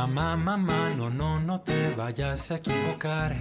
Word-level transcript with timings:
Mamá, 0.00 0.34
mamá, 0.34 0.88
no, 0.96 1.10
no, 1.10 1.38
no 1.40 1.60
te 1.60 1.94
vayas 1.94 2.50
a 2.50 2.56
equivocar. 2.56 3.32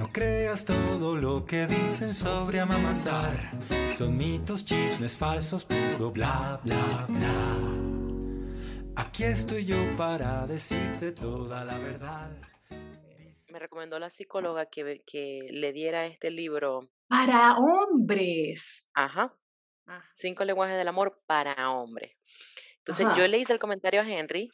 No 0.00 0.10
creas 0.12 0.64
todo 0.64 1.14
lo 1.14 1.46
que 1.46 1.68
dicen 1.68 2.12
sobre 2.12 2.58
amamantar. 2.58 3.52
Son 3.92 4.16
mitos, 4.16 4.64
chismes 4.64 5.16
falsos, 5.16 5.64
puro 5.64 6.10
bla, 6.10 6.60
bla, 6.64 7.06
bla. 7.08 7.30
Aquí 8.96 9.22
estoy 9.22 9.64
yo 9.64 9.76
para 9.96 10.44
decirte 10.48 11.12
toda 11.12 11.64
la 11.64 11.78
verdad. 11.78 12.36
Me 13.52 13.60
recomendó 13.60 14.00
la 14.00 14.10
psicóloga 14.10 14.66
que, 14.66 15.04
que 15.06 15.46
le 15.52 15.72
diera 15.72 16.06
este 16.06 16.32
libro. 16.32 16.90
Para 17.06 17.54
hombres. 17.58 18.90
Ajá. 18.94 19.32
Ah, 19.86 20.02
Cinco 20.14 20.44
lenguajes 20.44 20.76
del 20.76 20.88
amor 20.88 21.22
para 21.26 21.70
hombres. 21.70 22.10
Entonces 22.78 23.06
yo 23.06 23.22
Ajá. 23.22 23.28
le 23.28 23.38
hice 23.38 23.52
el 23.52 23.60
comentario 23.60 24.00
a 24.00 24.10
Henry 24.10 24.50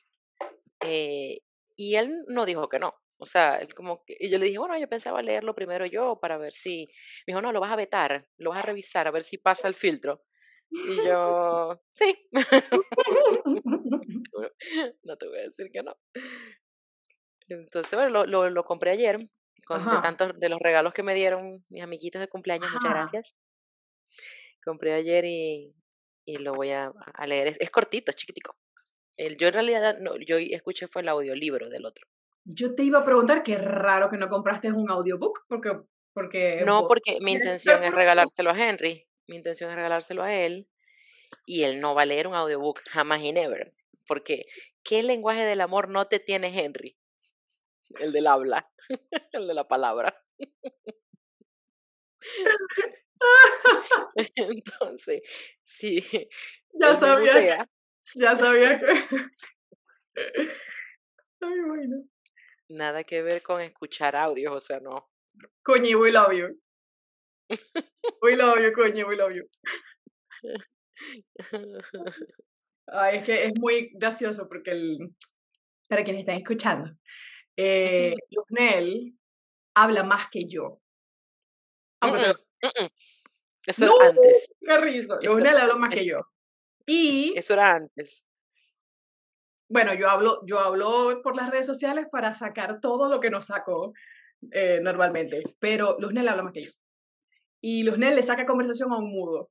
eh, 0.80 1.40
y 1.78 1.94
él 1.96 2.24
no 2.28 2.44
dijo 2.44 2.68
que 2.68 2.78
no. 2.80 2.94
O 3.18 3.24
sea, 3.24 3.56
él 3.58 3.72
como 3.74 4.04
que, 4.04 4.16
y 4.20 4.30
yo 4.30 4.38
le 4.38 4.46
dije, 4.46 4.58
bueno, 4.58 4.76
yo 4.78 4.88
pensaba 4.88 5.22
leerlo 5.22 5.54
primero 5.54 5.86
yo 5.86 6.18
para 6.20 6.36
ver 6.38 6.52
si. 6.52 6.86
Me 7.26 7.32
dijo, 7.32 7.40
no, 7.40 7.52
lo 7.52 7.60
vas 7.60 7.72
a 7.72 7.76
vetar, 7.76 8.26
lo 8.36 8.50
vas 8.50 8.58
a 8.60 8.66
revisar, 8.66 9.06
a 9.08 9.12
ver 9.12 9.22
si 9.22 9.38
pasa 9.38 9.68
el 9.68 9.74
filtro. 9.74 10.22
Y 10.70 10.96
yo, 11.06 11.80
sí, 11.94 12.14
no 15.04 15.16
te 15.16 15.28
voy 15.28 15.38
a 15.38 15.42
decir 15.42 15.70
que 15.72 15.82
no. 15.82 15.96
Entonces, 17.48 17.92
bueno, 17.94 18.10
lo, 18.10 18.26
lo, 18.26 18.50
lo 18.50 18.64
compré 18.64 18.90
ayer, 18.92 19.18
con, 19.66 19.90
de 19.90 19.98
tantos 19.98 20.38
de 20.38 20.48
los 20.48 20.60
regalos 20.60 20.94
que 20.94 21.02
me 21.02 21.14
dieron 21.14 21.64
mis 21.68 21.82
amiguitos 21.82 22.20
de 22.20 22.28
cumpleaños, 22.28 22.70
muchas 22.70 22.90
gracias. 22.90 23.36
Compré 24.64 24.92
ayer 24.94 25.24
y, 25.24 25.74
y 26.24 26.36
lo 26.38 26.54
voy 26.54 26.70
a, 26.70 26.92
a 27.14 27.26
leer. 27.26 27.48
Es, 27.48 27.56
es 27.60 27.70
cortito, 27.70 28.10
es 28.10 28.16
chiquitico. 28.16 28.56
El, 29.18 29.36
yo 29.36 29.48
en 29.48 29.52
realidad, 29.52 29.98
no, 29.98 30.16
yo 30.16 30.38
escuché 30.38 30.86
fue 30.86 31.02
el 31.02 31.08
audiolibro 31.08 31.68
del 31.68 31.84
otro. 31.84 32.06
Yo 32.44 32.74
te 32.74 32.84
iba 32.84 33.00
a 33.00 33.04
preguntar, 33.04 33.42
qué 33.42 33.58
raro 33.58 34.08
que 34.08 34.16
no 34.16 34.28
compraste 34.28 34.72
un 34.72 34.90
audiobook, 34.90 35.44
porque, 35.48 35.72
porque 36.14 36.62
No, 36.64 36.86
porque 36.86 37.18
mi 37.20 37.32
intención 37.32 37.82
es 37.82 37.92
regalárselo 37.92 38.50
a 38.50 38.58
Henry. 38.58 39.06
Mi 39.26 39.36
intención 39.36 39.70
es 39.70 39.76
regalárselo 39.76 40.22
a 40.22 40.32
él. 40.32 40.68
Y 41.44 41.64
él 41.64 41.80
no 41.80 41.94
va 41.94 42.02
a 42.02 42.06
leer 42.06 42.28
un 42.28 42.34
audiobook 42.34 42.80
jamás 42.88 43.20
y 43.22 43.32
never. 43.32 43.74
Porque, 44.06 44.46
¿qué 44.84 45.02
lenguaje 45.02 45.44
del 45.44 45.60
amor 45.60 45.88
no 45.88 46.06
te 46.06 46.20
tiene 46.20 46.56
Henry? 46.56 46.96
El 47.98 48.12
del 48.12 48.28
habla, 48.28 48.70
el 49.32 49.48
de 49.48 49.54
la 49.54 49.66
palabra. 49.66 50.16
Entonces, 54.36 55.22
sí, 55.64 56.04
Ya 56.72 56.96
sabía. 56.96 57.68
Ya 58.14 58.36
sabía 58.36 58.78
que... 58.80 58.86
Ay, 61.40 61.60
bueno. 61.66 62.04
Nada 62.68 63.04
que 63.04 63.22
ver 63.22 63.42
con 63.42 63.60
escuchar 63.62 64.16
audios, 64.16 64.54
o 64.54 64.60
sea, 64.60 64.80
no. 64.80 65.08
Coño, 65.62 65.98
we 65.98 66.10
love 66.12 66.32
you. 66.32 66.60
We 68.20 68.36
love 68.36 68.60
you, 68.60 68.72
coño, 68.72 69.06
we 69.06 69.16
love 69.16 69.32
you. 69.34 69.44
Ay, 72.86 73.18
es 73.18 73.24
que 73.24 73.44
es 73.46 73.52
muy 73.58 73.90
gracioso 73.94 74.48
porque 74.48 74.70
el, 74.72 75.14
para 75.88 76.02
quienes 76.04 76.20
están 76.20 76.36
escuchando, 76.36 76.90
eh, 77.56 78.14
habla 79.74 80.02
más 80.04 80.28
que 80.30 80.40
yo. 80.48 80.80
Aunque 82.00 82.18
Mm, 82.20 82.32
te- 82.32 82.66
mm, 82.66 82.84
mm. 82.84 82.90
Eso 83.66 83.86
¡No! 83.86 84.00
antes. 84.00 84.50
¡Qué 84.60 84.76
risa! 84.78 85.18
Luznel 85.22 85.56
habla 85.58 85.76
más 85.76 85.94
que 85.94 86.04
yo. 86.06 86.20
Y 86.88 87.32
Eso 87.36 87.52
era 87.52 87.74
antes. 87.74 88.24
bueno, 89.68 89.92
yo 89.94 90.08
hablo, 90.08 90.40
yo 90.46 90.58
hablo 90.58 91.20
por 91.22 91.36
las 91.36 91.50
redes 91.50 91.66
sociales 91.66 92.06
para 92.10 92.32
sacar 92.32 92.80
todo 92.80 93.08
lo 93.08 93.20
que 93.20 93.28
no 93.30 93.42
saco 93.42 93.92
eh, 94.50 94.80
normalmente, 94.82 95.42
pero 95.58 95.98
Luznel 96.00 96.28
habla 96.28 96.42
más 96.44 96.52
que 96.54 96.62
yo. 96.62 96.70
Y 97.60 97.82
Luznel 97.82 98.14
le 98.14 98.22
saca 98.22 98.46
conversación 98.46 98.90
a 98.92 98.98
un 98.98 99.10
mudo. 99.10 99.50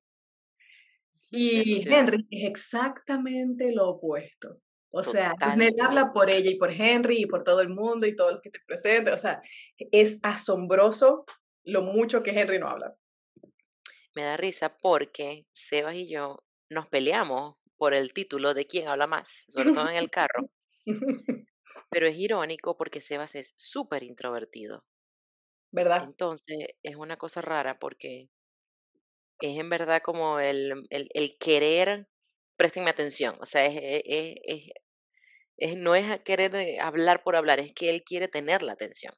Y. 1.29 1.87
Henry 1.87 2.25
es 2.31 2.49
exactamente 2.49 3.71
lo 3.71 3.89
opuesto. 3.89 4.57
O 4.89 5.03
sea, 5.03 5.31
Totalmente. 5.31 5.81
habla 5.81 6.13
por 6.13 6.29
ella 6.31 6.49
y 6.49 6.55
por 6.55 6.71
Henry 6.71 7.21
y 7.21 7.25
por 7.27 7.43
todo 7.43 7.61
el 7.61 7.69
mundo 7.69 8.07
y 8.07 8.15
todos 8.15 8.31
los 8.31 8.41
que 8.41 8.49
te 8.49 8.59
presenten. 8.65 9.13
O 9.13 9.17
sea, 9.17 9.41
es 9.77 10.17
asombroso 10.23 11.25
lo 11.65 11.81
mucho 11.83 12.23
que 12.23 12.31
Henry 12.31 12.57
no 12.57 12.69
habla. 12.69 12.95
Me 14.15 14.23
da 14.23 14.37
risa 14.37 14.75
porque 14.81 15.45
Sebas 15.51 15.93
y 15.95 16.09
yo 16.09 16.39
nos 16.69 16.87
peleamos 16.87 17.55
por 17.77 17.93
el 17.93 18.13
título 18.13 18.53
de 18.53 18.65
quién 18.67 18.87
habla 18.87 19.07
más, 19.07 19.29
sobre 19.49 19.71
todo 19.71 19.89
en 19.89 19.95
el 19.97 20.09
carro. 20.09 20.49
Pero 21.89 22.07
es 22.07 22.15
irónico 22.17 22.77
porque 22.77 23.01
Sebas 23.01 23.35
es 23.35 23.53
súper 23.57 24.03
introvertido. 24.03 24.85
¿Verdad? 25.71 26.03
Entonces 26.05 26.69
es 26.81 26.95
una 26.95 27.17
cosa 27.17 27.41
rara 27.41 27.77
porque 27.77 28.29
es 29.39 29.57
en 29.59 29.69
verdad 29.69 30.01
como 30.03 30.39
el, 30.39 30.85
el, 30.89 31.09
el 31.13 31.37
querer, 31.39 32.07
préstenme 32.55 32.89
atención, 32.89 33.35
o 33.39 33.45
sea, 33.45 33.65
es, 33.65 33.75
es, 33.75 34.03
es- 34.05 34.35
es- 34.43 34.71
es- 35.57 35.77
no 35.77 35.95
es 35.95 36.21
querer 36.23 36.55
eh, 36.55 36.79
hablar 36.81 37.23
por 37.23 37.35
hablar, 37.35 37.59
es 37.59 37.73
que 37.73 37.89
él 37.89 38.03
quiere 38.05 38.27
tener 38.29 38.63
la 38.63 38.73
atención. 38.73 39.13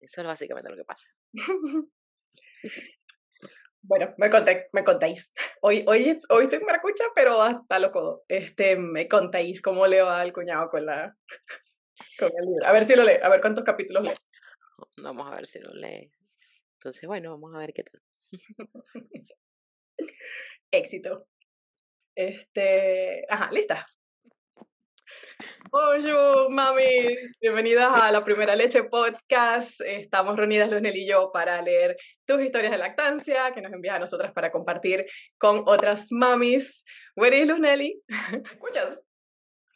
Eso 0.00 0.22
es 0.22 0.28
básicamente 0.28 0.70
lo 0.70 0.76
que 0.76 0.84
pasa. 0.84 1.08
Bueno, 3.82 4.14
me, 4.18 4.28
conté, 4.28 4.68
me 4.72 4.84
contáis. 4.84 5.32
Hoy, 5.62 5.84
hoy, 5.86 6.20
hoy 6.28 6.44
estoy 6.44 6.58
en 6.58 6.66
maracucha, 6.66 7.04
pero 7.14 7.40
hasta 7.40 7.78
los 7.78 7.90
codos. 7.90 8.20
Este, 8.28 8.76
me 8.76 9.08
contáis 9.08 9.62
cómo 9.62 9.86
le 9.86 10.02
va 10.02 10.20
al 10.20 10.32
cuñado 10.32 10.68
con 10.68 10.86
la 10.86 11.16
con 12.18 12.28
el 12.28 12.46
libro. 12.46 12.66
A 12.66 12.72
ver 12.72 12.84
si 12.84 12.94
lo 12.94 13.04
lee, 13.04 13.18
a 13.22 13.28
ver 13.28 13.40
cuántos 13.40 13.64
capítulos 13.64 14.02
lee. 14.04 14.12
Vamos 14.98 15.30
a 15.30 15.34
ver 15.34 15.46
si 15.46 15.60
lo 15.60 15.72
lee. 15.72 16.10
Entonces, 16.74 17.06
bueno, 17.06 17.30
vamos 17.30 17.54
a 17.54 17.58
ver 17.58 17.72
qué 17.72 17.84
tal. 17.84 18.02
Éxito. 20.70 21.26
Este, 22.14 23.24
ajá, 23.28 23.50
lista. 23.50 23.86
Bonjour, 25.70 26.50
mami. 26.50 27.16
Bienvenidas 27.40 27.90
a 27.94 28.10
la 28.10 28.22
Primera 28.22 28.56
Leche 28.56 28.84
Podcast. 28.84 29.80
Estamos 29.82 30.36
reunidas 30.36 30.70
Luznel 30.70 30.96
y 30.96 31.06
yo 31.06 31.30
para 31.32 31.62
leer 31.62 31.96
tus 32.26 32.42
historias 32.42 32.72
de 32.72 32.78
lactancia 32.78 33.52
que 33.52 33.60
nos 33.60 33.72
envías 33.72 33.96
a 33.96 33.98
nosotras 34.00 34.32
para 34.32 34.50
compartir 34.50 35.06
con 35.38 35.62
otras 35.66 36.08
mamis. 36.10 36.84
Where 37.14 37.38
is 37.38 37.46
Luzmeli? 37.46 38.02
¿Me 38.08 38.42
¿Escuchas? 38.52 39.00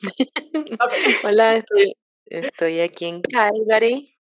Hola, 1.24 1.56
estoy, 1.56 1.94
estoy 2.26 2.80
aquí 2.80 3.06
en 3.06 3.22
Calgary. 3.22 4.16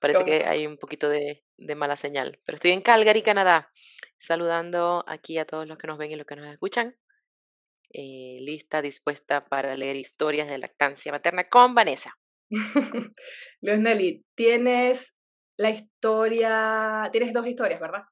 Parece 0.00 0.20
¿Cómo? 0.20 0.26
que 0.26 0.44
hay 0.46 0.66
un 0.66 0.78
poquito 0.78 1.08
de, 1.08 1.44
de 1.58 1.74
mala 1.74 1.96
señal, 1.96 2.40
pero 2.46 2.56
estoy 2.56 2.70
en 2.70 2.80
Calgary, 2.80 3.22
Canadá, 3.22 3.70
saludando 4.18 5.04
aquí 5.06 5.36
a 5.38 5.44
todos 5.44 5.66
los 5.66 5.76
que 5.76 5.86
nos 5.86 5.98
ven 5.98 6.10
y 6.10 6.16
los 6.16 6.26
que 6.26 6.36
nos 6.36 6.48
escuchan. 6.48 6.96
Eh, 7.92 8.38
lista, 8.40 8.82
dispuesta 8.82 9.44
para 9.44 9.76
leer 9.76 9.96
historias 9.96 10.48
de 10.48 10.58
lactancia 10.58 11.10
materna 11.10 11.48
con 11.48 11.74
Vanessa. 11.74 12.14
Luzmeli, 13.60 14.24
tienes 14.36 15.16
la 15.56 15.70
historia, 15.70 17.08
tienes 17.10 17.32
dos 17.32 17.46
historias, 17.46 17.80
¿verdad? 17.80 18.02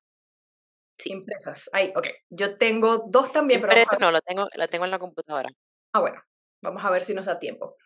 Sí. 0.98 1.12
Impresas. 1.12 1.70
Ahí, 1.72 1.92
ok. 1.94 2.06
Yo 2.28 2.58
tengo 2.58 3.04
dos 3.08 3.32
también, 3.32 3.60
pero 3.60 3.72
Impresa, 3.72 3.96
no, 4.00 4.10
la 4.10 4.20
tengo, 4.20 4.48
la 4.52 4.66
tengo 4.66 4.84
en 4.84 4.90
la 4.90 4.98
computadora. 4.98 5.48
Ah, 5.92 6.00
bueno, 6.00 6.20
vamos 6.60 6.84
a 6.84 6.90
ver 6.90 7.02
si 7.02 7.14
nos 7.14 7.24
da 7.26 7.38
tiempo. 7.38 7.76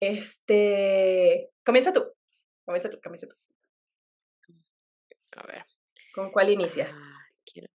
Este, 0.00 1.50
comienza 1.64 1.92
tú. 1.92 2.04
Comienza 2.64 2.88
tú, 2.88 3.00
comienza 3.02 3.26
tú. 3.26 3.36
A 5.36 5.46
ver. 5.46 5.66
¿Con 6.14 6.30
cuál 6.30 6.50
inicias? 6.50 6.90
Ah, 6.92 7.18
quiero- 7.44 7.68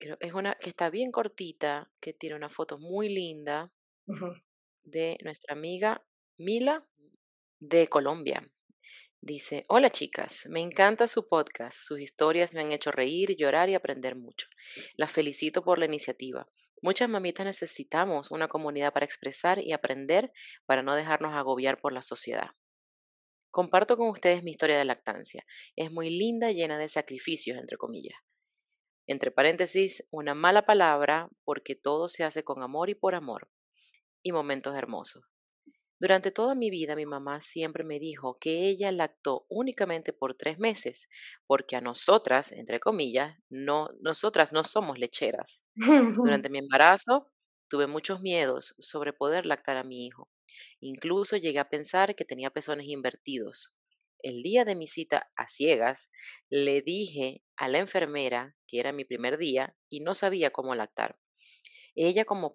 creo- 0.00 0.16
es 0.20 0.32
una 0.34 0.56
que 0.56 0.70
está 0.70 0.90
bien 0.90 1.12
cortita, 1.12 1.92
que 2.00 2.12
tiene 2.12 2.34
una 2.36 2.50
foto 2.50 2.78
muy 2.78 3.08
linda 3.08 3.72
de 4.84 5.16
nuestra 5.22 5.54
amiga 5.54 6.04
Mila 6.36 6.86
de 7.60 7.88
Colombia. 7.88 8.46
Dice, 9.20 9.64
hola 9.68 9.90
chicas, 9.90 10.46
me 10.50 10.60
encanta 10.60 11.08
su 11.08 11.28
podcast, 11.28 11.78
sus 11.82 12.00
historias 12.00 12.54
me 12.54 12.60
han 12.60 12.72
hecho 12.72 12.92
reír, 12.92 13.36
llorar 13.36 13.68
y 13.70 13.74
aprender 13.74 14.16
mucho. 14.16 14.48
Las 14.96 15.12
felicito 15.12 15.64
por 15.64 15.78
la 15.78 15.86
iniciativa. 15.86 16.48
Muchas 16.82 17.08
mamitas 17.08 17.46
necesitamos 17.46 18.30
una 18.30 18.48
comunidad 18.48 18.92
para 18.92 19.06
expresar 19.06 19.60
y 19.60 19.72
aprender 19.72 20.32
para 20.66 20.82
no 20.82 20.94
dejarnos 20.94 21.34
agobiar 21.34 21.80
por 21.80 21.92
la 21.92 22.02
sociedad. 22.02 22.50
Comparto 23.50 23.96
con 23.96 24.08
ustedes 24.08 24.42
mi 24.42 24.50
historia 24.52 24.78
de 24.78 24.84
lactancia. 24.84 25.44
Es 25.76 25.92
muy 25.92 26.10
linda, 26.10 26.50
llena 26.52 26.78
de 26.78 26.88
sacrificios, 26.88 27.58
entre 27.58 27.76
comillas. 27.76 28.18
Entre 29.12 29.30
paréntesis, 29.30 30.06
una 30.10 30.34
mala 30.34 30.64
palabra 30.64 31.28
porque 31.44 31.74
todo 31.74 32.08
se 32.08 32.24
hace 32.24 32.44
con 32.44 32.62
amor 32.62 32.88
y 32.88 32.94
por 32.94 33.14
amor. 33.14 33.50
Y 34.22 34.32
momentos 34.32 34.76
hermosos. 34.76 35.24
Durante 36.00 36.30
toda 36.30 36.54
mi 36.54 36.70
vida 36.70 36.96
mi 36.96 37.06
mamá 37.06 37.40
siempre 37.42 37.84
me 37.84 37.98
dijo 37.98 38.38
que 38.40 38.68
ella 38.68 38.92
lactó 38.92 39.46
únicamente 39.50 40.12
por 40.12 40.34
tres 40.34 40.58
meses, 40.58 41.08
porque 41.46 41.76
a 41.76 41.82
nosotras, 41.82 42.52
entre 42.52 42.80
comillas, 42.80 43.36
no, 43.50 43.88
nosotras 44.00 44.52
no 44.52 44.64
somos 44.64 44.98
lecheras. 44.98 45.64
Durante 46.22 46.50
mi 46.50 46.58
embarazo 46.60 47.32
tuve 47.68 47.86
muchos 47.88 48.20
miedos 48.20 48.74
sobre 48.78 49.12
poder 49.12 49.46
lactar 49.46 49.76
a 49.76 49.84
mi 49.84 50.06
hijo. 50.06 50.30
Incluso 50.80 51.36
llegué 51.36 51.58
a 51.60 51.68
pensar 51.70 52.14
que 52.16 52.24
tenía 52.26 52.50
pezones 52.50 52.86
invertidos. 52.88 53.76
El 54.22 54.42
día 54.42 54.66
de 54.66 54.74
mi 54.74 54.86
cita 54.86 55.30
a 55.34 55.48
ciegas, 55.48 56.10
le 56.50 56.82
dije 56.82 57.42
a 57.56 57.68
la 57.68 57.78
enfermera 57.78 58.54
que 58.66 58.78
era 58.78 58.92
mi 58.92 59.06
primer 59.06 59.38
día 59.38 59.74
y 59.88 60.00
no 60.00 60.14
sabía 60.14 60.50
cómo 60.50 60.74
lactar. 60.74 61.18
Ella 61.94 62.26
como 62.26 62.54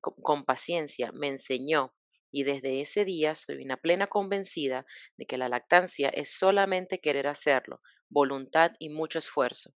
con 0.00 0.44
paciencia 0.44 1.12
me 1.12 1.28
enseñó 1.28 1.94
y 2.30 2.44
desde 2.44 2.80
ese 2.80 3.04
día 3.04 3.34
soy 3.34 3.62
una 3.62 3.76
plena 3.76 4.06
convencida 4.06 4.86
de 5.18 5.26
que 5.26 5.36
la 5.36 5.50
lactancia 5.50 6.08
es 6.08 6.32
solamente 6.32 7.00
querer 7.00 7.26
hacerlo, 7.26 7.82
voluntad 8.08 8.72
y 8.78 8.88
mucho 8.88 9.18
esfuerzo. 9.18 9.74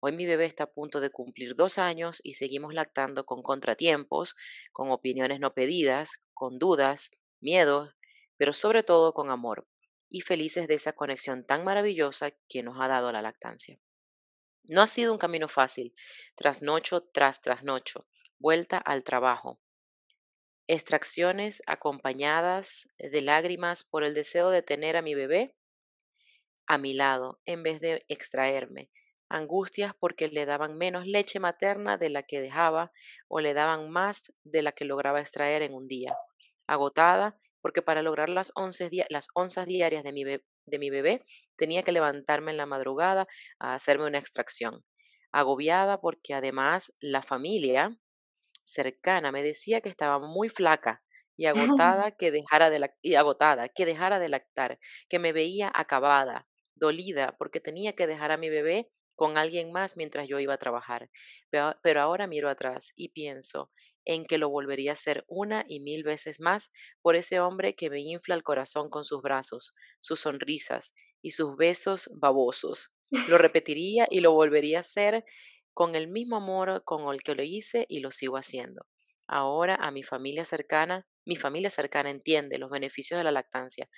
Hoy 0.00 0.12
mi 0.12 0.26
bebé 0.26 0.44
está 0.44 0.64
a 0.64 0.72
punto 0.72 1.00
de 1.00 1.10
cumplir 1.10 1.56
dos 1.56 1.78
años 1.78 2.20
y 2.22 2.34
seguimos 2.34 2.74
lactando 2.74 3.24
con 3.24 3.42
contratiempos, 3.42 4.36
con 4.72 4.90
opiniones 4.90 5.40
no 5.40 5.54
pedidas, 5.54 6.22
con 6.34 6.58
dudas, 6.58 7.10
miedos, 7.40 7.96
pero 8.36 8.52
sobre 8.52 8.82
todo 8.82 9.14
con 9.14 9.30
amor 9.30 9.66
y 10.08 10.20
felices 10.20 10.68
de 10.68 10.74
esa 10.74 10.92
conexión 10.92 11.44
tan 11.44 11.64
maravillosa 11.64 12.30
que 12.48 12.62
nos 12.62 12.76
ha 12.80 12.88
dado 12.88 13.12
la 13.12 13.22
lactancia. 13.22 13.78
No 14.64 14.82
ha 14.82 14.86
sido 14.86 15.12
un 15.12 15.18
camino 15.18 15.48
fácil, 15.48 15.94
trasnocho 16.34 17.02
tras 17.02 17.40
trasnocho, 17.40 18.06
vuelta 18.38 18.78
al 18.78 19.04
trabajo, 19.04 19.60
extracciones 20.66 21.62
acompañadas 21.66 22.88
de 22.98 23.22
lágrimas 23.22 23.84
por 23.84 24.02
el 24.02 24.14
deseo 24.14 24.50
de 24.50 24.62
tener 24.62 24.96
a 24.96 25.02
mi 25.02 25.14
bebé 25.14 25.54
a 26.66 26.78
mi 26.78 26.94
lado 26.94 27.40
en 27.44 27.62
vez 27.62 27.80
de 27.80 28.04
extraerme, 28.08 28.90
angustias 29.28 29.94
porque 30.00 30.28
le 30.28 30.46
daban 30.46 30.76
menos 30.76 31.06
leche 31.06 31.38
materna 31.38 31.96
de 31.96 32.10
la 32.10 32.24
que 32.24 32.40
dejaba 32.40 32.92
o 33.28 33.40
le 33.40 33.54
daban 33.54 33.90
más 33.90 34.32
de 34.42 34.62
la 34.62 34.72
que 34.72 34.84
lograba 34.84 35.20
extraer 35.20 35.62
en 35.62 35.74
un 35.74 35.86
día, 35.86 36.16
agotada 36.66 37.38
porque 37.66 37.82
para 37.82 38.00
lograr 38.00 38.28
las, 38.28 38.52
las 39.08 39.28
onzas 39.34 39.66
diarias 39.66 40.04
de 40.04 40.12
mi, 40.12 40.22
de 40.22 40.78
mi 40.78 40.88
bebé 40.88 41.24
tenía 41.56 41.82
que 41.82 41.90
levantarme 41.90 42.52
en 42.52 42.58
la 42.58 42.64
madrugada 42.64 43.26
a 43.58 43.74
hacerme 43.74 44.06
una 44.06 44.18
extracción, 44.20 44.84
agobiada 45.32 46.00
porque 46.00 46.32
además 46.34 46.94
la 47.00 47.22
familia 47.22 47.98
cercana 48.62 49.32
me 49.32 49.42
decía 49.42 49.80
que 49.80 49.88
estaba 49.88 50.20
muy 50.20 50.48
flaca 50.48 51.02
y 51.36 51.46
agotada 52.06 52.12
que 52.12 52.30
dejara 52.30 52.70
de 52.70 52.88
y 53.02 53.16
agotada, 53.16 53.68
que 53.68 53.84
dejara 53.84 54.20
de 54.20 54.28
lactar, 54.28 54.78
que 55.08 55.18
me 55.18 55.32
veía 55.32 55.68
acabada, 55.74 56.46
dolida 56.76 57.34
porque 57.36 57.58
tenía 57.58 57.94
que 57.94 58.06
dejar 58.06 58.30
a 58.30 58.36
mi 58.36 58.48
bebé 58.48 58.92
con 59.16 59.38
alguien 59.38 59.72
más 59.72 59.96
mientras 59.96 60.28
yo 60.28 60.38
iba 60.38 60.54
a 60.54 60.58
trabajar. 60.58 61.10
Pero 61.50 62.00
ahora 62.00 62.28
miro 62.28 62.48
atrás 62.48 62.92
y 62.94 63.08
pienso 63.08 63.72
en 64.06 64.24
que 64.26 64.38
lo 64.38 64.48
volvería 64.48 64.92
a 64.92 64.94
hacer 64.94 65.24
una 65.28 65.64
y 65.68 65.80
mil 65.80 66.04
veces 66.04 66.40
más 66.40 66.72
por 67.02 67.16
ese 67.16 67.40
hombre 67.40 67.74
que 67.74 67.90
me 67.90 68.00
infla 68.00 68.34
el 68.34 68.42
corazón 68.44 68.88
con 68.90 69.04
sus 69.04 69.20
brazos, 69.22 69.74
sus 70.00 70.20
sonrisas 70.20 70.94
y 71.22 71.32
sus 71.32 71.56
besos 71.56 72.10
babosos. 72.18 72.94
Lo 73.26 73.36
repetiría 73.38 74.06
y 74.10 74.20
lo 74.20 74.32
volvería 74.32 74.78
a 74.78 74.80
hacer 74.82 75.24
con 75.74 75.94
el 75.94 76.08
mismo 76.08 76.36
amor 76.36 76.82
con 76.84 77.12
el 77.12 77.22
que 77.22 77.34
lo 77.34 77.42
hice 77.42 77.86
y 77.88 78.00
lo 78.00 78.10
sigo 78.10 78.36
haciendo. 78.38 78.86
Ahora 79.28 79.74
a 79.76 79.90
mi 79.90 80.02
familia 80.02 80.44
cercana, 80.44 81.06
mi 81.24 81.36
familia 81.36 81.70
cercana 81.70 82.10
entiende 82.10 82.58
los 82.58 82.70
beneficios 82.70 83.18
de 83.18 83.24
la 83.24 83.32
lactancia 83.32 83.88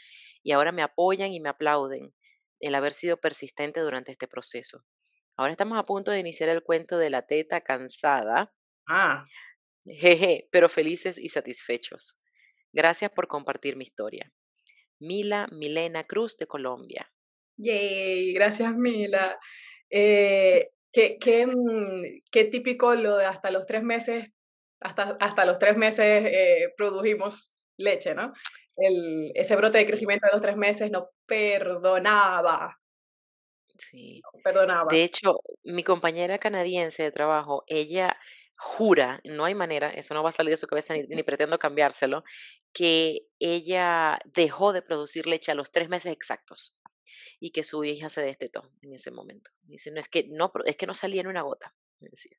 y 0.42 0.52
ahora 0.52 0.72
me 0.72 0.82
apoyan 0.82 1.32
y 1.32 1.40
me 1.40 1.50
aplauden 1.50 2.14
el 2.60 2.74
haber 2.74 2.92
sido 2.94 3.18
persistente 3.18 3.80
durante 3.80 4.12
este 4.12 4.28
proceso. 4.28 4.84
Ahora 5.36 5.52
estamos 5.52 5.78
a 5.78 5.84
punto 5.84 6.10
de 6.12 6.20
iniciar 6.20 6.50
el 6.50 6.62
cuento 6.62 6.98
de 6.98 7.10
la 7.10 7.22
teta 7.26 7.62
cansada. 7.62 8.54
Ah. 8.88 9.28
Jeje, 9.84 10.48
pero 10.50 10.68
felices 10.68 11.18
y 11.18 11.28
satisfechos. 11.28 12.18
Gracias 12.72 13.10
por 13.10 13.28
compartir 13.28 13.76
mi 13.76 13.84
historia. 13.84 14.32
Mila 15.00 15.48
Milena 15.52 16.04
Cruz 16.04 16.36
de 16.36 16.46
Colombia. 16.46 17.10
Yay, 17.56 18.32
gracias 18.32 18.74
Mila. 18.74 19.38
Eh, 19.90 20.70
Qué, 20.92 21.18
qué, 21.20 21.46
mm, 21.46 22.22
qué 22.30 22.44
típico 22.44 22.94
lo 22.94 23.18
de 23.18 23.26
hasta 23.26 23.50
los 23.50 23.66
tres 23.66 23.82
meses, 23.82 24.26
hasta, 24.80 25.16
hasta 25.20 25.44
los 25.44 25.58
tres 25.58 25.76
meses 25.76 26.24
eh, 26.26 26.72
produjimos 26.76 27.52
leche, 27.76 28.14
¿no? 28.14 28.32
El, 28.76 29.32
ese 29.34 29.56
brote 29.56 29.78
de 29.78 29.86
crecimiento 29.86 30.26
de 30.26 30.32
los 30.32 30.40
tres 30.40 30.56
meses 30.56 30.90
no 30.90 31.10
perdonaba. 31.26 32.78
Sí. 33.76 34.20
No 34.34 34.40
perdonaba. 34.42 34.86
De 34.90 35.04
hecho, 35.04 35.40
mi 35.64 35.84
compañera 35.84 36.38
canadiense 36.38 37.02
de 37.02 37.12
trabajo, 37.12 37.64
ella 37.66 38.16
jura, 38.58 39.20
no 39.24 39.44
hay 39.44 39.54
manera, 39.54 39.88
eso 39.88 40.14
no 40.14 40.22
va 40.24 40.30
a 40.30 40.32
salir 40.32 40.50
de 40.50 40.56
su 40.56 40.66
cabeza 40.66 40.92
ni, 40.92 41.04
ni, 41.04 41.22
pretendo 41.22 41.58
cambiárselo, 41.58 42.24
que 42.72 43.20
ella 43.38 44.18
dejó 44.24 44.72
de 44.72 44.82
producir 44.82 45.26
leche 45.26 45.52
a 45.52 45.54
los 45.54 45.70
tres 45.70 45.88
meses 45.88 46.12
exactos 46.12 46.74
y 47.38 47.52
que 47.52 47.62
su 47.62 47.84
hija 47.84 48.08
se 48.08 48.22
destetó 48.22 48.68
en 48.82 48.94
ese 48.94 49.12
momento. 49.12 49.52
Dice, 49.62 49.92
no, 49.92 50.00
es 50.00 50.08
que 50.08 50.26
no, 50.28 50.50
es 50.64 50.76
que 50.76 50.86
no 50.86 50.94
salía 50.94 51.20
en 51.20 51.28
una 51.28 51.42
gota, 51.42 51.72
me 52.00 52.08
decía. 52.10 52.36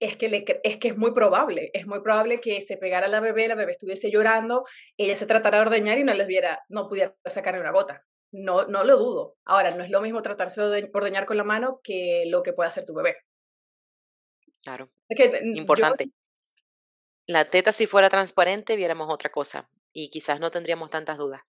Es 0.00 0.16
que, 0.16 0.28
le, 0.28 0.44
es 0.64 0.76
que 0.78 0.88
es 0.88 0.98
muy 0.98 1.12
probable, 1.12 1.70
es 1.72 1.86
muy 1.86 2.02
probable 2.02 2.40
que 2.40 2.60
se 2.60 2.76
pegara 2.76 3.06
la 3.06 3.20
bebé, 3.20 3.48
la 3.48 3.54
bebé 3.54 3.72
estuviese 3.72 4.10
llorando, 4.10 4.64
ella 4.98 5.16
se 5.16 5.26
tratara 5.26 5.58
de 5.58 5.62
ordeñar 5.62 5.96
y 5.98 6.04
no 6.04 6.12
les 6.12 6.26
viera, 6.26 6.60
no 6.68 6.88
pudiera 6.88 7.16
sacar 7.24 7.58
una 7.58 7.70
gota. 7.70 8.04
No, 8.32 8.66
no 8.66 8.84
lo 8.84 8.98
dudo. 8.98 9.36
Ahora, 9.44 9.70
no 9.70 9.84
es 9.84 9.90
lo 9.90 10.02
mismo 10.02 10.20
tratarse 10.20 10.60
de 10.60 10.90
ordeñar 10.92 11.24
con 11.24 11.36
la 11.36 11.44
mano 11.44 11.80
que 11.82 12.24
lo 12.26 12.42
que 12.42 12.52
puede 12.52 12.68
hacer 12.68 12.84
tu 12.84 12.92
bebé. 12.92 13.16
Claro. 14.66 14.90
Que, 15.08 15.40
Importante. 15.54 16.10
La 17.28 17.44
teta, 17.44 17.70
si 17.70 17.86
fuera 17.86 18.10
transparente, 18.10 18.74
viéramos 18.74 19.06
otra 19.08 19.30
cosa 19.30 19.70
y 19.92 20.10
quizás 20.10 20.40
no 20.40 20.50
tendríamos 20.50 20.90
tantas 20.90 21.18
dudas. 21.18 21.42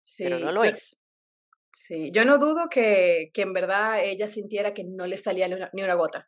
Sí, 0.00 0.24
pero 0.24 0.38
no 0.38 0.50
lo 0.50 0.64
es. 0.64 0.96
Sí, 1.74 2.10
yo 2.12 2.24
no 2.24 2.38
dudo 2.38 2.70
que, 2.70 3.30
que 3.34 3.42
en 3.42 3.52
verdad 3.52 4.02
ella 4.02 4.28
sintiera 4.28 4.72
que 4.72 4.82
no 4.84 5.06
le 5.06 5.18
salía 5.18 5.46
ni 5.46 5.56
una, 5.56 5.68
ni 5.74 5.82
una 5.82 5.92
gota. 5.92 6.26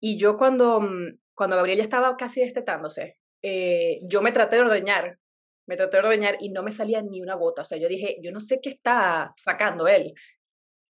Y 0.00 0.16
yo 0.16 0.38
cuando, 0.38 0.80
mm, 0.80 1.18
cuando 1.34 1.56
Gabriel 1.56 1.78
ya 1.78 1.84
estaba 1.84 2.16
casi 2.16 2.40
destetándose, 2.40 3.18
eh, 3.42 4.00
yo 4.04 4.22
me 4.22 4.32
traté 4.32 4.56
de 4.56 4.62
ordeñar, 4.62 5.18
me 5.66 5.76
traté 5.76 5.98
de 5.98 6.04
ordeñar 6.04 6.38
y 6.40 6.48
no 6.48 6.62
me 6.62 6.72
salía 6.72 7.02
ni 7.02 7.20
una 7.20 7.34
gota. 7.34 7.60
O 7.60 7.64
sea, 7.66 7.76
yo 7.76 7.88
dije, 7.88 8.16
yo 8.22 8.32
no 8.32 8.40
sé 8.40 8.60
qué 8.62 8.70
está 8.70 9.34
sacando 9.36 9.86
él. 9.86 10.14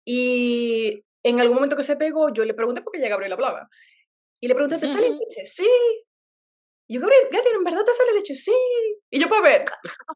Y 0.03 1.03
en 1.21 1.39
algún 1.39 1.55
momento 1.55 1.75
que 1.75 1.83
se 1.83 1.95
pegó, 1.95 2.33
yo 2.33 2.43
le 2.43 2.55
pregunté 2.55 2.81
por 2.81 2.91
qué 2.91 2.99
ya 2.99 3.07
Gabriel 3.07 3.33
hablaba. 3.33 3.69
Y 4.41 4.47
le 4.47 4.55
pregunté, 4.55 4.79
¿te 4.79 4.87
sale 4.87 5.09
leche? 5.11 5.45
Sí. 5.45 5.69
Y 6.87 6.95
yo, 6.95 6.99
Gabriel, 6.99 7.27
Gabriel, 7.31 7.55
¿en 7.57 7.63
verdad 7.63 7.85
te 7.85 7.93
sale 7.93 8.13
leche? 8.13 8.33
Sí. 8.33 8.51
Y 9.11 9.19
yo, 9.21 9.29
para 9.29 9.41
ver. 9.43 9.65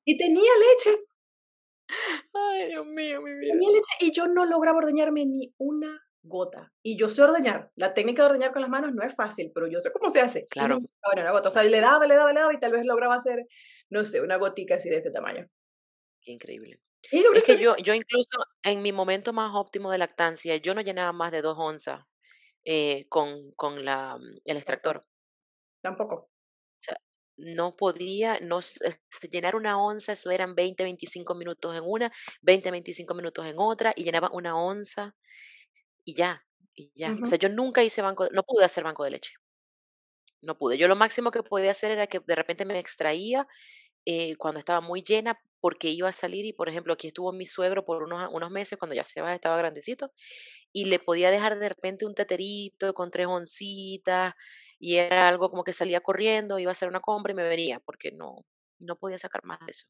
Y 0.03 0.17
tenía 0.17 0.51
leche. 0.57 0.99
Ay, 2.33 2.69
Dios 2.69 2.85
mío, 2.87 3.21
mi 3.21 3.33
vida. 3.33 3.53
Tenía 3.53 3.69
leche 3.69 3.87
y 3.99 4.11
yo 4.11 4.27
no 4.27 4.45
lograba 4.45 4.79
ordeñarme 4.79 5.25
ni 5.25 5.53
una 5.59 6.01
gota. 6.23 6.73
Y 6.83 6.97
yo 6.97 7.09
sé 7.09 7.21
ordeñar. 7.21 7.71
La 7.75 7.93
técnica 7.93 8.23
de 8.23 8.29
ordeñar 8.29 8.51
con 8.51 8.63
las 8.63 8.71
manos 8.71 8.93
no 8.93 9.03
es 9.03 9.15
fácil, 9.15 9.51
pero 9.53 9.67
yo 9.67 9.79
sé 9.79 9.91
cómo 9.91 10.09
se 10.09 10.21
hace. 10.21 10.47
Claro. 10.47 10.79
Bueno, 10.79 11.21
una 11.21 11.31
gota. 11.31 11.49
O 11.49 11.51
sea, 11.51 11.63
le 11.63 11.79
daba, 11.79 12.07
le 12.07 12.15
daba, 12.15 12.33
le 12.33 12.39
daba 12.39 12.53
y 12.53 12.59
tal 12.59 12.71
vez 12.71 12.83
lograba 12.83 13.15
hacer, 13.15 13.45
no 13.91 14.03
sé, 14.03 14.21
una 14.21 14.37
gotica 14.37 14.75
así 14.75 14.89
de 14.89 14.97
este 14.97 15.11
tamaño. 15.11 15.47
Qué 16.21 16.31
increíble. 16.31 16.79
Es 17.11 17.43
que 17.43 17.59
yo, 17.59 17.75
yo 17.77 17.93
incluso 17.93 18.39
en 18.63 18.81
mi 18.81 18.91
momento 18.91 19.31
más 19.31 19.51
óptimo 19.53 19.91
de 19.91 19.99
lactancia, 19.99 20.57
yo 20.57 20.73
no 20.73 20.81
llenaba 20.81 21.13
más 21.13 21.31
de 21.31 21.43
dos 21.43 21.55
onzas 21.59 22.03
eh, 22.65 23.07
con, 23.07 23.51
con 23.51 23.85
la, 23.85 24.17
el 24.43 24.57
extractor. 24.57 25.05
Tampoco 25.81 26.29
no 27.37 27.75
podía, 27.75 28.39
no, 28.41 28.59
llenar 29.31 29.55
una 29.55 29.81
onza, 29.81 30.13
eso 30.13 30.31
eran 30.31 30.55
20, 30.55 30.83
25 30.83 31.35
minutos 31.35 31.75
en 31.75 31.83
una, 31.85 32.11
20, 32.41 32.71
25 32.71 33.13
minutos 33.13 33.45
en 33.45 33.55
otra, 33.57 33.93
y 33.95 34.03
llenaba 34.03 34.29
una 34.31 34.57
onza 34.57 35.15
y 36.05 36.15
ya, 36.15 36.43
y 36.73 36.91
ya. 36.95 37.15
O 37.21 37.25
sea, 37.25 37.37
yo 37.37 37.49
nunca 37.49 37.83
hice 37.83 38.01
banco, 38.01 38.27
no 38.31 38.43
pude 38.43 38.65
hacer 38.65 38.83
banco 38.83 39.03
de 39.03 39.11
leche. 39.11 39.33
No 40.41 40.57
pude. 40.57 40.77
Yo 40.77 40.87
lo 40.87 40.95
máximo 40.95 41.31
que 41.31 41.43
podía 41.43 41.71
hacer 41.71 41.91
era 41.91 42.07
que 42.07 42.19
de 42.19 42.35
repente 42.35 42.65
me 42.65 42.77
extraía 42.77 43.47
eh, 44.05 44.35
cuando 44.37 44.59
estaba 44.59 44.81
muy 44.81 45.01
llena 45.01 45.39
porque 45.59 45.89
iba 45.89 46.09
a 46.09 46.11
salir 46.11 46.45
y, 46.45 46.53
por 46.53 46.69
ejemplo, 46.69 46.93
aquí 46.93 47.07
estuvo 47.07 47.31
mi 47.33 47.45
suegro 47.45 47.85
por 47.85 48.03
unos, 48.03 48.29
unos 48.31 48.51
meses 48.51 48.77
cuando 48.77 48.95
ya 48.95 49.03
Sebas 49.03 49.33
estaba 49.33 49.57
grandecito 49.57 50.11
y 50.71 50.85
le 50.85 50.99
podía 50.99 51.31
dejar 51.31 51.57
de 51.57 51.69
repente 51.69 52.05
un 52.05 52.13
teterito 52.13 52.93
con 52.93 53.09
tres 53.09 53.27
oncitas 53.27 54.33
y 54.79 54.97
era 54.97 55.27
algo 55.27 55.49
como 55.49 55.63
que 55.63 55.73
salía 55.73 56.01
corriendo, 56.01 56.59
iba 56.59 56.69
a 56.69 56.73
hacer 56.73 56.89
una 56.89 56.99
compra 56.99 57.31
y 57.31 57.35
me 57.35 57.47
venía 57.47 57.79
porque 57.79 58.11
no, 58.11 58.45
no 58.79 58.95
podía 58.95 59.17
sacar 59.17 59.43
más 59.43 59.59
de 59.65 59.71
eso. 59.71 59.87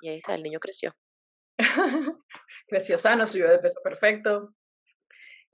Y 0.00 0.08
ahí 0.08 0.16
está, 0.18 0.34
el 0.34 0.42
niño 0.42 0.60
creció. 0.60 0.94
creció 2.66 2.98
sano, 2.98 3.26
subió 3.26 3.50
de 3.50 3.58
peso 3.58 3.80
perfecto. 3.82 4.54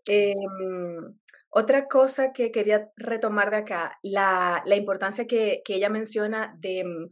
Em, 0.07 1.19
otra 1.51 1.89
cosa 1.89 2.33
que 2.33 2.53
quería 2.53 2.91
retomar 2.97 3.51
de 3.51 3.57
acá, 3.59 3.99
la, 4.03 4.63
la 4.67 4.77
importancia 4.77 5.27
que, 5.27 5.63
que, 5.65 5.75
ella 5.75 5.89
menciona 5.89 6.55
de 6.59 6.85
mm, 6.85 7.11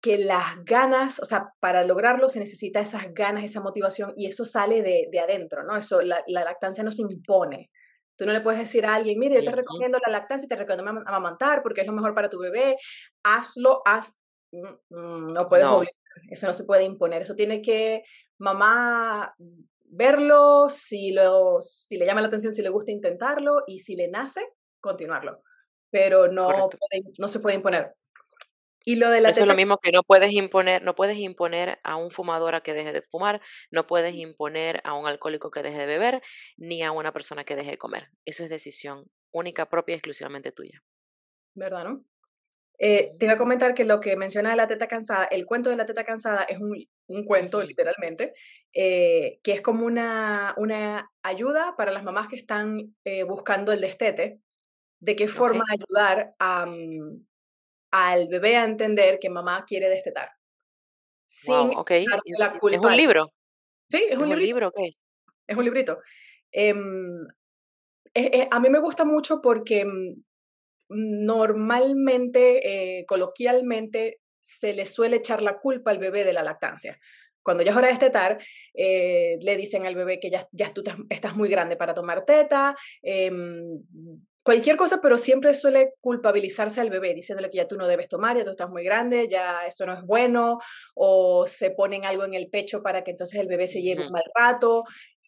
que 0.00 0.18
las 0.18 0.64
ganas, 0.64 1.20
o 1.20 1.24
sea, 1.24 1.52
para 1.60 1.84
lograrlo 1.84 2.28
se 2.28 2.40
necesita 2.40 2.80
esas 2.80 3.14
ganas, 3.14 3.44
esa 3.44 3.60
motivación 3.60 4.12
y 4.16 4.26
eso 4.26 4.44
sale 4.44 4.82
de, 4.82 5.08
de 5.10 5.20
adentro, 5.20 5.62
¿no? 5.62 5.76
Eso, 5.76 6.02
la, 6.02 6.22
la, 6.26 6.44
lactancia 6.44 6.84
no 6.84 6.92
se 6.92 7.02
impone. 7.02 7.70
Tú 8.16 8.26
no 8.26 8.32
le 8.32 8.40
puedes 8.40 8.60
decir 8.60 8.84
a 8.84 8.94
alguien, 8.94 9.18
mire, 9.18 9.36
yo 9.36 9.50
te 9.50 9.56
recomiendo 9.56 9.98
la 10.04 10.12
lactancia, 10.12 10.48
te 10.48 10.56
recomiendo 10.56 11.02
amamantar 11.06 11.62
porque 11.62 11.80
es 11.80 11.86
lo 11.86 11.92
mejor 11.92 12.14
para 12.14 12.28
tu 12.28 12.38
bebé. 12.38 12.76
Hazlo, 13.22 13.80
haz 13.84 14.18
mm, 14.52 14.96
mm, 14.96 15.32
no 15.32 15.48
puedes 15.48 15.66
obligar, 15.66 15.94
eso 16.30 16.46
no 16.46 16.54
se 16.54 16.64
puede 16.64 16.84
imponer, 16.84 17.22
eso 17.22 17.34
tiene 17.34 17.62
que 17.62 18.02
mamá 18.38 19.34
verlo, 19.92 20.70
si, 20.70 21.12
lo, 21.12 21.60
si 21.60 21.98
le 21.98 22.06
llama 22.06 22.22
la 22.22 22.28
atención, 22.28 22.52
si 22.52 22.62
le 22.62 22.70
gusta 22.70 22.90
intentarlo 22.90 23.62
y 23.66 23.78
si 23.78 23.94
le 23.94 24.08
nace, 24.08 24.40
continuarlo. 24.80 25.42
Pero 25.90 26.28
no, 26.32 26.70
no 27.18 27.28
se 27.28 27.40
puede 27.40 27.56
imponer. 27.56 27.92
Y 28.84 28.96
lo 28.96 29.10
de 29.10 29.20
la 29.20 29.28
Eso 29.28 29.42
es 29.42 29.46
lo 29.46 29.54
mismo 29.54 29.78
que 29.78 29.92
no 29.92 30.02
puedes 30.02 30.32
imponer, 30.32 30.82
no 30.82 30.94
puedes 30.96 31.16
imponer 31.18 31.78
a 31.84 31.96
un 31.96 32.10
fumador 32.10 32.54
a 32.54 32.62
que 32.62 32.74
deje 32.74 32.92
de 32.92 33.02
fumar, 33.02 33.40
no 33.70 33.86
puedes 33.86 34.14
imponer 34.14 34.80
a 34.84 34.94
un 34.94 35.06
alcohólico 35.06 35.50
que 35.50 35.62
deje 35.62 35.78
de 35.78 35.86
beber, 35.86 36.22
ni 36.56 36.82
a 36.82 36.90
una 36.90 37.12
persona 37.12 37.44
que 37.44 37.54
deje 37.54 37.72
de 37.72 37.78
comer. 37.78 38.08
Eso 38.24 38.42
es 38.42 38.48
decisión 38.48 39.04
única, 39.30 39.68
propia 39.68 39.92
y 39.92 39.96
exclusivamente 39.96 40.50
tuya. 40.50 40.82
¿Verdad, 41.54 41.84
no? 41.84 42.04
Eh, 42.84 43.14
te 43.16 43.26
iba 43.26 43.34
a 43.34 43.38
comentar 43.38 43.74
que 43.74 43.84
lo 43.84 44.00
que 44.00 44.16
menciona 44.16 44.50
de 44.50 44.56
la 44.56 44.66
teta 44.66 44.88
cansada, 44.88 45.26
el 45.26 45.46
cuento 45.46 45.70
de 45.70 45.76
la 45.76 45.86
teta 45.86 46.02
cansada 46.02 46.42
es 46.42 46.58
un, 46.58 46.84
un 47.06 47.24
cuento, 47.24 47.62
literalmente, 47.62 48.34
eh, 48.72 49.38
que 49.44 49.52
es 49.52 49.60
como 49.60 49.86
una, 49.86 50.52
una 50.56 51.08
ayuda 51.22 51.76
para 51.76 51.92
las 51.92 52.02
mamás 52.02 52.26
que 52.26 52.34
están 52.34 52.92
eh, 53.04 53.22
buscando 53.22 53.70
el 53.70 53.82
destete, 53.82 54.40
de 55.00 55.14
qué 55.14 55.28
forma 55.28 55.64
ayudar 55.70 56.34
a, 56.40 56.66
mm, 56.66 57.24
al 57.92 58.26
bebé 58.26 58.56
a 58.56 58.64
entender 58.64 59.20
que 59.20 59.30
mamá 59.30 59.64
quiere 59.64 59.88
destetar. 59.88 60.30
Sin 61.28 61.76
okay. 61.76 62.04
la 62.36 62.58
culpa. 62.58 62.78
¿Es 62.78 62.82
un 62.82 62.96
libro? 62.96 63.32
Sí, 63.92 64.08
es, 64.10 64.18
un, 64.18 64.36
libro. 64.36 64.72
Es 65.46 65.56
un 65.56 65.64
librito. 65.64 66.00
Em, 66.50 67.28
a 68.50 68.58
mí 68.58 68.70
me 68.70 68.80
gusta 68.80 69.04
mucho 69.04 69.40
porque 69.40 69.84
mm, 69.84 70.20
normalmente, 70.94 72.98
eh, 72.98 73.06
coloquialmente, 73.06 74.20
se 74.40 74.72
le 74.72 74.86
suele 74.86 75.16
echar 75.16 75.42
la 75.42 75.58
culpa 75.58 75.90
al 75.90 75.98
bebé 75.98 76.24
de 76.24 76.32
la 76.32 76.42
lactancia. 76.42 76.98
Cuando 77.42 77.62
ya 77.62 77.72
es 77.72 77.76
hora 77.76 77.88
de 77.88 77.94
destetar, 77.94 78.38
eh, 78.74 79.36
le 79.40 79.56
dicen 79.56 79.86
al 79.86 79.94
bebé 79.94 80.20
que 80.20 80.30
ya, 80.30 80.48
ya 80.52 80.72
tú 80.72 80.82
estás 81.10 81.36
muy 81.36 81.48
grande 81.48 81.76
para 81.76 81.94
tomar 81.94 82.24
teta, 82.24 82.76
em, 83.02 83.82
cualquier 84.42 84.76
cosa, 84.76 85.00
pero 85.00 85.18
siempre 85.18 85.54
suele 85.54 85.94
culpabilizarse 86.00 86.80
al 86.80 86.90
bebé, 86.90 87.14
diciéndole 87.14 87.50
que 87.50 87.58
ya 87.58 87.68
tú 87.68 87.76
no 87.76 87.86
debes 87.86 88.08
tomar, 88.08 88.36
ya 88.36 88.44
tú 88.44 88.50
estás 88.50 88.68
muy 88.68 88.84
grande, 88.84 89.28
ya 89.28 89.66
eso 89.66 89.86
no 89.86 89.92
es 89.92 90.02
bueno, 90.02 90.58
o 90.94 91.46
se 91.46 91.70
ponen 91.70 92.04
algo 92.04 92.24
en 92.24 92.34
el 92.34 92.48
pecho 92.48 92.82
para 92.82 93.04
que 93.04 93.12
entonces 93.12 93.40
el 93.40 93.48
bebé 93.48 93.66
se 93.66 93.82
lleve 93.82 94.06
un 94.06 94.12
mal 94.12 94.24
rato, 94.34 94.84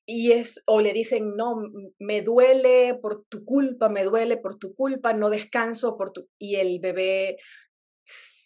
y 0.07 0.33
es, 0.33 0.63
o 0.67 0.81
le 0.81 0.93
dicen, 0.93 1.35
no, 1.37 1.57
me 1.99 2.23
duele 2.23 2.95
por 2.95 3.25
tu 3.27 3.45
culpa, 3.45 3.89
me 3.89 4.05
duele 4.05 4.37
por 4.37 4.59
tu 4.59 4.75
culpa, 4.75 5.13
no 5.13 5.31
descanso 5.31 5.97
por 5.97 6.13
tu, 6.13 6.29
y 6.39 6.57
el 6.57 6.79
bebé, 6.81 7.39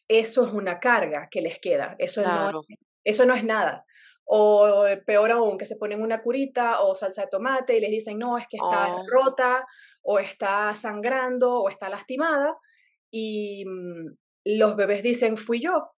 eso 0.08 0.46
es 0.46 0.52
una 0.54 0.78
carga 0.78 1.28
que 1.30 1.42
les 1.42 1.58
queda, 1.58 1.96
eso, 1.98 2.22
no, 2.22 2.62
eso 3.04 3.24
no 3.26 3.34
es 3.34 3.44
nada. 3.44 3.84
O 4.30 4.84
peor 5.06 5.32
aún, 5.32 5.56
que 5.56 5.64
se 5.64 5.76
ponen 5.76 6.02
una 6.02 6.22
curita 6.22 6.82
o 6.82 6.94
salsa 6.94 7.22
de 7.22 7.28
tomate 7.28 7.76
y 7.76 7.80
les 7.80 7.90
dicen, 7.90 8.18
no, 8.18 8.36
es 8.36 8.46
que 8.46 8.58
está 8.58 8.94
oh. 8.94 9.02
rota 9.10 9.66
o 10.02 10.18
está 10.18 10.74
sangrando 10.74 11.54
o 11.62 11.70
está 11.70 11.88
lastimada 11.88 12.54
y 13.10 13.64
mm, 13.64 14.16
los 14.44 14.76
bebés 14.76 15.02
dicen, 15.02 15.38
fui 15.38 15.60
yo, 15.60 15.90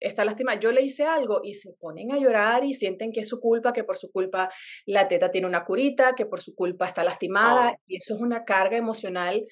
está 0.00 0.24
lastimada, 0.24 0.58
yo 0.58 0.72
le 0.72 0.82
hice 0.82 1.04
algo 1.04 1.40
y 1.42 1.54
se 1.54 1.72
ponen 1.72 2.12
a 2.12 2.18
llorar 2.18 2.64
y 2.64 2.74
sienten 2.74 3.12
que 3.12 3.20
es 3.20 3.28
su 3.28 3.40
culpa, 3.40 3.72
que 3.72 3.84
por 3.84 3.96
su 3.96 4.10
culpa 4.10 4.50
la 4.86 5.08
teta 5.08 5.30
tiene 5.30 5.46
una 5.46 5.64
curita, 5.64 6.14
que 6.14 6.26
por 6.26 6.40
su 6.40 6.54
culpa 6.54 6.86
está 6.86 7.04
lastimada 7.04 7.72
oh. 7.72 7.82
y 7.86 7.96
eso 7.96 8.14
es 8.14 8.20
una 8.20 8.44
carga 8.44 8.76
emocional 8.76 9.44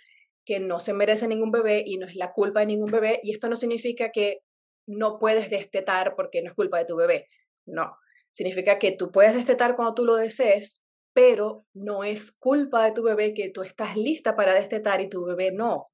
que 0.44 0.58
no 0.60 0.80
se 0.80 0.92
merece 0.92 1.28
ningún 1.28 1.50
bebé 1.50 1.82
y 1.86 1.98
no 1.98 2.06
es 2.06 2.16
la 2.16 2.32
culpa 2.32 2.60
de 2.60 2.66
ningún 2.66 2.90
bebé 2.90 3.20
y 3.22 3.32
esto 3.32 3.48
no 3.48 3.56
significa 3.56 4.10
que 4.10 4.40
no 4.86 5.18
puedes 5.18 5.48
destetar 5.50 6.14
porque 6.16 6.42
no 6.42 6.50
es 6.50 6.54
culpa 6.54 6.78
de 6.78 6.84
tu 6.84 6.96
bebé, 6.96 7.28
no, 7.66 7.96
significa 8.32 8.78
que 8.78 8.92
tú 8.92 9.12
puedes 9.12 9.34
destetar 9.34 9.76
cuando 9.76 9.94
tú 9.94 10.04
lo 10.04 10.16
desees, 10.16 10.82
pero 11.12 11.66
no 11.74 12.04
es 12.04 12.32
culpa 12.32 12.84
de 12.84 12.92
tu 12.92 13.02
bebé 13.02 13.34
que 13.34 13.50
tú 13.50 13.62
estás 13.62 13.96
lista 13.96 14.34
para 14.34 14.54
destetar 14.54 15.00
y 15.00 15.08
tu 15.08 15.24
bebé 15.24 15.52
no. 15.52 15.88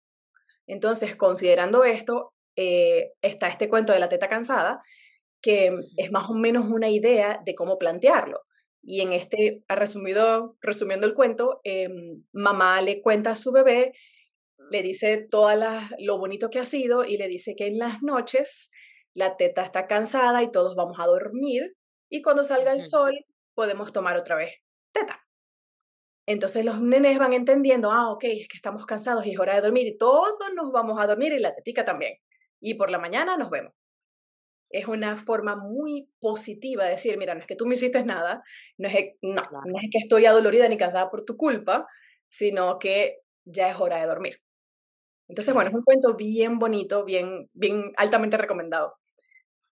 Entonces, 0.66 1.16
considerando 1.16 1.84
esto, 1.84 2.34
eh, 2.60 3.12
está 3.22 3.46
este 3.46 3.68
cuento 3.68 3.92
de 3.92 4.00
la 4.00 4.08
teta 4.08 4.28
cansada, 4.28 4.82
que 5.40 5.72
es 5.96 6.10
más 6.10 6.28
o 6.28 6.34
menos 6.34 6.66
una 6.68 6.88
idea 6.90 7.40
de 7.44 7.54
cómo 7.54 7.78
plantearlo. 7.78 8.40
Y 8.82 9.00
en 9.02 9.12
este, 9.12 9.62
resumido, 9.68 10.56
resumiendo 10.60 11.06
el 11.06 11.14
cuento, 11.14 11.60
em, 11.62 12.24
mamá 12.32 12.82
le 12.82 13.00
cuenta 13.00 13.30
a 13.30 13.36
su 13.36 13.52
bebé, 13.52 13.92
le 14.72 14.82
dice 14.82 15.28
todo 15.30 15.50
lo 16.00 16.18
bonito 16.18 16.50
que 16.50 16.58
ha 16.58 16.64
sido 16.64 17.04
y 17.04 17.16
le 17.16 17.28
dice 17.28 17.54
que 17.54 17.68
en 17.68 17.78
las 17.78 18.02
noches 18.02 18.72
la 19.14 19.36
teta 19.36 19.62
está 19.62 19.86
cansada 19.86 20.42
y 20.42 20.50
todos 20.50 20.74
vamos 20.74 20.98
a 20.98 21.06
dormir 21.06 21.76
y 22.10 22.22
cuando 22.22 22.42
salga 22.42 22.72
el 22.72 22.82
sol 22.82 23.14
podemos 23.54 23.92
tomar 23.92 24.16
otra 24.16 24.34
vez 24.34 24.52
teta. 24.92 25.20
Entonces 26.26 26.64
los 26.64 26.80
nenes 26.80 27.18
van 27.20 27.34
entendiendo, 27.34 27.92
ah, 27.92 28.10
ok, 28.10 28.24
es 28.24 28.48
que 28.48 28.56
estamos 28.56 28.84
cansados 28.84 29.24
y 29.26 29.32
es 29.32 29.38
hora 29.38 29.54
de 29.54 29.60
dormir 29.62 29.86
y 29.86 29.96
todos 29.96 30.34
nos 30.56 30.72
vamos 30.72 30.98
a 31.00 31.06
dormir 31.06 31.32
y 31.32 31.38
la 31.38 31.54
tetica 31.54 31.84
también. 31.84 32.18
Y 32.60 32.74
por 32.74 32.90
la 32.90 32.98
mañana 32.98 33.36
nos 33.36 33.50
vemos. 33.50 33.72
Es 34.70 34.86
una 34.86 35.16
forma 35.16 35.56
muy 35.56 36.08
positiva 36.20 36.84
de 36.84 36.90
decir, 36.90 37.16
mira, 37.16 37.34
no 37.34 37.40
es 37.40 37.46
que 37.46 37.56
tú 37.56 37.66
me 37.66 37.74
hiciste 37.74 38.04
nada, 38.04 38.42
no 38.76 38.88
es, 38.88 39.14
no, 39.22 39.42
no 39.50 39.78
es 39.80 39.88
que 39.90 39.98
estoy 39.98 40.26
adolorida 40.26 40.68
ni 40.68 40.76
cansada 40.76 41.10
por 41.10 41.24
tu 41.24 41.36
culpa, 41.36 41.86
sino 42.28 42.78
que 42.78 43.20
ya 43.46 43.70
es 43.70 43.80
hora 43.80 43.98
de 43.98 44.06
dormir. 44.06 44.42
Entonces, 45.28 45.54
bueno, 45.54 45.70
es 45.70 45.76
un 45.76 45.82
cuento 45.82 46.14
bien 46.14 46.58
bonito, 46.58 47.04
bien, 47.04 47.48
bien 47.52 47.92
altamente 47.96 48.36
recomendado. 48.36 48.94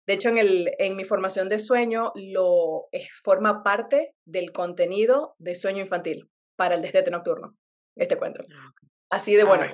De 0.06 0.14
hecho, 0.14 0.28
en, 0.28 0.38
el, 0.38 0.70
en 0.78 0.96
mi 0.96 1.04
formación 1.04 1.48
de 1.48 1.58
sueño 1.58 2.12
lo 2.14 2.88
forma 3.24 3.62
parte 3.62 4.14
del 4.24 4.52
contenido 4.52 5.34
de 5.38 5.54
sueño 5.54 5.82
infantil 5.82 6.30
para 6.56 6.76
el 6.76 6.82
destete 6.82 7.10
nocturno, 7.10 7.56
este 7.96 8.16
cuento. 8.16 8.44
Ah, 8.58 8.70
Así 9.10 9.34
de 9.34 9.44
bueno. 9.44 9.66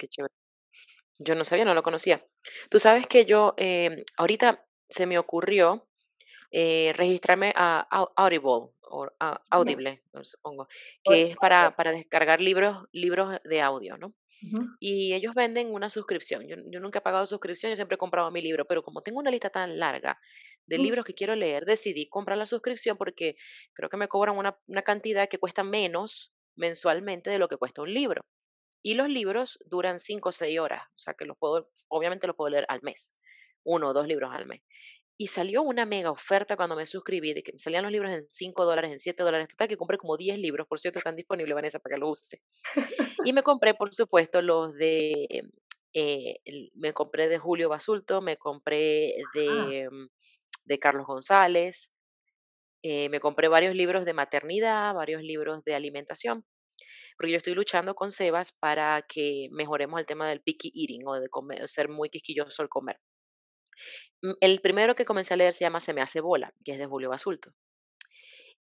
Yo 1.25 1.35
no 1.35 1.45
sabía, 1.45 1.65
no 1.65 1.75
lo 1.75 1.83
conocía. 1.83 2.25
Tú 2.71 2.79
sabes 2.79 3.07
que 3.07 3.25
yo, 3.25 3.55
eh, 3.57 4.05
ahorita 4.17 4.65
se 4.89 5.07
me 5.07 5.19
ocurrió 5.19 5.89
eh, 6.51 6.93
registrarme 6.97 7.53
a 7.57 7.87
Audible, 8.17 8.73
o 8.83 9.09
Audible, 9.51 10.03
supongo, 10.23 10.69
que 11.03 11.23
es 11.23 11.37
para, 11.37 11.75
para 11.77 11.93
descargar 11.93 12.41
libros, 12.41 12.87
libros 12.93 13.41
de 13.45 13.61
audio, 13.63 13.97
¿no? 13.97 14.15
Y 14.81 15.15
ellos 15.15 15.35
venden 15.35 15.73
una 15.73 15.89
suscripción. 15.89 16.47
Yo, 16.49 16.81
nunca 16.81 16.99
he 16.99 17.03
pagado 17.03 17.27
suscripción, 17.27 17.71
yo 17.71 17.77
siempre 17.77 17.95
he 17.95 17.99
comprado 17.99 18.31
mi 18.31 18.43
libro, 18.43 18.65
pero 18.65 18.83
como 18.83 19.03
tengo 19.03 19.21
una 19.21 19.31
lista 19.31 19.51
tan 19.51 19.79
larga 19.79 20.19
de 20.67 20.79
mm. 20.79 20.83
libros 20.83 21.05
que 21.05 21.15
quiero 21.15 21.37
leer, 21.37 21.65
decidí 21.65 22.09
comprar 22.09 22.37
la 22.37 22.47
suscripción 22.47 22.97
porque 22.97 23.37
creo 23.73 23.89
que 23.89 23.97
me 23.97 24.09
cobran 24.09 24.37
una, 24.37 24.59
una 24.67 24.83
cantidad 24.83 25.29
que 25.29 25.39
cuesta 25.39 25.63
menos 25.63 26.33
mensualmente 26.57 27.31
de 27.31 27.39
lo 27.39 27.49
que 27.49 27.57
cuesta 27.57 27.83
un 27.83 27.95
libro. 27.95 28.23
Y 28.83 28.95
los 28.95 29.09
libros 29.09 29.59
duran 29.67 29.99
5 29.99 30.31
o 30.31 30.33
6 30.33 30.59
horas, 30.59 30.83
o 30.89 30.99
sea 30.99 31.15
que 31.15 31.25
los 31.25 31.37
puedo, 31.39 31.71
obviamente 31.89 32.27
los 32.27 32.37
puedo 32.37 32.51
leer 32.51 32.67
al 32.69 32.83
mes, 32.83 33.17
uno 33.65 33.89
o 33.89 33.93
dos 33.93 34.07
libros 34.07 34.31
al 34.33 34.47
mes. 34.47 34.63
Y 35.19 35.29
salió 35.29 35.63
una 35.63 35.87
mega 35.87 36.11
oferta 36.11 36.57
cuando 36.57 36.75
me 36.75 36.87
suscribí, 36.87 37.33
de 37.33 37.43
que 37.43 37.59
salían 37.59 37.85
los 37.85 37.93
libros 37.93 38.11
en 38.13 38.23
5 38.23 38.65
dólares, 38.65 38.91
en 38.91 38.99
7 38.99 39.23
dólares. 39.23 39.49
Total, 39.49 39.69
que 39.69 39.77
compré 39.77 39.99
como 39.99 40.17
10 40.17 40.39
libros, 40.39 40.67
por 40.67 40.81
cierto, 40.81 40.99
están 40.99 41.15
disponibles, 41.17 41.55
Vanessa, 41.55 41.79
para 41.79 41.95
que 41.95 42.01
los 42.01 42.21
use. 42.21 42.43
Y 43.29 43.33
me 43.33 43.43
compré, 43.43 43.75
por 43.75 43.95
supuesto, 43.95 44.43
los 44.43 44.75
de. 44.75 45.45
Eh, 45.95 46.37
me 46.75 46.93
compré 46.93 47.29
de 47.29 47.39
Julio 47.39 47.69
Basulto, 47.69 48.23
me 48.23 48.37
compré 48.37 49.15
de, 49.35 49.89
mm, 49.91 50.09
de 50.65 50.79
Carlos 50.79 51.07
González, 51.07 51.93
eh, 52.83 53.09
me 53.11 53.21
compré 53.21 53.47
varios 53.49 53.77
libros 53.77 54.05
de 54.05 54.13
maternidad, 54.13 54.95
varios 54.95 55.23
libros 55.23 55.63
de 55.65 55.75
alimentación, 55.75 56.45
porque 57.23 57.31
yo 57.31 57.37
estoy 57.37 57.55
luchando 57.55 57.95
con 57.95 58.11
Sebas 58.11 58.51
para 58.51 59.01
que 59.03 59.47
mejoremos 59.53 60.01
el 60.01 60.07
tema 60.07 60.29
del 60.29 60.41
picky 60.41 60.73
eating 60.75 61.07
o 61.07 61.21
de 61.21 61.29
comer, 61.29 61.69
ser 61.69 61.89
muy 61.89 62.11
quisquilloso 62.11 62.63
al 62.63 62.69
comer. 62.69 62.99
Mm, 64.23 64.33
el 64.41 64.61
primero 64.61 64.97
que 64.97 65.05
comencé 65.05 65.33
a 65.33 65.37
leer 65.37 65.53
se 65.53 65.65
llama 65.65 65.79
Se 65.79 65.95
me 65.95 66.01
hace 66.03 66.21
bola, 66.21 66.53
que 66.65 66.73
es 66.73 66.81
de 66.81 66.87
Julio 66.87 67.11
Basulto. 67.11 67.53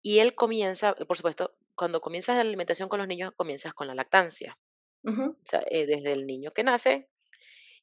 Y 0.02 0.18
él 0.18 0.34
comienza, 0.34 0.92
por 0.92 1.16
supuesto, 1.16 1.54
cuando 1.76 2.00
comienzas 2.00 2.34
la 2.34 2.40
alimentación 2.40 2.88
con 2.88 2.98
los 2.98 3.06
niños, 3.06 3.32
comienzas 3.36 3.74
con 3.74 3.86
la 3.86 3.94
lactancia. 3.94 4.58
O 5.04 5.36
sea, 5.44 5.62
eh, 5.70 5.86
desde 5.86 6.10
el 6.10 6.26
niño 6.26 6.50
que 6.50 6.64
nace. 6.64 7.08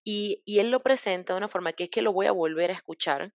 Y, 0.04 0.44
él 0.60 0.72
lo 0.72 0.84
presenta 0.84 1.32
de 1.32 1.38
una 1.38 1.48
forma 1.48 1.72
que 1.72 1.86
es 1.86 1.90
que 1.90 2.02
lo 2.02 2.12
voy 2.12 2.26
a 2.26 2.34
volver 2.34 2.70
a 2.70 2.74
escuchar, 2.74 3.34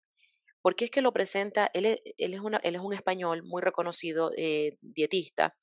porque 0.61 0.85
es 0.85 0.91
que 0.91 1.01
lo 1.01 1.15
presenta, 1.15 1.71
él 1.73 1.87
es, 1.87 2.01
él 2.19 2.35
es, 2.35 2.41
una, 2.41 2.59
él 2.59 2.75
es 2.75 2.83
un 2.83 2.93
español 2.93 3.45
muy 3.45 3.63
reconocido, 3.63 4.31
eh, 4.37 4.77
dietista, 4.83 5.57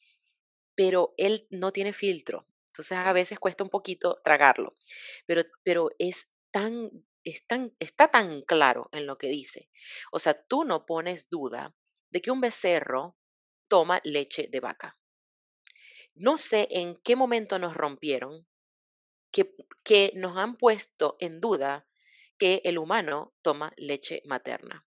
pero 0.78 1.16
él 1.18 1.48
no 1.50 1.74
tiene 1.74 1.92
filtro. 1.92 2.46
Entonces 2.68 2.98
a 2.98 3.12
veces 3.12 3.40
cuesta 3.40 3.64
un 3.64 3.72
poquito 3.72 4.22
tragarlo, 4.24 4.76
pero, 5.26 5.42
pero 5.64 5.90
es 5.98 6.30
tan 6.52 6.92
está 7.24 8.08
tan 8.08 8.42
claro 8.44 8.88
en 8.94 9.06
lo 9.06 9.18
que 9.18 9.28
dice. 9.28 9.70
O 10.12 10.20
sea, 10.20 10.42
tú 10.48 10.64
no 10.64 10.86
pones 10.86 11.30
duda 11.30 11.76
de 12.10 12.22
que 12.22 12.32
un 12.32 12.40
becerro 12.40 13.18
toma 13.68 14.00
leche 14.06 14.48
de 14.48 14.60
vaca. 14.62 14.98
No 16.16 16.38
sé 16.38 16.68
en 16.72 16.96
qué 17.04 17.18
momento 17.18 17.60
nos 17.60 17.76
rompieron 17.76 18.48
que, 19.32 19.54
que 19.84 20.14
nos 20.16 20.38
han 20.38 20.56
puesto 20.56 21.18
en 21.20 21.42
duda 21.42 21.86
que 22.38 22.62
el 22.64 22.78
humano 22.78 23.34
toma 23.42 23.74
leche 23.76 24.22
materna. 24.26 24.87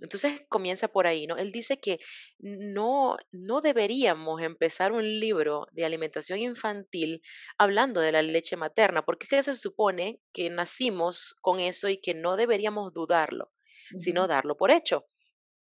Entonces 0.00 0.42
comienza 0.48 0.88
por 0.88 1.06
ahí, 1.06 1.26
¿no? 1.26 1.36
Él 1.36 1.52
dice 1.52 1.78
que 1.80 2.00
no, 2.38 3.16
no 3.32 3.60
deberíamos 3.60 4.42
empezar 4.42 4.92
un 4.92 5.04
libro 5.20 5.66
de 5.72 5.84
alimentación 5.84 6.40
infantil 6.40 7.22
hablando 7.58 8.00
de 8.00 8.12
la 8.12 8.22
leche 8.22 8.56
materna, 8.56 9.02
porque 9.04 9.24
es 9.26 9.30
que 9.30 9.42
se 9.44 9.54
supone 9.54 10.20
que 10.32 10.50
nacimos 10.50 11.36
con 11.40 11.60
eso 11.60 11.88
y 11.88 12.00
que 12.00 12.14
no 12.14 12.36
deberíamos 12.36 12.92
dudarlo, 12.92 13.52
sino 13.96 14.26
darlo 14.26 14.56
por 14.56 14.70
hecho. 14.72 15.06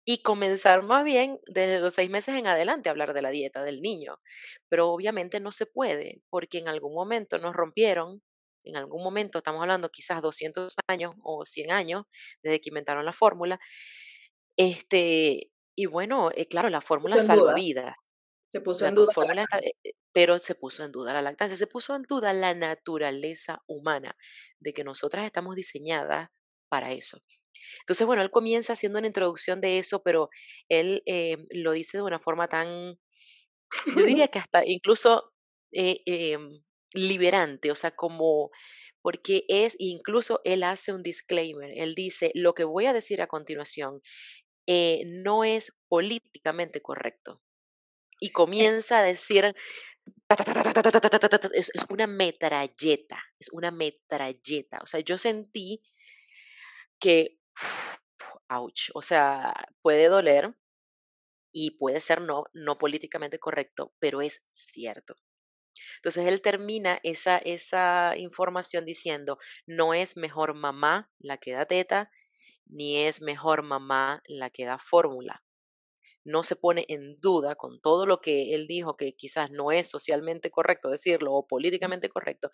Y 0.05 0.23
comenzar 0.23 0.81
más 0.83 1.03
bien 1.05 1.39
desde 1.47 1.79
los 1.79 1.93
seis 1.93 2.09
meses 2.09 2.35
en 2.35 2.47
adelante 2.47 2.89
a 2.89 2.91
hablar 2.91 3.13
de 3.13 3.21
la 3.21 3.29
dieta 3.29 3.63
del 3.63 3.81
niño. 3.81 4.19
Pero 4.69 4.89
obviamente 4.91 5.39
no 5.39 5.51
se 5.51 5.65
puede, 5.67 6.21
porque 6.29 6.57
en 6.59 6.67
algún 6.67 6.93
momento 6.95 7.37
nos 7.39 7.55
rompieron, 7.55 8.21
en 8.63 8.75
algún 8.77 9.03
momento, 9.03 9.39
estamos 9.39 9.61
hablando 9.61 9.89
quizás 9.89 10.21
200 10.21 10.75
años 10.87 11.15
o 11.23 11.45
100 11.45 11.71
años 11.71 12.05
desde 12.43 12.61
que 12.61 12.69
inventaron 12.69 13.05
la 13.05 13.13
fórmula, 13.13 13.59
este, 14.57 15.51
y 15.75 15.85
bueno, 15.85 16.29
eh, 16.35 16.47
claro, 16.47 16.69
la 16.69 16.81
fórmula 16.81 17.21
salva 17.21 17.53
vidas. 17.53 17.97
Se 18.49 18.59
puso 18.59 18.85
en 18.85 18.93
duda. 18.93 19.13
Eh, 19.61 19.73
eh, 19.83 19.93
pero 20.11 20.37
se 20.37 20.55
puso 20.55 20.83
en 20.83 20.91
duda 20.91 21.13
la 21.13 21.21
lactancia, 21.21 21.57
se 21.57 21.67
puso 21.67 21.95
en 21.95 22.03
duda 22.03 22.33
la 22.33 22.53
naturaleza 22.53 23.61
humana, 23.65 24.15
de 24.59 24.73
que 24.73 24.83
nosotras 24.83 25.25
estamos 25.25 25.55
diseñadas 25.55 26.29
para 26.69 26.91
eso. 26.91 27.21
Entonces, 27.81 28.05
bueno, 28.05 28.21
él 28.21 28.29
comienza 28.29 28.73
haciendo 28.73 28.99
una 28.99 29.07
introducción 29.07 29.61
de 29.61 29.77
eso, 29.77 30.03
pero 30.03 30.29
él 30.67 31.01
lo 31.51 31.71
dice 31.71 31.97
de 31.97 32.03
una 32.03 32.19
forma 32.19 32.47
tan, 32.47 32.99
yo 33.95 34.05
diría 34.05 34.27
que 34.31 34.39
hasta 34.39 34.65
incluso 34.65 35.31
liberante, 36.93 37.71
o 37.71 37.75
sea, 37.75 37.91
como 37.91 38.51
porque 39.01 39.45
es, 39.47 39.75
incluso 39.79 40.41
él 40.43 40.63
hace 40.63 40.93
un 40.93 41.03
disclaimer, 41.03 41.71
él 41.75 41.95
dice, 41.95 42.31
lo 42.35 42.53
que 42.53 42.63
voy 42.63 42.85
a 42.85 42.93
decir 42.93 43.21
a 43.21 43.27
continuación 43.27 44.01
eh, 44.73 45.03
no 45.05 45.43
es 45.43 45.73
políticamente 45.89 46.81
correcto. 46.81 47.41
Y 48.21 48.29
comienza 48.31 48.99
a 48.99 49.03
decir, 49.03 49.53
es, 51.53 51.71
una 51.89 52.07
metralleta, 52.07 53.21
es 53.37 53.49
una 53.51 53.69
metralleta. 53.69 54.77
O 54.81 54.85
sea, 54.85 55.01
yo 55.01 55.17
sentí 55.17 55.83
que, 57.01 57.37
ouch, 58.47 58.91
o 58.93 59.01
sea, 59.01 59.53
puede 59.81 60.07
doler 60.07 60.55
y 61.51 61.71
puede 61.71 61.99
ser 61.99 62.21
no, 62.21 62.45
no 62.53 62.77
políticamente 62.77 63.39
correcto, 63.39 63.93
pero 63.99 64.21
es 64.21 64.49
cierto. 64.53 65.17
Entonces 65.97 66.27
él 66.27 66.41
termina 66.41 66.97
esa, 67.03 67.37
esa 67.39 68.13
información 68.15 68.85
diciendo, 68.85 69.37
no 69.65 69.93
es 69.93 70.15
mejor 70.15 70.53
mamá 70.53 71.11
la 71.19 71.37
que 71.37 71.51
da 71.51 71.65
teta, 71.65 72.09
ni 72.71 72.97
es 72.97 73.21
mejor 73.21 73.61
mamá 73.63 74.21
la 74.25 74.49
que 74.49 74.65
da 74.65 74.79
fórmula. 74.79 75.43
No 76.23 76.43
se 76.43 76.55
pone 76.55 76.85
en 76.87 77.19
duda 77.19 77.55
con 77.55 77.81
todo 77.81 78.05
lo 78.05 78.21
que 78.21 78.53
él 78.53 78.67
dijo 78.67 78.95
que 78.95 79.13
quizás 79.13 79.49
no 79.49 79.71
es 79.71 79.89
socialmente 79.89 80.51
correcto 80.51 80.89
decirlo 80.89 81.33
o 81.33 81.47
políticamente 81.47 82.09
correcto, 82.09 82.51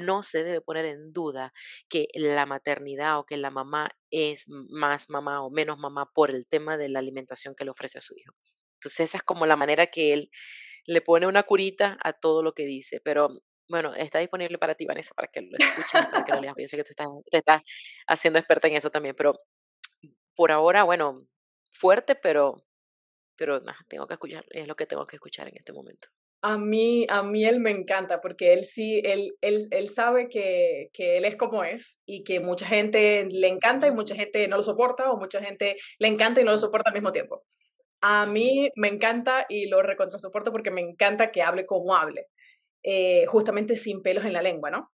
no 0.00 0.22
se 0.22 0.42
debe 0.42 0.62
poner 0.62 0.86
en 0.86 1.12
duda 1.12 1.52
que 1.88 2.08
la 2.14 2.46
maternidad 2.46 3.18
o 3.18 3.26
que 3.26 3.36
la 3.36 3.50
mamá 3.50 3.90
es 4.10 4.46
más 4.48 5.10
mamá 5.10 5.42
o 5.44 5.50
menos 5.50 5.78
mamá 5.78 6.10
por 6.14 6.30
el 6.30 6.46
tema 6.46 6.78
de 6.78 6.88
la 6.88 6.98
alimentación 6.98 7.54
que 7.54 7.64
le 7.64 7.70
ofrece 7.70 7.98
a 7.98 8.00
su 8.00 8.14
hijo. 8.16 8.34
Entonces 8.78 9.00
esa 9.10 9.18
es 9.18 9.22
como 9.22 9.44
la 9.44 9.56
manera 9.56 9.88
que 9.88 10.14
él 10.14 10.30
le 10.86 11.02
pone 11.02 11.26
una 11.26 11.42
curita 11.42 11.98
a 12.02 12.14
todo 12.14 12.42
lo 12.42 12.54
que 12.54 12.64
dice, 12.64 13.00
pero 13.04 13.28
bueno, 13.68 13.94
está 13.94 14.18
disponible 14.18 14.58
para 14.58 14.74
ti, 14.74 14.84
Vanessa, 14.84 15.14
para 15.14 15.28
que 15.28 15.42
lo 15.42 15.56
escuches, 15.56 16.06
para 16.10 16.24
que 16.24 16.32
lo 16.32 16.40
leas. 16.40 16.54
Yo 16.58 16.66
sé 16.66 16.76
que 16.76 16.82
tú 16.82 16.90
estás, 16.90 17.06
te 17.30 17.38
estás 17.38 17.62
haciendo 18.08 18.38
experta 18.40 18.66
en 18.66 18.74
eso 18.76 18.90
también, 18.90 19.14
pero 19.16 19.38
por 20.40 20.52
ahora, 20.52 20.84
bueno, 20.84 21.26
fuerte, 21.70 22.14
pero, 22.14 22.64
pero 23.36 23.60
tengo 23.90 24.06
que 24.06 24.14
escuchar, 24.14 24.42
es 24.48 24.66
lo 24.66 24.74
que 24.74 24.86
tengo 24.86 25.06
que 25.06 25.16
escuchar 25.16 25.46
en 25.48 25.58
este 25.58 25.74
momento. 25.74 26.08
A 26.40 26.56
mí, 26.56 27.04
a 27.10 27.22
mí 27.22 27.44
él 27.44 27.60
me 27.60 27.70
encanta 27.70 28.22
porque 28.22 28.54
él 28.54 28.64
sí, 28.64 29.02
él, 29.04 29.36
él, 29.42 29.68
él 29.70 29.90
sabe 29.90 30.30
que, 30.30 30.88
que, 30.94 31.18
él 31.18 31.26
es 31.26 31.36
como 31.36 31.62
es 31.62 32.00
y 32.06 32.24
que 32.24 32.40
mucha 32.40 32.64
gente 32.64 33.28
le 33.30 33.48
encanta 33.48 33.86
y 33.86 33.90
mucha 33.90 34.14
gente 34.14 34.48
no 34.48 34.56
lo 34.56 34.62
soporta 34.62 35.10
o 35.10 35.18
mucha 35.18 35.42
gente 35.42 35.76
le 35.98 36.08
encanta 36.08 36.40
y 36.40 36.44
no 36.44 36.52
lo 36.52 36.58
soporta 36.58 36.88
al 36.88 36.94
mismo 36.94 37.12
tiempo. 37.12 37.44
A 38.00 38.24
mí 38.24 38.70
me 38.76 38.88
encanta 38.88 39.44
y 39.46 39.68
lo 39.68 39.82
recontrasoporto 39.82 40.52
porque 40.52 40.70
me 40.70 40.80
encanta 40.80 41.30
que 41.30 41.42
hable 41.42 41.66
como 41.66 41.94
hable, 41.94 42.28
eh, 42.82 43.26
justamente 43.26 43.76
sin 43.76 44.00
pelos 44.00 44.24
en 44.24 44.32
la 44.32 44.40
lengua, 44.40 44.70
¿no? 44.70 44.90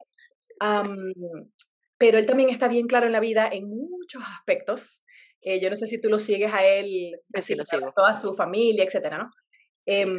pero 1.97 2.17
él 2.17 2.25
también 2.25 2.49
está 2.49 2.69
bien 2.69 2.88
claro 2.88 3.08
en 3.08 3.12
la 3.12 3.19
vida 3.19 3.49
en 3.51 3.67
muchos 3.67 4.23
aspectos 4.23 5.03
eh, 5.43 5.60
yo 5.60 5.69
no 5.69 5.75
sé 5.75 5.86
si 5.86 5.99
tú 5.99 6.10
lo 6.10 6.19
sigues 6.19 6.53
a 6.53 6.65
él, 6.65 7.19
sí, 7.41 7.56
lo 7.56 7.65
sigo. 7.65 7.91
toda 7.95 8.15
su 8.15 8.34
familia, 8.36 8.86
etcétera, 8.86 9.17
¿no? 9.17 9.29
Em, 9.86 10.17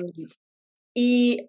y 0.94 1.46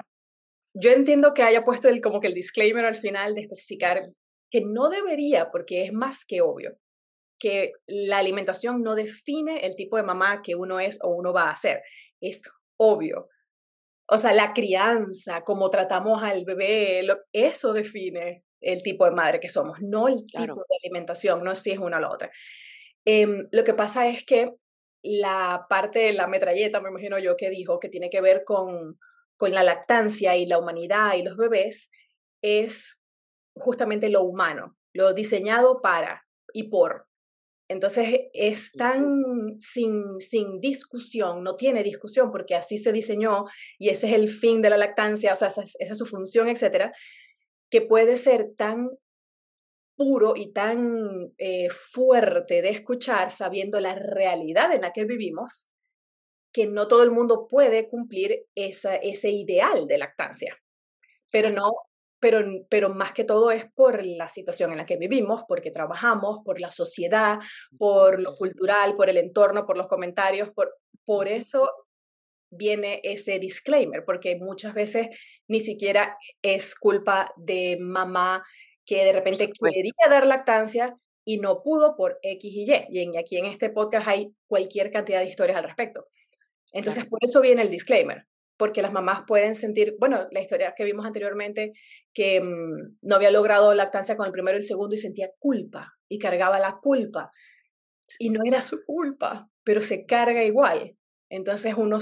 yo 0.74 0.92
entiendo 0.92 1.34
que 1.34 1.44
haya 1.44 1.64
puesto 1.64 1.90
el, 1.90 2.02
como 2.02 2.20
que 2.20 2.28
el 2.28 2.34
disclaimer 2.34 2.86
al 2.86 2.96
final 2.96 3.36
de 3.36 3.42
especificar 3.42 4.10
que 4.52 4.62
no 4.62 4.90
debería, 4.90 5.52
porque 5.52 5.84
es 5.84 5.94
más 5.94 6.26
que 6.26 6.42
obvio, 6.42 6.78
que 7.40 7.74
la 7.88 8.20
alimentación 8.20 8.82
no 8.82 8.96
define 8.96 9.66
el 9.66 9.76
tipo 9.76 9.98
de 9.98 10.04
mamá 10.04 10.42
que 10.42 10.56
uno 10.56 10.80
es 10.80 10.98
o 11.02 11.10
uno 11.10 11.34
va 11.34 11.50
a 11.50 11.56
ser. 11.56 11.82
Es 12.22 12.42
obvio. 12.78 13.30
O 14.08 14.18
sea, 14.18 14.34
la 14.34 14.54
crianza, 14.54 15.42
cómo 15.44 15.70
tratamos 15.70 16.22
al 16.24 16.46
bebé, 16.46 17.04
lo, 17.04 17.18
eso 17.34 17.74
define 17.74 18.44
el 18.62 18.82
tipo 18.82 19.06
de 19.06 19.12
madre 19.12 19.40
que 19.40 19.50
somos, 19.50 19.80
no 19.82 20.08
el 20.08 20.24
tipo 20.26 20.56
de 20.56 20.78
alimentación, 20.84 21.44
no 21.44 21.56
si 21.56 21.72
es 21.72 21.80
una 21.80 21.98
o 21.98 22.00
la 22.00 22.10
otra. 22.10 22.32
Em, 23.06 23.48
lo 23.52 23.64
que 23.64 23.74
pasa 23.74 24.08
es 24.08 24.26
que 24.26 24.52
la 25.04 25.68
parte 25.70 26.00
de 26.00 26.14
la 26.14 26.28
metralleta, 26.28 26.82
me 26.82 26.90
imagino 26.90 27.20
yo, 27.20 27.38
que 27.38 27.50
dijo 27.50 27.80
que 27.80 27.90
tiene 27.90 28.10
que 28.10 28.22
ver 28.22 28.44
con, 28.44 29.00
con 29.38 29.52
la 29.52 29.64
lactancia 29.64 30.36
y 30.36 30.48
la 30.48 30.58
humanidad 30.58 31.14
y 31.14 31.24
los 31.24 31.38
bebés, 31.38 31.92
es 32.42 33.00
justamente 33.56 34.10
lo 34.10 34.24
humano, 34.24 34.76
lo 34.94 35.14
diseñado 35.14 35.82
para 35.82 36.26
y 36.54 36.70
por. 36.70 37.08
Entonces 37.68 38.28
es 38.34 38.72
tan 38.74 39.60
sin, 39.60 40.20
sin 40.20 40.60
discusión, 40.60 41.44
no 41.44 41.56
tiene 41.56 41.84
discusión 41.84 42.32
porque 42.32 42.56
así 42.56 42.78
se 42.78 42.92
diseñó 42.92 43.46
y 43.80 43.90
ese 43.90 44.08
es 44.08 44.14
el 44.14 44.30
fin 44.30 44.62
de 44.62 44.70
la 44.70 44.78
lactancia, 44.78 45.34
o 45.34 45.36
sea, 45.36 45.48
esa, 45.48 45.64
esa 45.64 45.94
es 45.94 45.98
su 45.98 46.06
función, 46.06 46.48
etcétera, 46.48 46.94
que 47.72 47.82
puede 47.82 48.18
ser 48.18 48.54
tan 48.56 48.90
puro 49.96 50.34
y 50.36 50.52
tan 50.52 51.34
eh, 51.38 51.70
fuerte 51.70 52.62
de 52.62 52.70
escuchar 52.70 53.32
sabiendo 53.32 53.80
la 53.80 53.96
realidad 53.96 54.74
en 54.74 54.82
la 54.82 54.92
que 54.92 55.06
vivimos, 55.06 55.72
que 56.52 56.66
no 56.68 56.88
todo 56.88 57.04
el 57.04 57.12
mundo 57.12 57.48
puede 57.50 57.88
cumplir 57.88 58.46
esa, 58.56 58.96
ese 58.96 59.30
ideal 59.30 59.88
de 59.88 59.98
lactancia. 59.98 60.58
Pero 61.32 61.50
no, 61.50 61.74
pero, 62.20 62.40
pero 62.70 62.90
más 62.90 63.14
que 63.14 63.24
todo 63.24 63.52
es 63.52 63.66
por 63.74 64.06
la 64.06 64.30
situación 64.30 64.72
en 64.72 64.78
la 64.78 64.86
que 64.86 64.98
vivimos, 64.98 65.44
porque 65.48 65.72
trabajamos, 65.72 66.40
por 66.46 66.60
la 66.60 66.72
sociedad, 66.72 67.40
por 67.78 68.20
lo 68.20 68.36
cultural, 68.36 68.96
por 68.96 69.10
el 69.10 69.18
entorno, 69.18 69.66
por 69.66 69.78
los 69.78 69.88
comentarios, 69.88 70.52
por, 70.52 70.76
por 71.04 71.28
eso 71.28 71.70
viene 72.50 73.02
ese 73.04 73.40
disclaimer, 73.40 74.04
porque 74.06 74.38
muchas 74.38 74.74
veces 74.74 75.08
ni 75.48 75.60
siquiera 75.60 76.18
es 76.42 76.76
culpa 76.76 77.32
de 77.36 77.78
mamá 77.80 78.44
que 78.86 79.04
de 79.04 79.12
repente 79.12 79.52
quería 79.52 79.94
dar 80.10 80.28
lactancia 80.28 80.96
y 81.26 81.40
no 81.40 81.64
pudo 81.64 81.96
por 81.96 82.20
X 82.22 82.54
y 82.54 82.72
Y. 82.72 82.86
Y 82.90 83.18
aquí 83.18 83.38
en 83.38 83.46
este 83.46 83.70
podcast 83.70 84.08
hay 84.08 84.32
cualquier 84.48 84.92
cantidad 84.92 85.20
de 85.20 85.28
historias 85.28 85.58
al 85.58 85.64
respecto. 85.64 86.08
Entonces, 86.72 87.06
por 87.06 87.20
eso 87.22 87.42
viene 87.42 87.62
el 87.62 87.70
disclaimer, 87.70 88.28
porque 88.58 88.82
las 88.82 88.92
mamás 88.94 89.24
pueden 89.26 89.56
sentir, 89.56 89.96
bueno, 90.00 90.28
la 90.32 90.42
historia 90.42 90.74
que 90.76 90.84
vimos 90.84 91.06
anteriormente, 91.06 91.74
que 92.14 92.42
mm, 92.42 92.98
no 93.02 93.16
había 93.16 93.32
logrado 93.32 93.74
lactancia 93.74 94.16
con 94.16 94.26
el 94.26 94.32
primero 94.32 94.58
y 94.58 94.62
el 94.62 94.68
segundo 94.68 94.94
y 94.94 95.00
sentía 95.00 95.32
culpa 95.40 95.94
y 96.08 96.20
cargaba 96.20 96.60
la 96.60 96.78
culpa. 96.82 97.32
Y 98.20 98.30
no 98.30 98.42
era 98.46 98.62
su 98.62 98.84
culpa, 98.86 99.50
pero 99.64 99.82
se 99.82 100.06
carga 100.06 100.44
igual. 100.44 100.96
Entonces 101.30 101.74
uno 101.76 102.00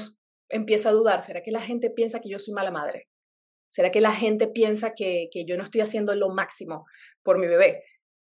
empieza 0.50 0.90
a 0.90 0.94
dudar, 0.94 1.22
¿será 1.22 1.42
que 1.42 1.52
la 1.52 1.62
gente 1.62 1.90
piensa 1.90 2.20
que 2.20 2.30
yo 2.30 2.40
soy 2.40 2.54
mala 2.54 2.72
madre? 2.72 3.08
¿Será 3.74 3.90
que 3.90 4.02
la 4.02 4.14
gente 4.14 4.46
piensa 4.46 4.94
que, 4.94 5.30
que 5.32 5.46
yo 5.46 5.58
no 5.58 5.64
estoy 5.64 5.82
haciendo 5.82 6.14
lo 6.14 6.30
máximo 6.30 6.86
por 7.24 7.40
mi 7.40 7.48
bebé? 7.48 7.84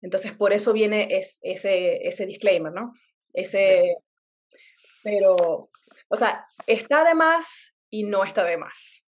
Entonces, 0.03 0.33
por 0.35 0.53
eso 0.53 0.75
viene 0.75 1.09
ese, 1.11 2.07
ese 2.07 2.27
disclaimer, 2.27 2.71
¿no? 2.71 2.93
Ese, 3.33 3.97
pero, 5.03 5.71
o 6.09 6.17
sea, 6.19 6.45
está 6.67 7.05
de 7.05 7.15
más 7.15 7.75
y 7.89 8.03
no 8.03 8.23
está 8.23 8.45
de 8.45 8.59
más. 8.59 9.07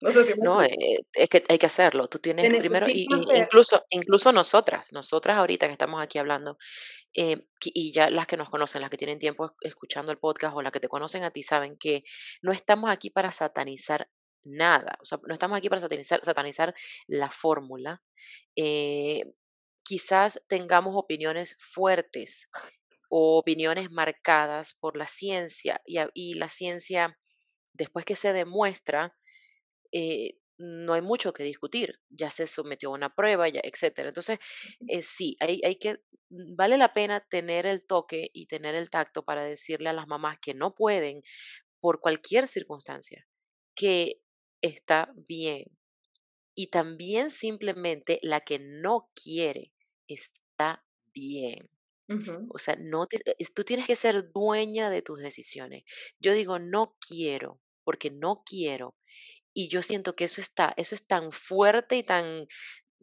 No 0.00 0.12
sé 0.12 0.22
si 0.22 0.34
No, 0.38 0.62
eh, 0.62 0.68
es 1.12 1.28
que 1.28 1.42
hay 1.48 1.58
que 1.58 1.66
hacerlo. 1.66 2.06
Tú 2.06 2.20
tienes 2.20 2.46
primero, 2.60 2.88
y, 2.88 3.08
incluso, 3.10 3.84
incluso 3.90 4.30
nosotras, 4.30 4.92
nosotras 4.92 5.36
ahorita 5.36 5.66
que 5.66 5.72
estamos 5.72 6.00
aquí 6.00 6.18
hablando, 6.18 6.58
eh, 7.12 7.48
y 7.64 7.92
ya 7.92 8.08
las 8.10 8.28
que 8.28 8.36
nos 8.36 8.50
conocen, 8.50 8.82
las 8.82 8.90
que 8.90 8.98
tienen 8.98 9.18
tiempo 9.18 9.56
escuchando 9.62 10.12
el 10.12 10.18
podcast 10.18 10.54
o 10.54 10.62
las 10.62 10.70
que 10.70 10.78
te 10.78 10.88
conocen 10.88 11.24
a 11.24 11.32
ti, 11.32 11.42
saben 11.42 11.76
que 11.76 12.04
no 12.40 12.52
estamos 12.52 12.88
aquí 12.88 13.10
para 13.10 13.32
satanizar 13.32 14.08
nada. 14.46 14.98
O 15.02 15.04
sea, 15.04 15.18
no 15.26 15.32
estamos 15.34 15.58
aquí 15.58 15.68
para 15.68 15.80
satanizar, 15.80 16.24
satanizar 16.24 16.74
la 17.06 17.30
fórmula. 17.30 18.02
Eh, 18.56 19.34
quizás 19.82 20.42
tengamos 20.48 20.94
opiniones 20.96 21.56
fuertes 21.60 22.48
o 23.10 23.38
opiniones 23.38 23.90
marcadas 23.90 24.74
por 24.80 24.96
la 24.96 25.06
ciencia 25.06 25.80
y, 25.86 25.98
y 26.14 26.34
la 26.34 26.48
ciencia, 26.48 27.18
después 27.72 28.04
que 28.04 28.16
se 28.16 28.32
demuestra, 28.32 29.16
eh, 29.92 30.34
no 30.58 30.94
hay 30.94 31.02
mucho 31.02 31.32
que 31.32 31.42
discutir, 31.42 32.00
ya 32.08 32.30
se 32.30 32.46
sometió 32.46 32.88
a 32.90 32.94
una 32.94 33.14
prueba, 33.14 33.48
ya, 33.48 33.60
etcétera. 33.62 34.08
Entonces, 34.08 34.38
eh, 34.88 35.02
sí, 35.02 35.36
hay, 35.40 35.60
hay 35.64 35.76
que, 35.76 35.94
mm, 36.30 36.56
vale 36.56 36.78
la 36.78 36.92
pena 36.94 37.20
tener 37.28 37.66
el 37.66 37.86
toque 37.86 38.30
y 38.32 38.46
tener 38.46 38.74
el 38.74 38.90
tacto 38.90 39.24
para 39.24 39.44
decirle 39.44 39.90
a 39.90 39.92
las 39.92 40.06
mamás 40.06 40.38
que 40.40 40.54
no 40.54 40.74
pueden, 40.74 41.22
por 41.80 42.00
cualquier 42.00 42.48
circunstancia, 42.48 43.26
que 43.74 44.20
está 44.60 45.12
bien. 45.28 45.64
Y 46.54 46.68
también 46.68 47.30
simplemente 47.30 48.18
la 48.22 48.40
que 48.40 48.58
no 48.58 49.10
quiere 49.14 49.72
está 50.08 50.84
bien. 51.12 51.68
O 52.50 52.58
sea, 52.58 52.76
no 52.78 53.08
tú 53.54 53.64
tienes 53.64 53.86
que 53.86 53.96
ser 53.96 54.30
dueña 54.32 54.90
de 54.90 55.02
tus 55.02 55.18
decisiones. 55.18 55.84
Yo 56.20 56.32
digo, 56.32 56.58
no 56.58 56.96
quiero, 57.00 57.60
porque 57.84 58.10
no 58.10 58.42
quiero. 58.46 58.94
Y 59.52 59.68
yo 59.68 59.82
siento 59.82 60.14
que 60.14 60.24
eso 60.24 60.40
está, 60.40 60.72
eso 60.76 60.94
es 60.94 61.06
tan 61.06 61.32
fuerte 61.32 61.96
y 61.96 62.04
tan, 62.04 62.46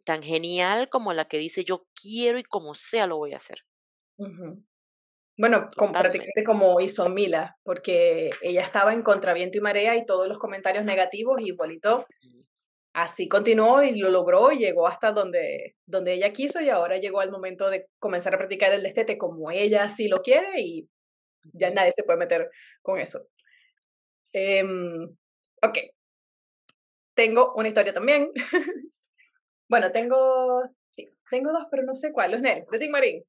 tan 0.04 0.22
genial 0.22 0.88
como 0.88 1.12
la 1.12 1.26
que 1.26 1.38
dice, 1.38 1.64
yo 1.64 1.86
quiero 2.00 2.38
y 2.38 2.44
como 2.44 2.74
sea 2.74 3.06
lo 3.06 3.18
voy 3.18 3.34
a 3.34 3.38
hacer. 3.38 3.58
Bueno, 5.36 5.68
prácticamente 5.92 6.44
como 6.44 6.80
hizo 6.80 7.08
Mila, 7.08 7.56
porque 7.64 8.30
ella 8.40 8.62
estaba 8.62 8.92
en 8.92 9.02
contraviento 9.02 9.58
y 9.58 9.60
marea 9.60 9.96
y 9.96 10.06
todos 10.06 10.28
los 10.28 10.38
comentarios 10.38 10.84
negativos 10.84 11.40
igualito. 11.40 12.06
Así 12.92 13.28
continuó 13.28 13.82
y 13.82 13.98
lo 13.98 14.08
logró 14.10 14.52
y 14.52 14.58
llegó 14.58 14.86
hasta 14.86 15.10
donde, 15.10 15.74
donde 15.84 16.12
ella 16.14 16.32
quiso 16.32 16.60
y 16.60 16.68
ahora 16.68 16.98
llegó 16.98 17.22
el 17.22 17.32
momento 17.32 17.68
de 17.68 17.88
comenzar 17.98 18.34
a 18.34 18.38
practicar 18.38 18.72
el 18.72 18.84
destete 18.84 19.18
como 19.18 19.50
ella 19.50 19.88
sí 19.88 20.06
lo 20.06 20.22
quiere 20.22 20.60
y 20.60 20.88
ya 21.52 21.70
nadie 21.70 21.92
se 21.92 22.04
puede 22.04 22.20
meter 22.20 22.50
con 22.82 23.00
eso. 23.00 23.26
Em, 24.32 25.16
ok. 25.62 25.78
Tengo 27.14 27.54
una 27.54 27.68
historia 27.68 27.92
también. 27.92 28.30
bueno, 29.68 29.90
tengo, 29.92 30.62
sí, 30.92 31.08
tengo 31.30 31.52
dos, 31.52 31.66
pero 31.70 31.82
no 31.84 31.94
sé 31.94 32.12
cuál. 32.12 32.32
Los 32.32 32.40
Nel, 32.40 32.64
de 32.70 32.78
Tim 32.78 32.90
Marín. 32.90 33.24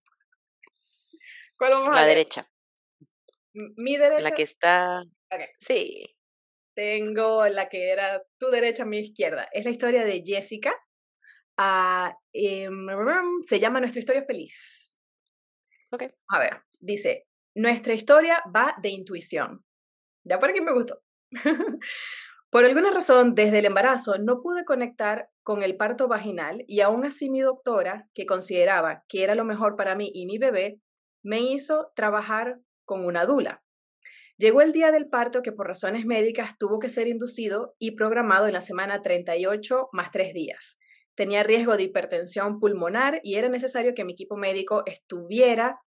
¿Cuál 1.58 1.72
vamos 1.72 1.89
a 1.89 2.02
La 2.02 2.06
derecha. 2.06 2.48
Mi 3.54 3.98
derecha. 3.98 4.22
La 4.22 4.32
que 4.32 4.44
está. 4.44 5.04
Sí. 5.60 6.06
Tengo 6.76 7.48
la 7.48 7.70
que 7.70 7.89
era 7.89 8.22
tu 8.38 8.48
derecha, 8.48 8.84
mi 8.84 9.00
izquierda. 9.00 9.48
Es 9.52 9.63
la 9.63 9.72
historia 9.72 10.04
de 10.04 10.24
Jessica. 10.26 10.74
Ah, 11.58 12.13
em, 12.34 12.88
se 13.46 13.60
llama 13.60 13.80
Nuestra 13.80 14.00
historia 14.00 14.26
feliz. 14.26 15.00
Ok. 15.91 16.04
A 16.30 16.39
ver, 16.39 16.62
dice: 16.80 17.28
Nuestra 17.56 17.94
historia 17.94 18.44
va 18.54 18.76
de 18.82 18.89
intuición. 18.89 19.63
Ya 20.26 20.39
por 20.39 20.50
aquí 20.50 20.60
me 20.60 20.74
gustó. 20.74 21.02
por 22.50 22.65
alguna 22.65 22.91
razón, 22.91 23.36
desde 23.36 23.60
el 23.60 23.65
embarazo 23.65 24.18
no 24.18 24.41
pude 24.41 24.65
conectar 24.65 25.30
con 25.44 25.63
el 25.63 25.78
parto 25.78 26.10
vaginal 26.10 26.65
y 26.68 26.82
aún 26.82 27.06
así 27.06 27.30
mi 27.30 27.39
doctora, 27.39 28.10
que 28.13 28.26
consideraba 28.26 29.06
que 29.08 29.24
era 29.24 29.36
lo 29.36 29.46
mejor 29.46 29.78
para 29.78 29.96
mí 29.96 30.12
y 30.13 30.26
mi 30.26 30.38
bebé, 30.38 30.82
me 31.26 31.42
hizo 31.42 31.92
trabajar 31.96 32.60
con 32.86 33.04
una 33.04 33.26
dula. 33.26 33.64
Llegó 34.38 34.62
el 34.62 34.74
día 34.74 34.92
del 34.92 35.10
parto 35.10 35.42
que 35.42 35.52
por 35.52 35.68
razones 35.68 36.06
médicas 36.06 36.58
tuvo 36.58 36.80
que 36.80 36.90
ser 36.90 37.08
inducido 37.08 37.74
y 37.80 37.92
programado 37.92 38.46
en 38.48 38.54
la 38.54 38.62
semana 38.62 39.02
38 39.02 39.90
más 39.92 40.12
tres 40.12 40.34
días. 40.34 40.78
Tenía 41.16 41.44
riesgo 41.44 41.78
de 41.78 41.84
hipertensión 41.84 42.60
pulmonar 42.60 43.22
y 43.24 43.36
era 43.36 43.50
necesario 43.50 43.94
que 43.96 44.04
mi 44.04 44.14
equipo 44.14 44.38
médico 44.38 44.84
estuviera, 44.86 45.80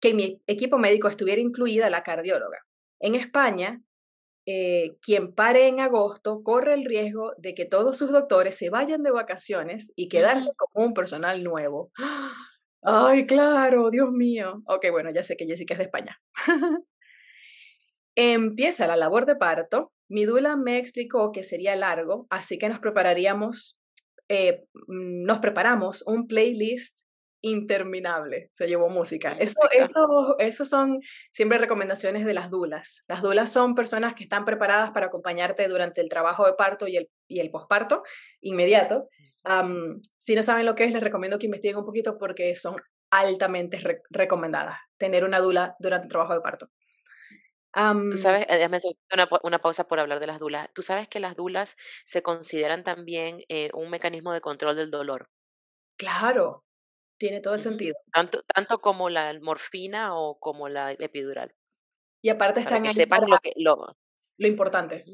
que 0.00 0.14
mi 0.14 0.40
equipo 0.46 0.78
médico 0.78 1.08
estuviera 1.08 1.40
incluida 1.40 1.90
la 1.90 2.04
cardióloga. 2.04 2.58
En 3.00 3.14
España, 3.14 3.82
eh, 4.46 4.96
quien 5.02 5.34
pare 5.34 5.66
en 5.66 5.80
agosto 5.80 6.42
corre 6.44 6.74
el 6.74 6.84
riesgo 6.84 7.32
de 7.38 7.54
que 7.54 7.64
todos 7.64 7.98
sus 7.98 8.12
doctores 8.12 8.56
se 8.56 8.70
vayan 8.70 9.02
de 9.02 9.10
vacaciones 9.10 9.92
y 9.96 10.08
quedarse 10.08 10.50
como 10.56 10.86
un 10.86 10.94
personal 10.94 11.42
nuevo. 11.42 11.90
Ay, 12.82 13.26
claro, 13.26 13.90
Dios 13.90 14.10
mío. 14.10 14.62
Ok, 14.66 14.86
bueno, 14.90 15.10
ya 15.10 15.22
sé 15.22 15.36
que 15.36 15.46
Jessica 15.46 15.74
es 15.74 15.78
de 15.78 15.84
España. 15.84 16.20
Empieza 18.16 18.86
la 18.86 18.96
labor 18.96 19.26
de 19.26 19.36
parto. 19.36 19.92
Mi 20.08 20.24
dula 20.24 20.56
me 20.56 20.78
explicó 20.78 21.32
que 21.32 21.42
sería 21.42 21.76
largo, 21.76 22.26
así 22.30 22.58
que 22.58 22.68
nos 22.68 22.78
prepararíamos, 22.78 23.80
eh, 24.28 24.64
mm, 24.86 25.24
nos 25.24 25.38
preparamos 25.40 26.02
un 26.06 26.26
playlist 26.26 26.98
interminable. 27.40 28.50
Se 28.54 28.66
llevó 28.66 28.88
música. 28.88 29.32
Eso, 29.38 29.60
eso, 29.70 30.36
eso 30.38 30.64
son 30.64 31.00
siempre 31.30 31.58
recomendaciones 31.58 32.24
de 32.24 32.34
las 32.34 32.50
dulas. 32.50 33.04
Las 33.06 33.22
dulas 33.22 33.52
son 33.52 33.74
personas 33.74 34.14
que 34.14 34.24
están 34.24 34.44
preparadas 34.44 34.90
para 34.90 35.06
acompañarte 35.06 35.68
durante 35.68 36.00
el 36.00 36.08
trabajo 36.08 36.46
de 36.46 36.54
parto 36.54 36.88
y 36.88 36.96
el, 36.96 37.10
y 37.28 37.40
el 37.40 37.50
posparto 37.50 38.02
inmediato 38.40 39.08
si 40.18 40.34
no 40.34 40.42
saben 40.42 40.66
lo 40.66 40.74
que 40.74 40.84
es, 40.84 40.92
les 40.92 41.02
recomiendo 41.02 41.38
que 41.38 41.46
investiguen 41.46 41.78
un 41.78 41.86
poquito 41.86 42.18
porque 42.18 42.54
son 42.54 42.76
altamente 43.10 43.78
recomendadas 44.10 44.78
tener 44.98 45.24
una 45.24 45.40
dula 45.40 45.76
durante 45.78 46.06
el 46.06 46.10
trabajo 46.10 46.34
de 46.34 46.40
parto. 46.40 46.68
Tú 48.10 48.18
sabes, 48.18 48.44
eh, 48.48 48.56
déjame 48.56 48.78
hacer 48.78 48.92
una, 49.12 49.28
una, 49.42 49.58
pausa 49.60 49.86
por 49.86 50.00
hablar 50.00 50.18
de 50.18 50.26
las 50.26 50.40
dulas. 50.40 50.72
Tú 50.74 50.82
sabes 50.82 51.06
que 51.06 51.20
las 51.20 51.36
dulas 51.36 51.76
se 52.04 52.22
consideran 52.22 52.82
también 52.82 53.42
eh, 53.48 53.70
un 53.72 53.90
mecanismo 53.90 54.32
de 54.32 54.40
control 54.40 54.74
del 54.74 54.90
dolor. 54.90 55.28
Claro, 55.96 56.64
tiene 57.18 57.40
todo 57.40 57.54
el 57.54 57.60
sentido. 57.60 57.94
Tanto, 58.12 58.42
tanto 58.42 58.80
como 58.80 59.10
la 59.10 59.38
morfina 59.40 60.16
o 60.16 60.38
como 60.40 60.68
la 60.68 60.92
epidural. 60.92 61.54
Y 62.22 62.30
aparte 62.30 62.60
están 62.60 62.82
que 62.82 62.88
ahí 62.88 62.94
sepan 62.94 63.28
lo, 63.28 63.38
que, 63.38 63.52
lo, 63.56 63.96
lo 64.38 64.48
importante. 64.48 65.04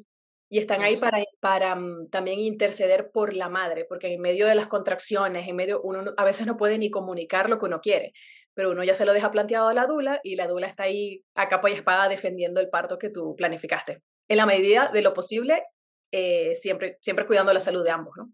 Y 0.50 0.58
están 0.58 0.82
ahí 0.82 0.96
para, 0.96 1.18
para 1.40 1.74
mm, 1.74 2.10
también 2.10 2.38
interceder 2.38 3.10
por 3.10 3.34
la 3.34 3.48
madre, 3.48 3.86
porque 3.88 4.12
en 4.12 4.20
medio 4.20 4.46
de 4.46 4.54
las 4.54 4.66
contracciones, 4.66 5.48
en 5.48 5.56
medio, 5.56 5.80
uno 5.82 6.12
a 6.16 6.24
veces 6.24 6.46
no 6.46 6.56
puede 6.56 6.78
ni 6.78 6.90
comunicar 6.90 7.48
lo 7.48 7.58
que 7.58 7.66
uno 7.66 7.80
quiere, 7.80 8.12
pero 8.54 8.70
uno 8.70 8.84
ya 8.84 8.94
se 8.94 9.04
lo 9.04 9.12
deja 9.12 9.30
planteado 9.30 9.68
a 9.68 9.74
la 9.74 9.86
dula 9.86 10.20
y 10.22 10.36
la 10.36 10.46
dula 10.46 10.68
está 10.68 10.84
ahí 10.84 11.24
a 11.34 11.48
capa 11.48 11.70
y 11.70 11.74
espada 11.74 12.08
defendiendo 12.08 12.60
el 12.60 12.68
parto 12.68 12.98
que 12.98 13.10
tú 13.10 13.34
planificaste. 13.36 14.02
En 14.28 14.36
la 14.36 14.46
medida 14.46 14.90
de 14.92 15.02
lo 15.02 15.12
posible, 15.12 15.64
eh, 16.12 16.54
siempre, 16.54 16.98
siempre 17.00 17.26
cuidando 17.26 17.52
la 17.52 17.60
salud 17.60 17.82
de 17.82 17.90
ambos, 17.90 18.14
¿no? 18.16 18.32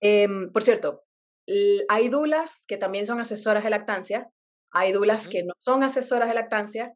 Em, 0.00 0.52
por 0.52 0.62
cierto, 0.62 1.04
hay 1.88 2.08
dulas 2.08 2.64
que 2.68 2.76
también 2.76 3.06
son 3.06 3.20
asesoras 3.20 3.64
de 3.64 3.70
lactancia, 3.70 4.28
hay 4.70 4.92
dulas 4.92 5.28
que 5.28 5.42
no 5.42 5.54
son 5.58 5.82
asesoras 5.82 6.28
de 6.28 6.34
lactancia 6.34 6.92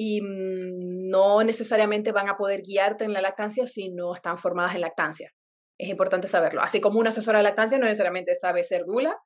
y 0.00 0.20
mm, 0.22 1.10
no 1.10 1.42
necesariamente 1.42 2.12
van 2.12 2.28
a 2.28 2.36
poder 2.36 2.62
guiarte 2.62 3.04
en 3.04 3.12
la 3.12 3.20
lactancia 3.20 3.66
si 3.66 3.88
no 3.88 4.14
están 4.14 4.38
formadas 4.38 4.76
en 4.76 4.82
lactancia. 4.82 5.32
Es 5.76 5.88
importante 5.88 6.28
saberlo. 6.28 6.62
Así 6.62 6.80
como 6.80 7.00
una 7.00 7.08
asesora 7.08 7.38
de 7.38 7.42
lactancia 7.42 7.78
no 7.78 7.86
necesariamente 7.86 8.32
sabe 8.36 8.62
ser 8.62 8.84
dula, 8.84 9.18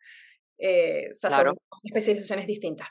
eh, 0.56 1.10
son 1.14 1.56
especializaciones 1.84 2.46
distintas. 2.46 2.88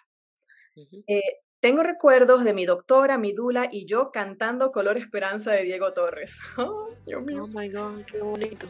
Eh, 1.08 1.22
tengo 1.60 1.82
recuerdos 1.82 2.44
de 2.44 2.54
mi 2.54 2.68
doctora, 2.68 3.18
mi 3.18 3.34
dula 3.34 3.68
y 3.72 3.88
yo 3.88 4.12
cantando 4.12 4.72
Color 4.72 4.98
Esperanza 4.98 5.52
de 5.52 5.64
Diego 5.64 5.92
Torres. 5.94 6.40
Oh, 6.60 6.88
Dios 7.08 7.24
mío. 7.24 7.46
Oh 7.46 7.48
my 7.48 7.68
God, 7.68 8.06
qué 8.06 8.22
bonito. 8.22 8.68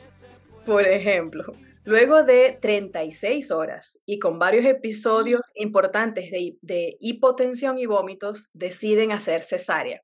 Por 0.66 0.88
ejemplo, 0.88 1.54
Luego 1.84 2.24
de 2.24 2.60
36 2.62 3.50
horas 3.50 4.00
y 4.06 4.20
con 4.20 4.38
varios 4.38 4.66
episodios 4.66 5.42
importantes 5.56 6.30
de, 6.30 6.98
hipotensión 7.00 7.80
y 7.80 7.88
vómitos, 7.88 8.52
deciden 8.54 9.12
hacer 9.12 9.42
cesárea. 9.42 10.04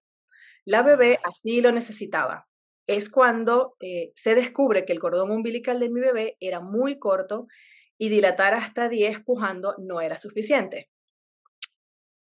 La 0.66 0.82
bebé 0.82 1.20
así 1.24 1.62
lo 1.62 1.72
necesitaba. 1.72 2.48
Es 2.88 3.10
cuando 3.10 3.76
eh, 3.80 4.12
se 4.16 4.34
descubre 4.34 4.86
que 4.86 4.94
el 4.94 5.00
cordón 5.00 5.30
umbilical 5.30 5.80
de 5.80 5.90
mi 5.90 6.00
bebé 6.00 6.36
era 6.40 6.62
muy 6.62 6.98
corto 6.98 7.48
y 8.00 8.10
dilatar 8.10 8.56
hasta 8.56 8.90
10 8.90 9.24
pujando 9.24 9.76
no 9.78 10.02
era 10.02 10.18
suficiente. 10.18 10.90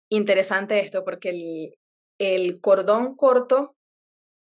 Interesante 0.09 0.79
esto 0.79 1.03
porque 1.03 1.29
el, 1.29 1.75
el 2.19 2.61
cordón 2.61 3.15
corto 3.15 3.75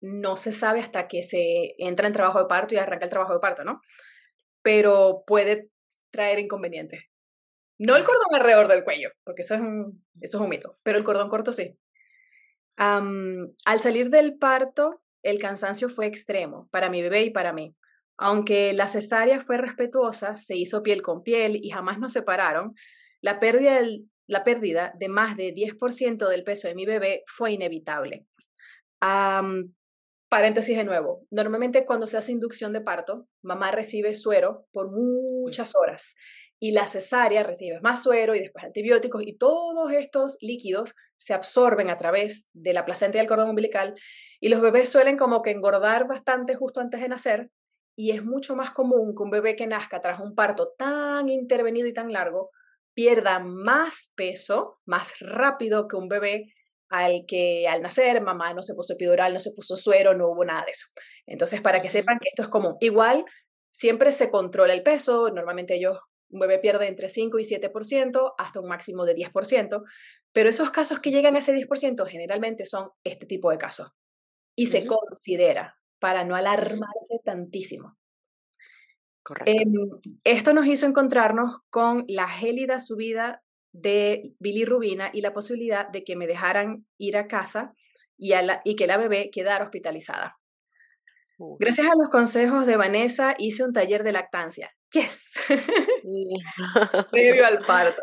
no 0.01 0.37
se 0.37 0.53
sabe 0.53 0.81
hasta 0.81 1.07
que 1.07 1.23
se 1.23 1.75
entra 1.79 2.09
en 2.09 2.15
trabajo 2.15 2.41
de 2.41 2.47
parto 2.47 2.75
y 2.75 2.79
arranca 2.79 3.05
el 3.05 3.11
trabajo 3.11 3.35
de 3.35 3.41
parto, 3.41 3.65
¿no? 3.65 3.81
Pero 4.69 5.25
puede 5.27 5.71
traer 6.11 6.39
inconvenientes. 6.39 7.03
No 7.79 7.97
el 7.97 8.05
cordón 8.05 8.35
alrededor 8.35 8.69
del 8.69 8.85
cuello, 8.85 9.09
porque 9.25 9.41
eso 9.41 9.55
es 9.55 9.63
un, 9.63 10.05
eso 10.21 10.37
es 10.37 10.43
un 10.43 10.51
mito, 10.51 10.77
pero 10.83 10.99
el 10.99 11.05
cordón 11.05 11.31
corto 11.31 11.55
sí. 11.55 11.75
al 12.77 13.81
salir 13.81 14.11
del 14.11 14.37
parto, 14.37 15.01
el 15.23 15.39
cansancio 15.39 15.89
fue 15.89 16.05
extremo 16.05 16.69
para 16.71 16.91
mi 16.91 17.01
bebé 17.01 17.23
y 17.23 17.31
para 17.31 17.55
mí. 17.55 17.75
Aunque 18.19 18.75
la 18.75 18.89
cesárea 18.89 19.41
fue 19.41 19.57
respetuosa, 19.57 20.37
se 20.37 20.55
hizo 20.55 20.83
piel 20.83 21.01
con 21.01 21.23
piel 21.23 21.57
y 21.57 21.71
jamás 21.71 21.99
nos 21.99 22.13
separaron, 22.13 22.75
la 23.23 23.41
pérdida, 23.41 23.81
la 24.27 24.45
pérdida 24.45 24.93
de 24.99 25.09
más 25.09 25.39
de 25.39 25.55
10% 25.55 26.29
del 26.29 26.45
peso 26.45 26.69
de 26.69 26.75
mi 26.75 26.85
bebé 26.85 27.23
fue 27.27 27.53
inevitable. 27.53 28.27
Paréntesis 30.29 30.77
de 30.77 30.85
nuevo. 30.85 31.27
Normalmente 31.31 31.87
cuando 31.87 32.07
se 32.07 32.19
hace 32.19 32.33
inducción 32.33 32.75
de 32.75 32.83
parto, 32.83 33.27
mamá 33.43 33.71
recibe 33.71 34.15
suero 34.15 34.67
por 34.73 34.91
muchas 34.91 35.75
horas 35.75 36.17
y 36.61 36.73
la 36.73 36.87
cesárea 36.87 37.45
recibes 37.45 37.81
más 37.83 38.03
suero 38.03 38.35
y 38.35 38.41
después 38.41 38.65
antibióticos 38.65 39.23
y 39.25 39.39
todos 39.39 39.93
estos 39.93 40.37
líquidos 40.41 40.95
se 41.17 41.33
absorben 41.33 41.89
a 41.89 41.97
través 41.97 42.51
de 42.53 42.73
la 42.73 42.85
placenta 42.85 43.19
y 43.19 43.21
el 43.21 43.27
cordón 43.27 43.51
umbilical 43.51 43.95
y 44.41 44.49
los 44.49 44.61
bebés 44.61 44.91
suelen 44.91 45.17
como 45.17 45.41
que 45.41 45.51
engordar 45.51 46.07
bastante 46.07 46.57
justo 46.57 46.81
antes 46.81 47.01
de 47.01 47.09
nacer 47.09 47.51
y 47.97 48.11
es 48.11 48.25
mucho 48.25 48.55
más 48.55 48.73
común 48.73 49.15
que 49.17 49.23
un 49.23 49.31
bebé 49.31 49.57
que 49.57 49.67
nazca 49.67 50.01
tras 50.01 50.21
un 50.21 50.35
parto 50.35 50.75
tan 50.77 51.29
intervenido 51.29 51.89
y 51.89 51.95
tan 51.95 52.13
largo 52.13 52.51
pierda 52.93 53.39
más 53.39 54.13
peso 54.17 54.81
más 54.85 55.15
rápido 55.21 55.89
que 55.89 55.97
un 55.97 56.09
bebé 56.09 56.53
al 56.89 57.25
que 57.27 57.69
al 57.69 57.83
nacer 57.83 58.21
mamá 58.21 58.55
no 58.55 58.63
se 58.63 58.75
puso 58.75 58.95
epidural, 58.95 59.35
no 59.35 59.41
se 59.41 59.53
puso 59.53 59.77
suero, 59.77 60.15
no 60.15 60.29
hubo 60.29 60.45
nada 60.45 60.65
de 60.65 60.73
eso. 60.73 60.87
Entonces, 61.27 61.61
para 61.61 61.83
que 61.83 61.91
sepan 61.91 62.19
que 62.19 62.29
esto 62.29 62.43
es 62.43 62.49
común. 62.49 62.77
Igual, 62.81 63.25
siempre 63.71 64.13
se 64.13 64.31
controla 64.31 64.73
el 64.73 64.83
peso, 64.83 65.31
normalmente 65.31 65.75
ellos 65.75 65.99
un 66.31 66.41
bebé 66.41 66.59
pierde 66.59 66.87
entre 66.87 67.09
5 67.09 67.39
y 67.39 67.45
7% 67.45 68.35
hasta 68.37 68.61
un 68.61 68.69
máximo 68.69 69.05
de 69.05 69.15
10%, 69.15 69.83
pero 70.33 70.51
esos 70.51 70.71
casos 70.71 71.01
que 71.01 71.11
llegan 71.11 71.37
a 71.37 71.39
ese 71.39 71.55
10% 71.55 72.07
generalmente 72.07 72.67
son 72.67 72.91
este 73.05 73.27
tipo 73.27 73.51
de 73.51 73.59
casos 73.59 73.93
y 74.55 74.67
se 74.67 74.87
considera 74.87 75.79
para 75.99 76.25
no 76.25 76.37
alarmarse 76.37 77.21
tantísimo. 77.25 77.97
Correcto. 79.23 79.51
Em, 79.51 79.73
esto 80.25 80.53
nos 80.53 80.67
hizo 80.67 80.87
encontrarnos 80.87 81.59
con 81.71 82.05
la 82.09 82.29
gélida 82.29 82.79
subida 82.79 83.43
de 83.81 84.33
bilirrubina 84.39 85.11
y 85.13 85.21
la 85.21 85.33
posibilidad 85.33 85.89
de 85.89 86.05
que 86.05 86.17
me 86.17 86.27
dejaran 86.27 86.87
ir 86.99 87.17
a 87.17 87.27
casa 87.27 87.73
y, 88.17 88.33
y 88.65 88.77
que 88.77 88.87
la 88.87 88.97
bebé 88.97 89.31
quedara 89.31 89.65
hospitalizada. 89.65 90.37
Gracias 91.61 91.87
a 91.87 91.97
los 91.97 92.09
consejos 92.09 92.67
de 92.67 92.77
Vanessa 92.77 93.37
hice 93.39 93.63
un 93.63 93.73
taller 93.73 94.03
de 94.03 94.13
lactancia. 94.13 94.73
Yes. 94.93 95.35
Previo 97.11 97.47
al 97.47 97.59
parto. 97.65 98.03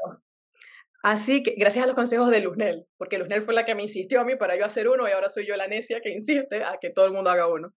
Así 1.04 1.44
que, 1.44 1.54
gracias 1.56 1.84
a 1.84 1.88
los 1.88 1.96
consejos 1.96 2.32
de 2.32 2.40
Luznel, 2.40 2.86
porque 2.98 3.18
Luznel 3.20 3.44
fue 3.44 3.54
la 3.54 3.66
que 3.66 3.76
me 3.76 3.84
insistió 3.84 4.22
a 4.22 4.26
mí 4.26 4.38
para 4.38 4.58
yo 4.58 4.66
hacer 4.66 4.88
uno 4.88 5.08
y 5.08 5.12
ahora 5.12 5.30
soy 5.30 5.46
yo 5.46 5.56
la 5.56 5.68
necia 5.68 6.00
que 6.02 6.10
insiste 6.10 6.64
a 6.64 6.78
que 6.82 6.90
todo 6.90 7.06
el 7.06 7.12
mundo 7.12 7.30
haga 7.30 7.48
uno. 7.48 7.74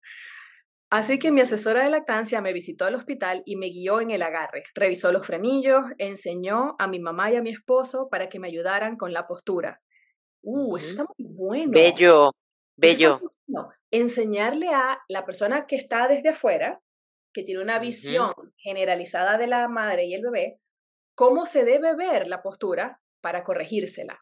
Así 0.90 1.20
que 1.20 1.32
mi 1.32 1.42
asesora 1.42 1.84
de 1.84 1.90
lactancia 1.90 2.42
me 2.42 2.54
visitó 2.54 2.86
al 2.86 2.96
hospital 2.96 3.44
y 3.46 3.58
me 3.58 3.68
guió 3.68 4.00
en 4.00 4.12
el 4.12 4.22
agarre. 4.22 4.64
Revisó 4.74 5.12
los 5.12 5.28
frenillos, 5.28 5.84
enseñó 5.98 6.76
a 6.80 6.88
mi 6.88 7.00
mamá 7.00 7.30
y 7.32 7.36
a 7.36 7.42
mi 7.42 7.50
esposo 7.50 8.08
para 8.10 8.30
que 8.30 8.40
me 8.40 8.48
ayudaran 8.48 8.96
con 8.96 9.12
la 9.12 9.28
postura. 9.28 9.82
Uh, 10.44 10.78
eso 10.78 10.90
está 10.90 11.06
muy 11.18 11.28
bueno. 11.28 11.72
Bello, 11.74 12.32
bello. 12.78 13.20
Enseñarle 13.92 14.70
a 14.70 15.00
la 15.10 15.26
persona 15.26 15.66
que 15.66 15.76
está 15.76 16.08
desde 16.08 16.30
afuera 16.30 16.80
que 17.34 17.44
tiene 17.44 17.62
una 17.62 17.78
visión 17.78 18.34
generalizada 18.58 19.38
de 19.38 19.46
la 19.46 19.68
madre 19.68 20.06
y 20.06 20.16
el 20.16 20.24
bebé, 20.24 20.60
cómo 21.16 21.46
se 21.46 21.66
debe 21.66 21.96
ver 21.96 22.28
la 22.28 22.42
postura 22.42 23.00
para 23.22 23.44
corregírsela. 23.44 24.20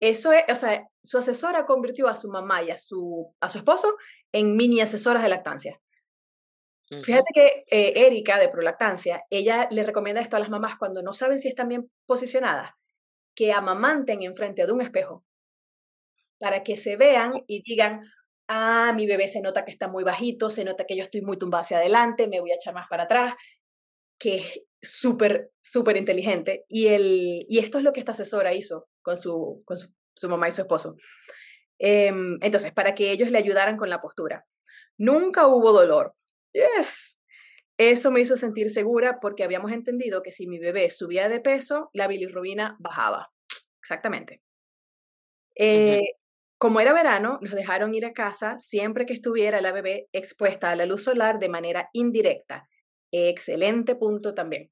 Eso 0.00 0.32
es, 0.32 0.44
o 0.50 0.54
sea, 0.54 0.88
su 1.02 1.18
asesora 1.18 1.66
convirtió 1.66 2.08
a 2.08 2.14
su 2.14 2.30
mamá 2.30 2.62
y 2.62 2.70
a 2.70 2.78
su, 2.78 3.34
a 3.40 3.48
su 3.48 3.58
esposo 3.58 3.96
en 4.32 4.56
mini 4.56 4.80
asesoras 4.80 5.22
de 5.22 5.28
lactancia. 5.28 5.80
Fíjate 7.02 7.30
que 7.34 7.64
eh, 7.70 8.06
Erika 8.06 8.38
de 8.38 8.48
Prolactancia, 8.48 9.24
ella 9.30 9.68
le 9.70 9.82
recomienda 9.82 10.20
esto 10.20 10.36
a 10.36 10.40
las 10.40 10.50
mamás 10.50 10.76
cuando 10.78 11.02
no 11.02 11.12
saben 11.12 11.38
si 11.38 11.48
están 11.48 11.68
bien 11.68 11.90
posicionadas, 12.06 12.70
que 13.34 13.52
amamanten 13.52 14.22
enfrente 14.22 14.66
de 14.66 14.72
un 14.72 14.80
espejo 14.80 15.24
para 16.38 16.62
que 16.62 16.76
se 16.76 16.96
vean 16.96 17.42
y 17.46 17.62
digan, 17.62 18.02
ah, 18.48 18.92
mi 18.94 19.06
bebé 19.06 19.28
se 19.28 19.40
nota 19.40 19.64
que 19.64 19.70
está 19.70 19.88
muy 19.88 20.04
bajito, 20.04 20.50
se 20.50 20.64
nota 20.64 20.84
que 20.84 20.96
yo 20.96 21.02
estoy 21.02 21.22
muy 21.22 21.38
tumbada 21.38 21.62
hacia 21.62 21.78
adelante, 21.78 22.28
me 22.28 22.40
voy 22.40 22.52
a 22.52 22.56
echar 22.56 22.74
más 22.74 22.86
para 22.88 23.04
atrás, 23.04 23.34
que 24.18 24.36
es 24.36 24.62
súper, 24.82 25.50
súper 25.62 25.96
inteligente. 25.96 26.64
Y, 26.68 26.88
el, 26.88 27.46
y 27.48 27.58
esto 27.58 27.78
es 27.78 27.84
lo 27.84 27.92
que 27.92 28.00
esta 28.00 28.12
asesora 28.12 28.54
hizo 28.54 28.88
con 29.02 29.16
su, 29.16 29.62
con 29.64 29.76
su, 29.76 30.28
mamá 30.28 30.48
y 30.48 30.52
su 30.52 30.60
esposo. 30.60 30.96
Em, 31.78 32.38
entonces, 32.42 32.72
para 32.72 32.94
que 32.94 33.10
ellos 33.10 33.30
le 33.30 33.38
ayudaran 33.38 33.76
con 33.76 33.90
la 33.90 34.00
postura. 34.00 34.44
Nunca 34.98 35.46
hubo 35.46 35.72
dolor. 35.72 36.14
Yes. 36.54 37.18
Eso 37.76 38.10
me 38.10 38.20
hizo 38.20 38.36
sentir 38.36 38.70
segura 38.70 39.18
porque 39.20 39.42
habíamos 39.42 39.72
entendido 39.72 40.22
que 40.22 40.30
si 40.30 40.46
mi 40.46 40.58
bebé 40.58 40.90
subía 40.90 41.28
de 41.28 41.40
peso, 41.40 41.90
la 41.92 42.06
bilirrubina 42.06 42.76
bajaba. 42.78 43.30
Exactamente. 43.80 44.40
Eh, 45.56 46.14
como 46.56 46.80
era 46.80 46.92
verano, 46.92 47.38
nos 47.42 47.52
dejaron 47.52 47.94
ir 47.94 48.06
a 48.06 48.12
casa 48.12 48.58
siempre 48.58 49.06
que 49.06 49.12
estuviera 49.12 49.60
la 49.60 49.72
bebé 49.72 50.08
expuesta 50.12 50.70
a 50.70 50.76
la 50.76 50.86
luz 50.86 51.04
solar 51.04 51.38
de 51.38 51.48
manera 51.48 51.90
indirecta. 51.92 52.68
Excelente 53.10 53.96
punto 53.96 54.34
también. 54.34 54.70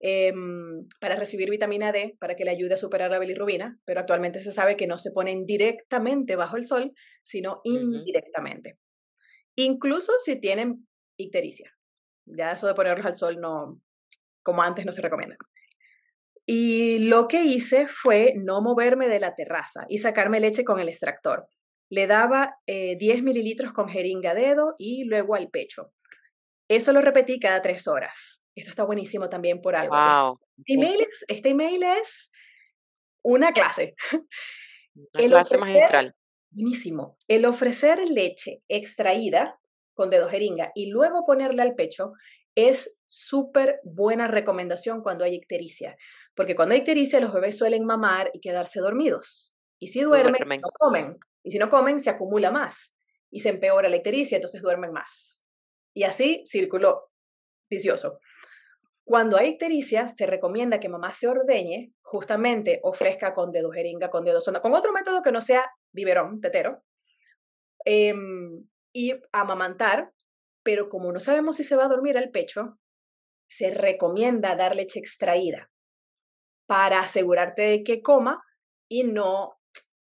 Em, 0.00 0.88
para 1.00 1.16
recibir 1.16 1.50
vitamina 1.50 1.92
D, 1.92 2.16
para 2.18 2.34
que 2.34 2.44
le 2.44 2.50
ayude 2.50 2.74
a 2.74 2.78
superar 2.78 3.10
la 3.10 3.18
bilirrubina, 3.18 3.78
pero 3.84 4.00
actualmente 4.00 4.40
se 4.40 4.52
sabe 4.52 4.76
que 4.76 4.86
no 4.86 4.96
se 4.96 5.10
ponen 5.10 5.44
directamente 5.44 6.34
bajo 6.34 6.56
el 6.56 6.66
sol, 6.66 6.92
sino 7.22 7.60
indirectamente. 7.64 8.78
Incluso 9.54 10.12
si 10.18 10.40
tienen 10.40 10.87
ictericia. 11.18 11.70
Ya 12.24 12.52
eso 12.52 12.66
de 12.66 12.74
ponerlos 12.74 13.06
al 13.06 13.16
sol 13.16 13.40
no, 13.40 13.80
como 14.42 14.62
antes 14.62 14.86
no 14.86 14.92
se 14.92 15.02
recomienda. 15.02 15.36
Y 16.46 17.00
lo 17.00 17.28
que 17.28 17.42
hice 17.42 17.88
fue 17.88 18.32
no 18.36 18.62
moverme 18.62 19.08
de 19.08 19.20
la 19.20 19.34
terraza 19.34 19.84
y 19.88 19.98
sacarme 19.98 20.40
leche 20.40 20.64
con 20.64 20.80
el 20.80 20.88
extractor. 20.88 21.46
Le 21.90 22.06
daba 22.06 22.56
10 22.66 22.98
eh, 23.00 23.22
mililitros 23.22 23.72
con 23.72 23.88
jeringa 23.88 24.34
dedo 24.34 24.74
y 24.78 25.04
luego 25.04 25.34
al 25.34 25.50
pecho. 25.50 25.92
Eso 26.68 26.92
lo 26.92 27.00
repetí 27.00 27.38
cada 27.38 27.60
tres 27.60 27.86
horas. 27.86 28.42
Esto 28.54 28.70
está 28.70 28.84
buenísimo 28.84 29.28
también 29.28 29.60
por 29.60 29.76
algo. 29.76 29.94
Wow. 29.94 30.40
Este, 30.58 30.72
email 30.72 31.00
es, 31.00 31.24
este 31.28 31.48
email 31.50 31.82
es 31.82 32.30
una 33.22 33.52
clase. 33.52 33.94
Una 35.14 35.28
clase 35.28 35.58
magistral. 35.58 36.14
Buenísimo. 36.50 37.18
El 37.28 37.44
ofrecer 37.44 38.00
leche 38.08 38.62
extraída 38.68 39.60
con 39.98 40.10
dedo 40.10 40.28
jeringa 40.28 40.70
y 40.76 40.90
luego 40.90 41.26
ponerle 41.26 41.60
al 41.60 41.74
pecho 41.74 42.12
es 42.54 42.96
súper 43.04 43.80
buena 43.82 44.28
recomendación 44.28 45.02
cuando 45.02 45.24
hay 45.24 45.34
ictericia, 45.34 45.96
porque 46.36 46.54
cuando 46.54 46.74
hay 46.74 46.82
ictericia 46.82 47.18
los 47.18 47.32
bebés 47.32 47.58
suelen 47.58 47.84
mamar 47.84 48.30
y 48.32 48.38
quedarse 48.38 48.78
dormidos. 48.78 49.52
Y 49.80 49.88
si 49.88 50.02
duermen, 50.02 50.60
no 50.60 50.68
comen. 50.78 51.18
Y 51.42 51.50
si 51.50 51.58
no 51.58 51.68
comen, 51.68 51.98
se 51.98 52.10
acumula 52.10 52.52
más 52.52 52.96
y 53.28 53.40
se 53.40 53.48
empeora 53.48 53.88
la 53.88 53.96
ictericia, 53.96 54.36
entonces 54.36 54.62
duermen 54.62 54.92
más. 54.92 55.44
Y 55.94 56.04
así, 56.04 56.42
círculo 56.46 57.10
vicioso. 57.68 58.20
Cuando 59.02 59.36
hay 59.36 59.48
ictericia, 59.50 60.06
se 60.06 60.26
recomienda 60.26 60.78
que 60.78 60.88
mamá 60.88 61.12
se 61.12 61.26
ordeñe, 61.26 61.92
justamente 62.02 62.78
ofrezca 62.84 63.34
con 63.34 63.50
dedo 63.50 63.72
jeringa, 63.72 64.10
con 64.10 64.24
dedo 64.24 64.40
sonda, 64.40 64.60
con 64.60 64.74
otro 64.74 64.92
método 64.92 65.22
que 65.22 65.32
no 65.32 65.40
sea 65.40 65.64
biberón, 65.92 66.40
tetero, 66.40 66.84
em, 67.84 68.64
y 68.98 69.14
amamantar, 69.30 70.12
pero 70.64 70.88
como 70.88 71.12
no 71.12 71.20
sabemos 71.20 71.56
si 71.56 71.62
se 71.62 71.76
va 71.76 71.84
a 71.84 71.88
dormir 71.88 72.18
al 72.18 72.30
pecho, 72.30 72.80
se 73.48 73.70
recomienda 73.70 74.56
dar 74.56 74.74
leche 74.74 74.98
extraída 74.98 75.70
para 76.66 76.98
asegurarte 77.02 77.62
de 77.62 77.84
que 77.84 78.02
coma 78.02 78.42
y 78.88 79.04
no, 79.04 79.56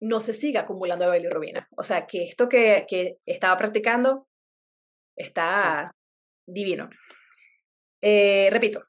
no 0.02 0.20
se 0.20 0.34
siga 0.34 0.62
acumulando 0.62 1.06
la 1.06 1.14
bilirrubina. 1.14 1.70
O 1.78 1.86
sea, 1.86 2.06
que 2.06 2.26
esto 2.26 2.50
que, 2.50 2.86
que 2.86 3.16
estaba 3.26 3.56
practicando 3.56 4.28
está 5.16 5.96
divino. 6.46 6.90
Eh, 8.02 8.50
repito, 8.52 8.82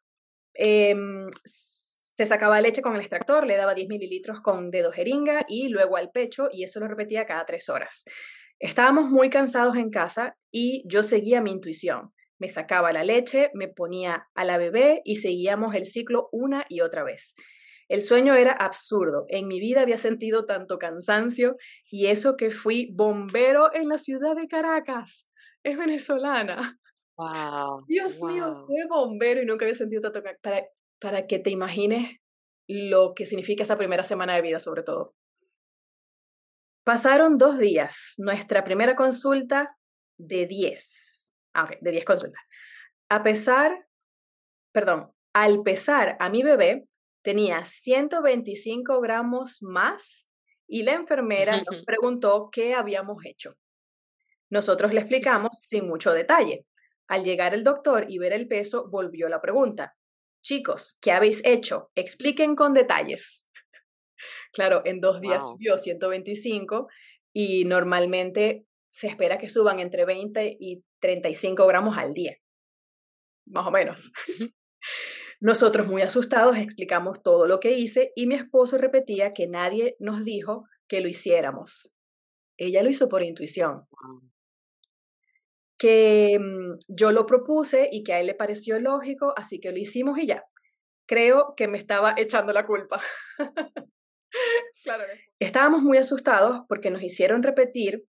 em, 0.55 1.31
se 1.45 2.27
sacaba 2.27 2.61
leche 2.61 2.83
con 2.83 2.97
el 2.97 3.03
extractor, 3.03 3.47
le 3.47 3.57
daba 3.57 3.77
10 3.77 3.89
mililitros 3.89 4.41
con 4.41 4.73
dedo 4.73 4.91
jeringa 4.91 5.45
y 5.47 5.69
luego 5.69 5.97
al 5.97 6.11
pecho 6.11 6.49
y 6.53 6.65
eso 6.65 6.81
lo 6.81 6.89
repetía 6.89 7.25
cada 7.25 7.47
tres 7.47 7.69
horas. 7.69 8.05
Estábamos 8.63 9.11
muy 9.11 9.29
cansados 9.29 9.75
en 9.75 9.91
casa 9.91 10.37
y 10.53 10.85
yo 10.87 11.03
seguía 11.03 11.41
mi 11.41 11.51
intuición. 11.51 12.13
Me 12.39 12.47
sacaba 12.47 12.93
la 12.93 13.03
leche, 13.03 13.51
me 13.55 13.67
ponía 13.67 14.29
a 14.37 14.45
la 14.45 14.57
bebé 14.57 15.03
y 15.05 15.17
seguíamos 15.17 15.75
el 15.75 15.85
ciclo 15.85 16.29
una 16.31 16.65
y 16.69 16.81
otra 16.81 17.03
vez. 17.03 17.35
El 17.89 18.03
sueño 18.03 18.37
era 18.37 18.53
absurdo. 18.53 19.25
En 19.31 19.49
mi 19.49 19.59
vida 19.59 19.81
había 19.81 19.99
sentido 19.99 20.47
tanto 20.47 20.79
cansancio 20.79 21.57
y 21.91 22.07
eso 22.07 22.37
que 22.37 22.51
fui 22.51 22.93
bombero 22.95 23.75
en 23.75 23.89
la 23.89 23.99
ciudad 23.99 24.37
de 24.37 24.47
Caracas. 24.47 25.29
Es 25.65 25.77
venezolana. 25.77 26.79
Wow. 27.17 27.85
Dios 27.89 28.23
mío, 28.23 28.65
fue 28.69 28.87
bombero 28.89 29.43
y 29.43 29.45
nunca 29.45 29.65
había 29.65 29.75
sentido 29.75 30.03
tanto 30.03 30.23
para, 30.41 30.67
para 31.01 31.27
que 31.27 31.41
te 31.41 31.51
imagines 31.51 32.21
lo 32.69 33.15
que 33.15 33.27
significa 33.27 33.65
esa 33.65 33.77
primera 33.77 34.05
semana 34.05 34.37
de 34.37 34.43
vida, 34.43 34.61
sobre 34.61 34.85
todo. 34.85 35.17
Pasaron 36.85 37.39
dos 37.39 37.59
días, 37.59 38.15
nuestra 38.19 38.65
primera 38.65 38.97
consulta 38.97 39.77
de 40.19 40.47
10. 40.47 41.33
Ah, 41.55 41.71
de 41.81 41.91
10 41.93 42.05
consultas. 42.05 42.43
A 43.09 43.23
pesar, 43.23 43.87
perdón, 44.73 45.13
al 45.33 45.63
pesar 45.63 46.17
a 46.19 46.29
mi 46.29 46.43
bebé, 46.43 46.89
tenía 47.23 47.65
125 47.65 49.01
gramos 49.01 49.63
más 49.63 50.33
y 50.67 50.83
la 50.83 50.95
enfermera 50.95 51.63
nos 51.63 51.85
preguntó 51.85 52.49
qué 52.51 52.75
habíamos 52.75 53.25
hecho. 53.27 53.55
Nosotros 54.51 54.93
le 54.93 55.01
explicamos 55.01 55.59
sin 55.63 55.87
mucho 55.87 56.13
detalle. 56.13 56.67
Al 57.07 57.23
llegar 57.23 57.55
el 57.55 57.63
doctor 57.63 58.07
y 58.09 58.19
ver 58.19 58.33
el 58.33 58.49
peso, 58.49 58.89
volvió 58.91 59.29
la 59.29 59.41
pregunta. 59.41 59.95
chicos, 60.43 60.99
¿qué 61.01 61.13
habéis 61.13 61.45
hecho? 61.45 61.93
Expliquen 61.95 62.57
con 62.57 62.75
detalles. 62.75 63.49
Claro, 64.53 64.83
en 64.85 65.01
dos 65.01 65.21
días 65.21 65.45
subió 65.45 65.79
125 65.79 66.89
y 67.33 67.65
normalmente 67.65 68.67
se 68.89 69.09
espera 69.09 69.39
que 69.39 69.49
suban 69.49 69.81
entre 69.81 70.05
20 70.05 70.57
y 70.61 70.85
35 71.01 71.67
gramos 71.67 71.97
al 71.97 72.13
día, 72.13 72.37
más 73.47 73.67
o 73.67 73.71
menos. 73.71 74.13
Nosotros 75.41 75.89
muy 75.89 76.03
asustados 76.03 76.57
explicamos 76.57 77.23
todo 77.23 77.47
lo 77.47 77.59
que 77.59 77.73
hice 77.73 78.13
y 78.15 78.27
mi 78.27 78.37
esposo 78.37 78.79
repetía 78.79 79.33
que 79.33 79.49
nadie 79.49 79.97
nos 79.99 80.25
dijo 80.25 80.69
que 80.87 81.01
lo 81.01 81.09
hiciéramos. 81.09 81.97
Ella 82.57 82.83
lo 82.83 82.91
hizo 82.91 83.09
por 83.09 83.23
intuición. 83.23 83.87
Que 85.79 86.39
mm, 86.39 86.79
yo 86.87 87.11
lo 87.11 87.27
propuse 87.27 87.89
y 87.91 88.05
que 88.05 88.13
a 88.13 88.21
él 88.21 88.29
le 88.29 88.35
pareció 88.35 88.79
lógico, 88.79 89.33
así 89.37 89.59
que 89.59 89.73
lo 89.73 89.79
hicimos 89.79 90.19
y 90.19 90.27
ya. 90.27 90.45
Creo 91.07 91.55
que 91.57 91.67
me 91.67 91.79
estaba 91.79 92.15
echando 92.17 92.53
la 92.53 92.65
culpa. 92.65 93.03
Estábamos 95.39 95.83
muy 95.83 95.99
asustados 95.99 96.63
porque 96.69 96.91
nos 96.91 97.03
hicieron 97.03 97.43
repetir 97.43 98.05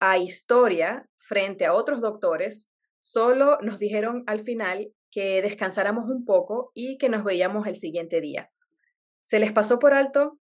a 0.00 0.18
historia 0.18 1.08
frente 1.18 1.66
a 1.66 1.74
otros 1.74 2.00
doctores. 2.00 2.68
Solo 3.00 3.58
nos 3.62 3.78
dijeron 3.78 4.24
al 4.26 4.42
final 4.42 4.92
que 5.10 5.42
descansáramos 5.42 6.08
un 6.08 6.24
poco 6.24 6.70
y 6.74 6.98
que 6.98 7.08
nos 7.08 7.24
veíamos 7.24 7.66
el 7.66 7.76
siguiente 7.76 8.20
día. 8.20 8.50
Se 9.22 9.38
les 9.38 9.52
pasó 9.52 9.78
por 9.78 9.94
alto, 9.94 10.38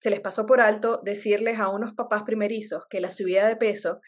se 0.00 0.10
les 0.10 0.20
pasó 0.20 0.46
por 0.46 0.60
alto 0.60 1.00
decirles 1.02 1.58
a 1.58 1.68
unos 1.68 1.94
papás 1.94 2.22
primerizos 2.24 2.84
que 2.88 3.00
la 3.00 3.10
subida 3.10 3.46
de 3.48 3.56
peso 3.56 4.00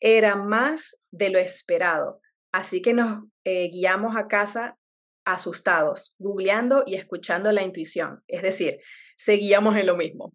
era 0.00 0.36
más 0.36 1.00
de 1.10 1.30
lo 1.30 1.38
esperado. 1.38 2.20
Así 2.52 2.82
que 2.82 2.92
nos 2.92 3.24
eh, 3.44 3.68
guiamos 3.70 4.16
a 4.16 4.28
casa 4.28 4.78
asustados, 5.24 6.14
googleando 6.18 6.84
y 6.86 6.96
escuchando 6.96 7.50
la 7.52 7.62
intuición. 7.62 8.22
Es 8.28 8.42
decir, 8.42 8.80
seguíamos 9.16 9.76
en 9.76 9.86
lo 9.86 9.96
mismo. 9.96 10.34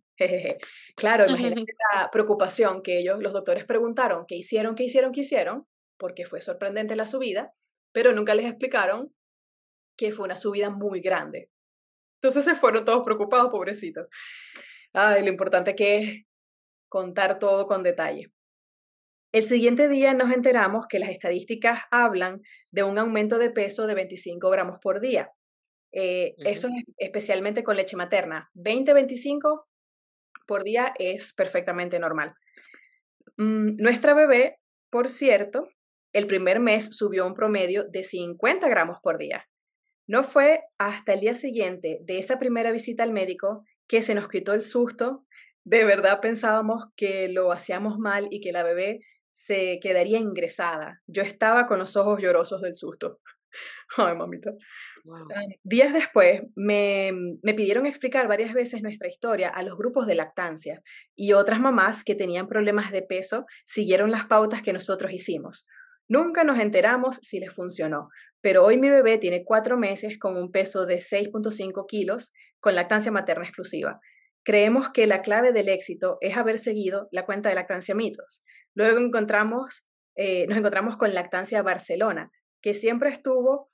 Claro, 0.95 1.25
imagínate 1.27 1.73
la 1.93 2.09
preocupación 2.11 2.81
que 2.81 2.99
ellos, 2.99 3.21
los 3.21 3.33
doctores, 3.33 3.65
preguntaron 3.65 4.25
qué 4.27 4.35
hicieron, 4.35 4.75
qué 4.75 4.83
hicieron, 4.83 5.11
qué 5.11 5.21
hicieron, 5.21 5.65
porque 5.97 6.25
fue 6.25 6.41
sorprendente 6.41 6.95
la 6.95 7.05
subida, 7.05 7.53
pero 7.93 8.11
nunca 8.11 8.35
les 8.35 8.45
explicaron 8.45 9.13
que 9.97 10.11
fue 10.11 10.25
una 10.25 10.35
subida 10.35 10.69
muy 10.69 11.01
grande. 11.01 11.49
Entonces 12.21 12.43
se 12.43 12.55
fueron 12.55 12.83
todos 12.85 13.03
preocupados, 13.03 13.49
pobrecitos. 13.49 14.07
Ay, 14.93 15.23
lo 15.23 15.29
importante 15.29 15.75
que 15.75 15.97
es 15.97 16.25
contar 16.89 17.39
todo 17.39 17.67
con 17.67 17.83
detalle. 17.83 18.31
El 19.31 19.43
siguiente 19.43 19.87
día 19.87 20.13
nos 20.13 20.31
enteramos 20.31 20.87
que 20.87 20.99
las 20.99 21.09
estadísticas 21.09 21.83
hablan 21.91 22.41
de 22.71 22.83
un 22.83 22.97
aumento 22.97 23.37
de 23.37 23.51
peso 23.51 23.87
de 23.87 23.93
25 23.93 24.49
gramos 24.49 24.79
por 24.81 24.99
día. 24.99 25.31
Eh, 25.91 26.36
eso 26.38 26.67
es 26.67 26.84
especialmente 26.97 27.63
con 27.63 27.75
leche 27.75 27.97
materna. 27.97 28.49
20-25 28.56 29.65
por 30.45 30.63
día 30.63 30.93
es 30.97 31.34
perfectamente 31.34 31.99
normal. 31.99 32.34
Mm, 33.38 33.78
nuestra 33.78 34.13
bebé, 34.13 34.58
por 34.89 35.10
cierto, 35.10 35.69
el 36.13 36.28
primer 36.28 36.60
mes 36.60 36.95
subió 36.95 37.25
un 37.25 37.36
promedio 37.36 37.86
de 37.86 38.04
50 38.04 38.67
gramos 38.67 38.99
por 39.02 39.17
día. 39.17 39.47
No 40.08 40.23
fue 40.23 40.62
hasta 40.80 41.13
el 41.13 41.19
día 41.19 41.36
siguiente 41.36 41.99
de 42.02 42.17
esa 42.17 42.39
primera 42.39 42.71
visita 42.71 43.04
al 43.04 43.13
médico 43.13 43.63
que 43.88 44.02
se 44.02 44.15
nos 44.15 44.28
quitó 44.28 44.54
el 44.54 44.63
susto. 44.63 45.25
De 45.63 45.84
verdad 45.84 46.19
pensábamos 46.19 46.86
que 46.95 47.28
lo 47.30 47.52
hacíamos 47.52 47.99
mal 47.99 48.28
y 48.32 48.41
que 48.41 48.52
la 48.52 48.63
bebé 48.63 49.02
se 49.34 49.80
quedaría 49.82 50.17
ingresada. 50.17 51.02
Yo 51.06 51.21
estaba 51.21 51.67
con 51.67 51.80
los 51.80 51.95
ojos 51.95 52.19
llorosos 52.21 52.62
del 52.62 52.73
susto. 52.75 53.19
Ay, 53.97 54.15
mamita. 54.17 54.52
Días 55.63 55.93
después 55.93 56.41
me, 56.55 57.12
me, 57.41 57.53
pidieron 57.53 57.85
explicar 57.85 58.27
varias 58.27 58.53
veces 58.53 58.81
nuestra 58.81 59.07
historia 59.07 59.49
a 59.49 59.63
los 59.63 59.77
grupos 59.77 60.07
de 60.07 60.15
lactancia 60.15 60.81
y 61.15 61.33
otras 61.33 61.59
mamás 61.59 62.03
que 62.03 62.15
tenían 62.15 62.47
problemas 62.47 62.91
de 62.91 63.01
peso 63.01 63.45
siguieron 63.65 64.12
las 64.12 64.25
pautas 64.25 64.62
que 64.62 64.73
nosotros 64.73 65.12
hicimos. 65.12 65.67
Nunca 66.07 66.43
nos 66.43 66.59
enteramos 66.59 67.17
si 67.17 67.39
les 67.39 67.53
funcionó, 67.53 68.09
pero 68.41 68.65
hoy 68.65 68.77
mi 68.77 68.89
bebé 68.89 69.17
tiene 69.17 69.43
cuatro 69.45 69.77
meses 69.77 70.17
con 70.17 70.35
un 70.38 70.51
peso 70.51 70.85
de 70.85 70.97
6.5 70.97 71.85
kilos 71.88 72.33
con 72.59 72.75
lactancia 72.75 73.12
materna 73.12 73.45
exclusiva. 73.45 73.99
Creemos 74.43 74.89
que 74.91 75.05
la 75.05 75.21
clave 75.21 75.51
del 75.51 75.69
éxito 75.69 76.17
es 76.21 76.35
haber 76.38 76.57
seguido 76.57 77.07
la 77.12 77.25
cuenta 77.25 77.49
de 77.49 77.55
lactancia 77.55 77.93
mitos. 77.93 78.43
Luego 78.73 78.99
encontramos, 78.99 79.85
eh, 80.15 80.45
nos 80.47 80.57
encontramos 80.57 80.97
con 80.97 81.13
Lactancia 81.13 81.62
Barcelona, 81.62 82.31
que 82.62 82.73
siempre 82.73 83.09
estuvo 83.09 83.68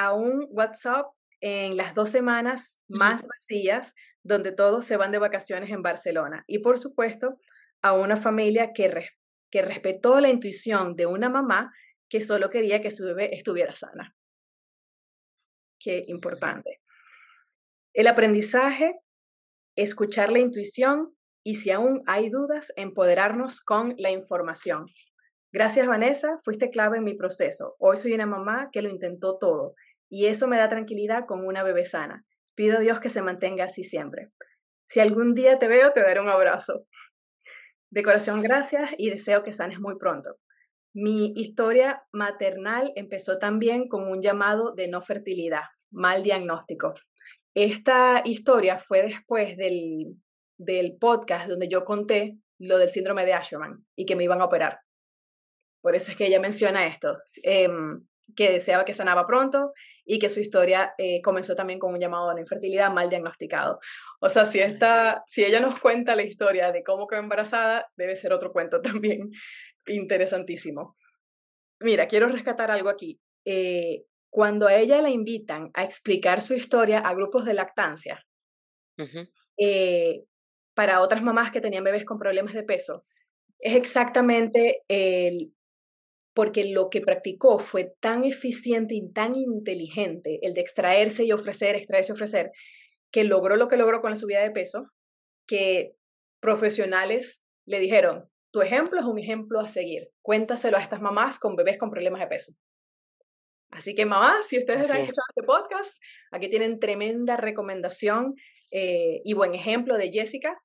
a 0.00 0.14
un 0.14 0.46
WhatsApp 0.48 1.12
en 1.42 1.76
las 1.76 1.94
dos 1.94 2.10
semanas 2.10 2.80
más 2.88 3.26
vacías, 3.26 3.94
donde 4.22 4.50
todos 4.50 4.86
se 4.86 4.96
van 4.96 5.12
de 5.12 5.18
vacaciones 5.18 5.68
en 5.70 5.82
Barcelona. 5.82 6.42
Y 6.46 6.60
por 6.60 6.78
supuesto, 6.78 7.38
a 7.82 7.92
una 7.92 8.16
familia 8.16 8.72
que, 8.72 9.08
que 9.50 9.60
respetó 9.60 10.18
la 10.20 10.30
intuición 10.30 10.96
de 10.96 11.04
una 11.04 11.28
mamá 11.28 11.70
que 12.08 12.22
solo 12.22 12.48
quería 12.48 12.80
que 12.80 12.90
su 12.90 13.04
bebé 13.04 13.34
estuviera 13.34 13.74
sana. 13.74 14.16
Qué 15.78 16.06
importante. 16.08 16.80
El 17.92 18.06
aprendizaje, 18.06 18.98
escuchar 19.76 20.32
la 20.32 20.38
intuición 20.38 21.14
y 21.44 21.56
si 21.56 21.72
aún 21.72 22.02
hay 22.06 22.30
dudas, 22.30 22.72
empoderarnos 22.76 23.60
con 23.60 23.94
la 23.98 24.10
información. 24.10 24.86
Gracias, 25.52 25.86
Vanessa, 25.86 26.40
fuiste 26.42 26.70
clave 26.70 26.98
en 26.98 27.04
mi 27.04 27.14
proceso. 27.14 27.76
Hoy 27.78 27.98
soy 27.98 28.14
una 28.14 28.26
mamá 28.26 28.70
que 28.72 28.80
lo 28.80 28.88
intentó 28.88 29.36
todo 29.36 29.74
y 30.10 30.26
eso 30.26 30.48
me 30.48 30.58
da 30.58 30.68
tranquilidad 30.68 31.24
con 31.26 31.46
una 31.46 31.62
bebé 31.62 31.84
sana. 31.84 32.24
Pido 32.54 32.78
a 32.78 32.80
Dios 32.80 33.00
que 33.00 33.08
se 33.08 33.22
mantenga 33.22 33.64
así 33.64 33.84
siempre. 33.84 34.30
Si 34.86 35.00
algún 35.00 35.34
día 35.34 35.58
te 35.58 35.68
veo, 35.68 35.92
te 35.92 36.02
daré 36.02 36.20
un 36.20 36.28
abrazo. 36.28 36.84
De 37.90 38.02
corazón, 38.02 38.42
gracias 38.42 38.90
y 38.98 39.08
deseo 39.08 39.42
que 39.42 39.52
sanes 39.52 39.80
muy 39.80 39.96
pronto. 39.98 40.36
Mi 40.92 41.32
historia 41.36 42.02
maternal 42.12 42.92
empezó 42.96 43.38
también 43.38 43.88
con 43.88 44.08
un 44.08 44.20
llamado 44.20 44.74
de 44.74 44.88
no 44.88 45.00
fertilidad, 45.00 45.62
mal 45.92 46.24
diagnóstico. 46.24 46.94
Esta 47.54 48.22
historia 48.24 48.78
fue 48.78 49.02
después 49.02 49.56
del, 49.56 50.16
del 50.58 50.96
podcast 50.98 51.48
donde 51.48 51.68
yo 51.68 51.84
conté 51.84 52.36
lo 52.58 52.78
del 52.78 52.90
síndrome 52.90 53.24
de 53.24 53.34
Asherman 53.34 53.84
y 53.96 54.06
que 54.06 54.16
me 54.16 54.24
iban 54.24 54.40
a 54.40 54.44
operar. 54.44 54.80
Por 55.80 55.94
eso 55.94 56.10
es 56.10 56.16
que 56.16 56.26
ella 56.26 56.40
menciona 56.40 56.86
esto, 56.86 57.16
em, 57.42 58.06
que 58.36 58.50
deseaba 58.50 58.84
que 58.84 58.94
sanaba 58.94 59.26
pronto 59.26 59.72
y 60.12 60.18
que 60.18 60.28
su 60.28 60.40
historia 60.40 60.92
eh, 60.98 61.22
comenzó 61.22 61.54
también 61.54 61.78
con 61.78 61.94
un 61.94 62.00
llamado 62.00 62.30
a 62.30 62.34
la 62.34 62.40
infertilidad 62.40 62.90
mal 62.90 63.08
diagnosticado. 63.08 63.78
O 64.18 64.28
sea, 64.28 64.44
si, 64.44 64.58
esta, 64.58 65.22
si 65.28 65.44
ella 65.44 65.60
nos 65.60 65.78
cuenta 65.78 66.16
la 66.16 66.24
historia 66.24 66.72
de 66.72 66.82
cómo 66.82 67.06
quedó 67.06 67.20
embarazada, 67.20 67.88
debe 67.94 68.16
ser 68.16 68.32
otro 68.32 68.50
cuento 68.50 68.80
también 68.82 69.30
interesantísimo. 69.86 70.96
Mira, 71.78 72.08
quiero 72.08 72.26
rescatar 72.26 72.72
algo 72.72 72.88
aquí. 72.88 73.20
Eh, 73.44 74.02
cuando 74.28 74.66
a 74.66 74.74
ella 74.74 75.00
la 75.00 75.10
invitan 75.10 75.70
a 75.74 75.84
explicar 75.84 76.42
su 76.42 76.54
historia 76.54 76.98
a 76.98 77.14
grupos 77.14 77.44
de 77.44 77.54
lactancia, 77.54 78.26
para 80.74 81.00
otras 81.02 81.22
mamás 81.22 81.52
que 81.52 81.60
tenían 81.60 81.84
bebés 81.84 82.04
con 82.04 82.18
problemas 82.18 82.52
de 82.52 82.64
peso, 82.64 83.04
es 83.60 83.76
exactamente 83.76 84.82
el, 84.88 85.52
porque 86.34 86.64
lo 86.64 86.90
que 86.90 87.00
practicó 87.00 87.58
fue 87.58 87.92
tan 88.00 88.24
eficiente 88.24 88.94
y 88.94 89.12
tan 89.12 89.34
inteligente, 89.34 90.38
el 90.42 90.54
de 90.54 90.60
extraerse 90.60 91.24
y 91.24 91.32
ofrecer, 91.32 91.76
extraerse 91.76 92.12
y 92.12 92.14
ofrecer, 92.14 92.52
que 93.10 93.24
logró 93.24 93.56
lo 93.56 93.68
que 93.68 93.76
logró 93.76 94.00
con 94.00 94.10
la 94.10 94.16
subida 94.16 94.40
de 94.40 94.50
peso, 94.50 94.86
que 95.46 95.96
profesionales 96.40 97.42
le 97.66 97.80
dijeron, 97.80 98.28
tu 98.52 98.62
ejemplo 98.62 99.00
es 99.00 99.06
un 99.06 99.18
ejemplo 99.18 99.60
a 99.60 99.68
seguir, 99.68 100.08
cuéntaselo 100.22 100.76
a 100.76 100.82
estas 100.82 101.00
mamás 101.00 101.38
con 101.38 101.56
bebés 101.56 101.78
con 101.78 101.90
problemas 101.90 102.20
de 102.20 102.26
peso. 102.26 102.52
Así 103.70 103.94
que 103.94 104.04
mamás, 104.04 104.46
si 104.48 104.58
ustedes 104.58 104.82
están 104.82 104.98
escuchando 104.98 105.22
este 105.28 105.46
podcast, 105.46 106.02
aquí 106.32 106.48
tienen 106.48 106.80
tremenda 106.80 107.36
recomendación 107.36 108.34
eh, 108.72 109.20
y 109.24 109.32
buen 109.34 109.54
ejemplo 109.54 109.96
de 109.96 110.10
Jessica, 110.10 110.60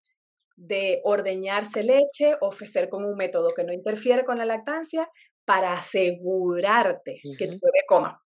de 0.56 1.02
ordeñarse 1.04 1.84
leche, 1.84 2.36
ofrecer 2.42 2.90
con 2.90 3.06
un 3.06 3.16
método 3.16 3.50
que 3.56 3.64
no 3.64 3.74
interfiere 3.74 4.26
con 4.26 4.38
la 4.38 4.46
lactancia 4.46 5.08
para 5.46 5.74
asegurarte 5.74 7.22
que 7.38 7.46
tu 7.46 7.54
bebé 7.54 7.86
coma. 7.88 8.22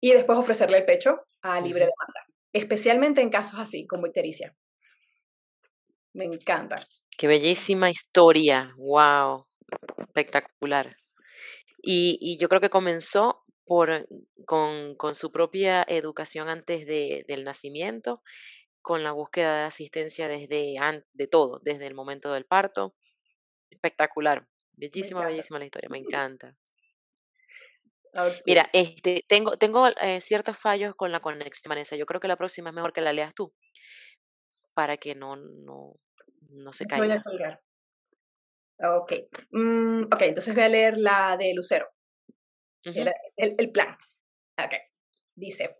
Y 0.00 0.12
después 0.12 0.38
ofrecerle 0.38 0.78
el 0.78 0.84
pecho 0.84 1.20
a 1.42 1.60
libre 1.60 1.80
demanda, 1.80 2.26
especialmente 2.52 3.20
en 3.20 3.30
casos 3.30 3.58
así, 3.58 3.86
como 3.86 4.06
ictericia. 4.06 4.56
Me 6.14 6.24
encanta. 6.24 6.80
Qué 7.16 7.26
bellísima 7.26 7.90
historia, 7.90 8.74
wow, 8.76 9.46
espectacular. 9.98 10.96
Y, 11.82 12.18
y 12.20 12.38
yo 12.38 12.48
creo 12.48 12.60
que 12.60 12.70
comenzó 12.70 13.42
por, 13.64 14.06
con, 14.44 14.96
con, 14.96 15.14
su 15.14 15.32
propia 15.32 15.84
educación 15.88 16.48
antes 16.48 16.86
de, 16.86 17.24
del 17.26 17.44
nacimiento 17.44 18.22
con 18.82 19.04
la 19.04 19.12
búsqueda 19.12 19.60
de 19.60 19.64
asistencia 19.64 20.28
desde 20.28 20.74
de 21.12 21.26
todo, 21.28 21.60
desde 21.62 21.86
el 21.86 21.94
momento 21.94 22.32
del 22.32 22.44
parto. 22.44 22.94
Espectacular. 23.70 24.46
Bellísima, 24.82 25.24
bellísima 25.24 25.60
la 25.60 25.66
historia, 25.66 25.88
me 25.88 25.98
encanta. 26.26 26.56
Mira, 28.44 28.68
este, 28.72 29.24
tengo, 29.26 29.56
tengo 29.56 29.86
eh, 29.88 30.20
ciertos 30.20 30.58
fallos 30.58 30.94
con 30.94 31.12
la 31.12 31.20
conexión, 31.20 31.70
Vanessa. 31.70 31.96
Yo 31.96 32.04
creo 32.04 32.20
que 32.20 32.28
la 32.28 32.36
próxima 32.36 32.68
es 32.70 32.74
mejor 32.74 32.92
que 32.92 33.00
la 33.00 33.12
leas 33.12 33.34
tú, 33.34 33.54
para 34.74 34.96
que 34.98 35.14
no, 35.14 35.36
no, 35.36 35.94
no 36.50 36.72
se 36.72 36.86
caiga. 36.86 37.06
Voy 37.06 37.16
a 37.16 37.22
colgar. 37.22 37.60
Ok. 38.84 39.12
Mm, 39.52 40.02
ok, 40.12 40.22
entonces 40.22 40.54
voy 40.54 40.64
a 40.64 40.68
leer 40.68 40.98
la 40.98 41.36
de 41.38 41.54
Lucero. 41.54 41.88
el, 42.82 43.14
el, 43.36 43.70
plan. 43.70 43.96
Ok. 44.58 44.74
Dice, 45.34 45.78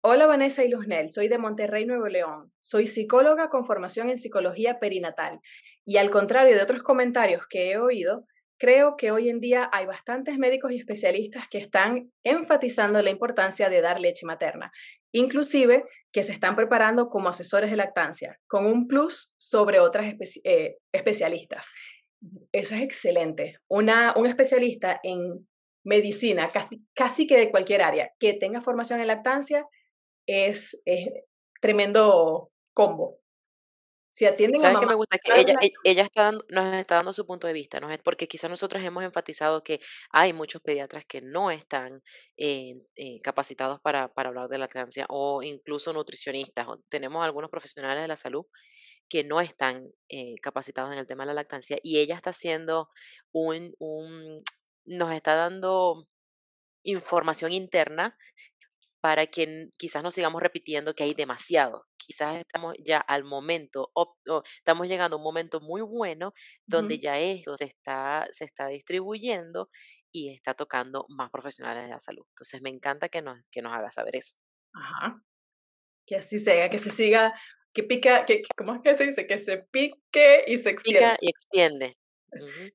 Hola 0.00 0.26
Vanessa 0.26 0.64
y 0.64 0.68
Luznel, 0.68 1.10
soy 1.10 1.28
de 1.28 1.38
Monterrey, 1.38 1.84
Nuevo 1.84 2.08
León. 2.08 2.52
Soy 2.58 2.88
psicóloga 2.88 3.48
con 3.48 3.66
formación 3.66 4.10
en 4.10 4.18
psicología 4.18 4.80
perinatal. 4.80 5.38
Y 5.84 5.96
al 5.96 6.10
contrario 6.10 6.56
de 6.56 6.62
otros 6.62 6.82
comentarios 6.82 7.46
que 7.48 7.72
he 7.72 7.78
oído, 7.78 8.24
creo 8.58 8.96
que 8.96 9.10
hoy 9.10 9.28
en 9.28 9.40
día 9.40 9.68
hay 9.72 9.86
bastantes 9.86 10.38
médicos 10.38 10.72
y 10.72 10.78
especialistas 10.78 11.48
que 11.50 11.58
están 11.58 12.12
enfatizando 12.24 13.02
la 13.02 13.10
importancia 13.10 13.68
de 13.68 13.80
dar 13.80 14.00
leche 14.00 14.24
materna, 14.24 14.70
inclusive 15.12 15.84
que 16.12 16.22
se 16.22 16.32
están 16.32 16.54
preparando 16.54 17.08
como 17.08 17.28
asesores 17.28 17.70
de 17.70 17.76
lactancia, 17.76 18.38
con 18.46 18.66
un 18.66 18.86
plus 18.86 19.32
sobre 19.36 19.80
otras 19.80 20.14
eh, 20.44 20.76
especialistas. 20.92 21.70
Eso 22.52 22.74
es 22.76 22.82
excelente. 22.82 23.56
Una, 23.68 24.14
un 24.16 24.26
especialista 24.26 25.00
en 25.02 25.48
medicina, 25.84 26.48
casi, 26.48 26.84
casi 26.94 27.26
que 27.26 27.36
de 27.36 27.50
cualquier 27.50 27.82
área, 27.82 28.12
que 28.20 28.34
tenga 28.34 28.60
formación 28.60 29.00
en 29.00 29.08
lactancia, 29.08 29.66
es, 30.26 30.80
tremendo 31.60 32.50
combo. 32.74 33.18
Si 34.12 34.26
atienden 34.26 34.64
a 34.66 34.68
mamá, 34.68 34.80
que 34.80 34.86
me 34.86 34.94
gusta? 34.94 35.18
Que 35.18 35.40
ella, 35.40 35.54
e, 35.62 35.72
ella 35.84 36.02
está 36.02 36.24
dando, 36.24 36.44
nos 36.50 36.74
está 36.74 36.96
dando 36.96 37.14
su 37.14 37.26
punto 37.26 37.46
de 37.46 37.54
vista, 37.54 37.80
¿no? 37.80 37.88
porque 38.04 38.28
quizás 38.28 38.50
nosotros 38.50 38.82
hemos 38.82 39.02
enfatizado 39.04 39.62
que 39.62 39.80
hay 40.10 40.34
muchos 40.34 40.60
pediatras 40.60 41.06
que 41.06 41.22
no 41.22 41.50
están 41.50 42.02
eh, 42.36 42.74
eh, 42.94 43.20
capacitados 43.22 43.80
para, 43.80 44.08
para 44.08 44.28
hablar 44.28 44.48
de 44.50 44.58
lactancia 44.58 45.06
o 45.08 45.42
incluso 45.42 45.94
nutricionistas. 45.94 46.66
tenemos 46.90 47.24
algunos 47.24 47.50
profesionales 47.50 48.02
de 48.02 48.08
la 48.08 48.18
salud 48.18 48.44
que 49.08 49.24
no 49.24 49.40
están 49.40 49.88
eh, 50.10 50.34
capacitados 50.42 50.92
en 50.92 50.98
el 50.98 51.06
tema 51.06 51.22
de 51.22 51.28
la 51.28 51.34
lactancia 51.34 51.78
y 51.82 51.98
ella 51.98 52.14
está 52.14 52.30
haciendo 52.30 52.90
un, 53.32 53.74
un, 53.78 54.42
nos 54.84 55.10
está 55.12 55.36
dando 55.36 56.06
información 56.82 57.52
interna 57.52 58.14
para 59.00 59.26
que 59.26 59.70
quizás 59.78 60.02
no 60.02 60.10
sigamos 60.10 60.42
repitiendo 60.42 60.94
que 60.94 61.02
hay 61.02 61.14
demasiado. 61.14 61.86
Quizás 62.06 62.38
estamos 62.38 62.74
ya 62.84 62.98
al 62.98 63.24
momento, 63.24 63.92
estamos 64.56 64.86
llegando 64.86 65.16
a 65.16 65.18
un 65.18 65.24
momento 65.24 65.60
muy 65.60 65.82
bueno 65.82 66.32
donde 66.66 66.98
ya 66.98 67.18
esto 67.18 67.56
se 67.56 67.64
está, 67.64 68.26
se 68.30 68.44
está 68.44 68.68
distribuyendo 68.68 69.68
y 70.12 70.34
está 70.34 70.54
tocando 70.54 71.06
más 71.08 71.30
profesionales 71.30 71.84
de 71.84 71.90
la 71.90 72.00
salud. 72.00 72.24
Entonces 72.30 72.60
me 72.62 72.70
encanta 72.70 73.08
que 73.08 73.22
nos, 73.22 73.38
que 73.50 73.62
nos 73.62 73.72
haga 73.72 73.90
saber 73.90 74.16
eso. 74.16 74.34
Ajá. 74.74 75.22
Que 76.06 76.16
así 76.16 76.38
sea, 76.38 76.68
que 76.68 76.78
se 76.78 76.90
siga, 76.90 77.32
que 77.72 77.82
pica, 77.82 78.26
que, 78.26 78.42
¿cómo 78.56 78.74
es 78.74 78.82
que 78.82 78.96
se 78.96 79.06
dice? 79.06 79.26
Que 79.26 79.38
se 79.38 79.58
pique 79.70 80.44
y 80.46 80.56
se 80.56 80.70
extiende. 80.70 81.00
Pica 81.00 81.16
y 81.20 81.28
extiende. 81.28 81.98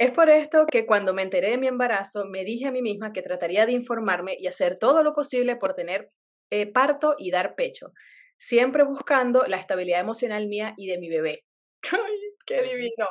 Es 0.00 0.12
por 0.12 0.30
esto 0.30 0.64
que 0.70 0.86
cuando 0.86 1.12
me 1.12 1.22
enteré 1.22 1.50
de 1.50 1.58
mi 1.58 1.66
embarazo, 1.66 2.24
me 2.24 2.44
dije 2.44 2.68
a 2.68 2.70
mí 2.70 2.82
misma 2.82 3.12
que 3.12 3.20
trataría 3.20 3.66
de 3.66 3.72
informarme 3.72 4.36
y 4.38 4.46
hacer 4.46 4.78
todo 4.78 5.02
lo 5.02 5.12
posible 5.12 5.56
por 5.56 5.74
tener 5.74 6.12
eh, 6.50 6.70
parto 6.70 7.16
y 7.18 7.32
dar 7.32 7.56
pecho, 7.56 7.92
siempre 8.38 8.84
buscando 8.84 9.44
la 9.46 9.58
estabilidad 9.58 10.00
emocional 10.00 10.46
mía 10.46 10.74
y 10.76 10.86
de 10.86 10.98
mi 10.98 11.08
bebé. 11.08 11.44
¡Ay, 11.92 12.18
qué 12.46 12.62
divino! 12.62 13.06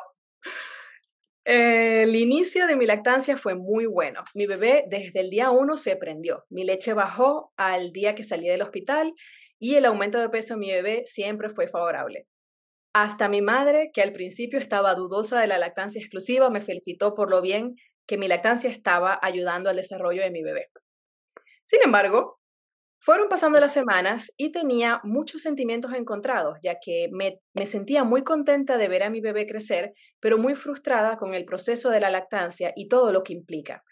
el 1.50 2.14
inicio 2.18 2.68
de 2.68 2.76
mi 2.76 2.86
lactancia 2.86 3.38
fue 3.38 3.56
muy 3.56 3.86
bueno. 3.86 4.26
Mi 4.34 4.48
bebé 4.48 4.84
desde 4.90 5.22
el 5.22 5.30
día 5.30 5.50
uno 5.50 5.78
se 5.78 5.96
prendió. 5.96 6.44
Mi 6.50 6.66
leche 6.66 6.94
bajó 6.94 7.54
al 7.56 7.94
día 7.94 8.16
que 8.16 8.24
salí 8.24 8.50
del 8.50 8.62
hospital 8.62 9.14
y 9.58 9.76
el 9.76 9.86
aumento 9.86 10.20
de 10.20 10.28
peso 10.28 10.56
de 10.56 10.60
mi 10.60 10.72
bebé 10.72 11.04
siempre 11.06 11.50
fue 11.50 11.70
favorable. 11.70 12.28
Hasta 12.94 13.30
mi 13.30 13.42
madre, 13.42 13.92
que 13.94 14.02
al 14.02 14.12
principio 14.12 14.60
estaba 14.60 14.94
dudosa 14.96 15.40
de 15.40 15.48
la 15.48 15.58
lactancia 15.58 16.02
exclusiva, 16.02 16.50
me 16.50 16.60
felicitó 16.60 17.16
por 17.16 17.30
lo 17.30 17.42
bien 17.42 17.76
que 18.08 18.18
mi 18.18 18.28
lactancia 18.28 18.70
estaba 18.70 19.18
ayudando 19.22 19.70
al 19.70 19.78
desarrollo 19.78 20.24
de 20.24 20.32
mi 20.32 20.44
bebé. 20.44 20.68
Sin 21.64 21.82
embargo, 21.82 22.40
fueron 23.00 23.30
pasando 23.30 23.60
las 23.60 23.74
semanas 23.74 24.34
y 24.38 24.52
tenía 24.52 25.00
muchos 25.04 25.42
sentimientos 25.42 25.94
encontrados, 25.94 26.58
ya 26.62 26.78
que 26.80 27.10
me, 27.12 27.40
me, 27.54 27.66
sentía 27.66 28.04
muy 28.04 28.24
contenta 28.24 28.78
de 28.78 28.88
ver 28.88 29.04
a 29.04 29.10
mi 29.10 29.22
bebé 29.22 29.48
crecer, 29.48 29.94
pero 30.20 30.38
muy 30.38 30.56
frustrada 30.56 31.18
con 31.18 31.34
el 31.34 31.46
proceso 31.46 31.90
de 31.90 32.00
la 32.00 32.10
lactancia 32.10 32.74
y 32.76 32.88
todo 32.88 33.12
lo 33.12 33.24
que 33.24 33.34
implica. 33.34 33.84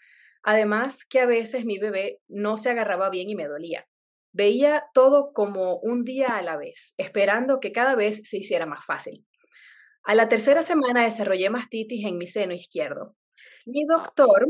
Además, 0.42 1.04
que 1.04 1.20
a 1.20 1.26
veces 1.26 1.64
mi 1.64 1.78
bebé 1.78 2.20
no 2.28 2.56
se 2.56 2.70
agarraba 2.70 3.10
bien 3.10 3.30
y 3.30 3.34
me 3.34 3.48
dolía. 3.48 3.86
Veía 4.32 4.84
todo 4.92 5.32
como 5.32 5.78
un 5.78 6.04
día 6.04 6.28
a 6.28 6.42
la 6.42 6.56
vez, 6.56 6.94
esperando 6.98 7.58
que 7.58 7.72
cada 7.72 7.94
vez 7.94 8.20
se 8.24 8.36
hiciera 8.36 8.66
más 8.66 8.84
fácil. 8.84 9.24
A 10.04 10.14
la 10.14 10.28
tercera 10.28 10.62
semana 10.62 11.02
desarrollé 11.04 11.50
mastitis 11.50 12.04
en 12.04 12.16
mi 12.16 12.26
seno 12.28 12.54
izquierdo. 12.54 13.16
Mi 13.64 13.84
doctor 13.86 14.46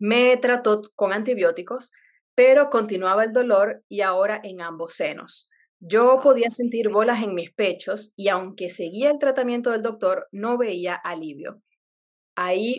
me 0.00 0.36
trató 0.38 0.82
con 0.96 1.12
antibióticos, 1.12 1.92
pero 2.38 2.70
continuaba 2.70 3.24
el 3.24 3.32
dolor 3.32 3.82
y 3.88 4.02
ahora 4.02 4.40
en 4.44 4.60
ambos 4.60 4.92
senos. 4.92 5.50
Yo 5.80 6.20
podía 6.22 6.52
sentir 6.52 6.88
bolas 6.88 7.20
en 7.20 7.34
mis 7.34 7.50
pechos 7.50 8.12
y 8.14 8.28
aunque 8.28 8.68
seguía 8.68 9.10
el 9.10 9.18
tratamiento 9.18 9.72
del 9.72 9.82
doctor, 9.82 10.28
no 10.30 10.56
veía 10.56 10.94
alivio. 10.94 11.60
Ahí, 12.36 12.76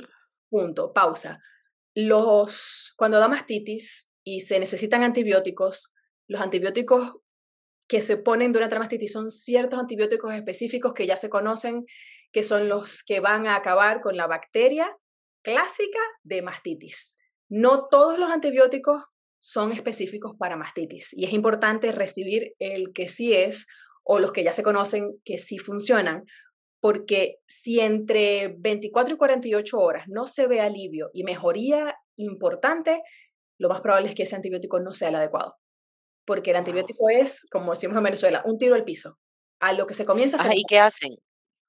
punto, 0.49 0.93
pausa. 0.93 1.41
Los, 1.93 2.93
cuando 2.95 3.20
da 3.20 3.28
mastitis 3.28 4.10
y 4.24 4.39
se 4.39 4.62
necesitan 4.62 5.03
antibióticos, 5.03 5.93
los 6.30 6.39
antibióticos 6.39 7.18
que 7.89 7.99
se 7.99 8.16
ponen 8.16 8.53
durante 8.53 8.76
la 8.76 8.80
mastitis 8.80 9.12
son 9.12 9.30
ciertos 9.30 9.78
antibióticos 9.78 10.34
específicos 10.34 10.93
que 10.93 11.05
ya 11.05 11.18
se 11.18 11.30
conocen, 11.30 11.86
que 12.32 12.43
son 12.43 12.70
los 12.70 13.03
que 13.03 13.20
van 13.20 13.45
a 13.45 13.57
acabar 13.57 13.99
con 13.99 14.16
la 14.16 14.26
bacteria 14.26 14.95
clásica 15.41 15.99
de 16.24 16.43
mastitis. 16.43 17.18
No 17.49 17.89
todos 17.89 18.18
los 18.18 18.32
antibióticos 18.32 19.03
son 19.40 19.72
específicos 19.72 20.36
para 20.38 20.58
mastitis 20.58 21.14
y 21.14 21.26
es 21.26 21.34
importante 21.34 21.92
recibir 21.92 22.54
el 22.60 22.94
que 22.94 23.08
sí 23.08 23.34
es 23.34 23.66
o 24.04 24.20
los 24.20 24.32
que 24.32 24.44
ya 24.44 24.54
se 24.54 24.64
conocen 24.64 25.20
que 25.24 25.38
sí 25.38 25.58
funcionan, 25.58 26.26
porque 26.80 27.38
si 27.48 27.80
entre 27.80 28.56
24 28.58 29.16
y 29.16 29.18
48 29.18 29.80
horas 29.80 30.08
no 30.08 30.28
se 30.28 30.48
ve 30.48 30.62
alivio 30.62 31.10
y 31.14 31.24
mejoría 31.24 31.96
importante, 32.16 33.02
lo 33.58 33.70
más 33.70 33.82
probable 33.82 34.10
es 34.10 34.16
que 34.16 34.24
ese 34.24 34.36
antibiótico 34.36 34.80
no 34.80 34.94
sea 34.94 35.10
el 35.10 35.16
adecuado 35.16 35.58
porque 36.30 36.52
el 36.52 36.58
antibiótico 36.58 37.10
es, 37.10 37.48
como 37.50 37.72
decimos 37.72 37.98
en 37.98 38.04
Venezuela, 38.04 38.44
un 38.46 38.60
tiro 38.60 38.76
al 38.76 38.84
piso. 38.84 39.18
A 39.60 39.74
lo 39.74 39.88
que 39.88 39.96
se 39.96 40.06
comienza 40.06 40.38
a 40.38 40.42
hacer. 40.42 40.56
¿Y 40.56 40.64
qué 40.64 40.78
hacen? 40.78 41.16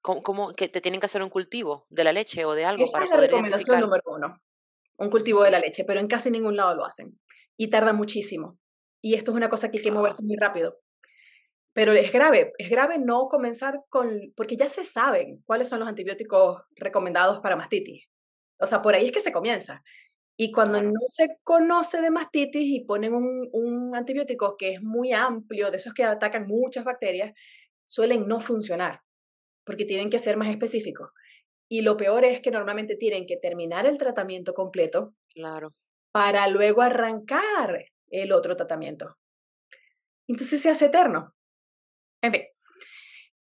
¿Cómo, 0.03 0.53
que 0.53 0.69
te 0.69 0.83
tienen 0.83 1.01
que 1.01 1.07
hacer 1.07 1.23
un 1.23 1.31
cultivo 1.31 1.87
de 1.89 2.05
la 2.05 2.13
leche 2.13 2.45
o 2.45 2.53
de 2.53 2.67
algo 2.67 2.85
Esa 2.85 3.03
es 3.03 3.09
la 3.09 3.17
recomendación 3.17 3.81
número 3.81 4.03
uno, 4.05 4.39
un 4.99 5.09
cultivo 5.09 5.45
de 5.45 5.51
la 5.51 5.61
leche, 5.61 5.85
pero 5.85 5.99
en 5.99 6.09
casi 6.09 6.31
ningún 6.31 6.57
lado 6.57 6.75
lo 6.75 6.85
hacen 6.85 7.19
y 7.61 7.69
tarda 7.69 7.93
muchísimo. 7.93 8.59
Y 9.03 9.17
esto 9.17 9.33
es 9.33 9.37
una 9.37 9.51
cosa 9.51 9.71
que 9.71 9.77
hay 9.77 9.85
que 9.85 9.91
moverse 9.91 10.23
muy 10.23 10.35
rápido. 10.37 10.79
Pero 11.75 11.93
es 11.93 12.11
grave, 12.11 12.55
es 12.57 12.71
grave 12.71 12.97
no 12.99 13.29
comenzar 13.29 13.83
con, 13.91 14.33
porque 14.35 14.57
ya 14.57 14.71
se 14.71 14.83
saben 14.83 15.43
cuáles 15.45 15.69
son 15.69 15.81
los 15.81 15.89
antibióticos 15.89 16.63
recomendados 16.77 17.41
para 17.41 17.57
mastitis. 17.57 18.07
O 18.59 18.65
sea, 18.65 18.81
por 18.81 18.95
ahí 18.95 19.09
es 19.09 19.13
que 19.13 19.21
se 19.21 19.31
comienza. 19.31 19.83
Y 20.39 20.53
cuando 20.53 20.81
no 20.81 21.01
se 21.09 21.37
conoce 21.45 22.01
de 22.01 22.11
mastitis 22.11 22.67
y 22.67 22.81
ponen 22.87 23.13
un, 23.13 23.95
antibiótico 23.95 24.57
que 24.57 24.73
es 24.73 24.83
muy 24.83 25.13
amplio, 25.13 25.71
de 25.71 25.77
esos 25.77 25.93
que 25.93 26.05
atacan 26.05 26.47
muchas 26.47 26.85
bacterias, 26.85 27.35
suelen 27.85 28.27
no 28.27 28.41
funcionar, 28.41 29.03
porque 29.67 29.85
tienen 29.85 30.09
que 30.09 30.19
ser 30.19 30.39
más 30.39 30.49
específicos. 30.49 31.11
Y 31.69 31.83
lo 31.83 31.99
peor 31.99 32.25
es 32.25 32.41
que 32.41 32.51
normalmente 32.51 32.97
tienen 32.97 33.27
que 33.27 33.37
terminar 33.37 33.87
el 33.87 33.99
tratamiento 33.99 34.55
completo 34.55 35.13
claro. 35.29 35.75
Para 36.13 36.47
luego 36.49 36.83
arrancar 36.83 37.87
el 38.09 38.33
otro 38.33 38.57
tratamiento. 38.57 39.17
Entonces 40.27 40.61
se 40.61 40.71
hace 40.71 40.87
eterno. 40.87 41.35
En 42.23 42.33
fin, 42.33 42.43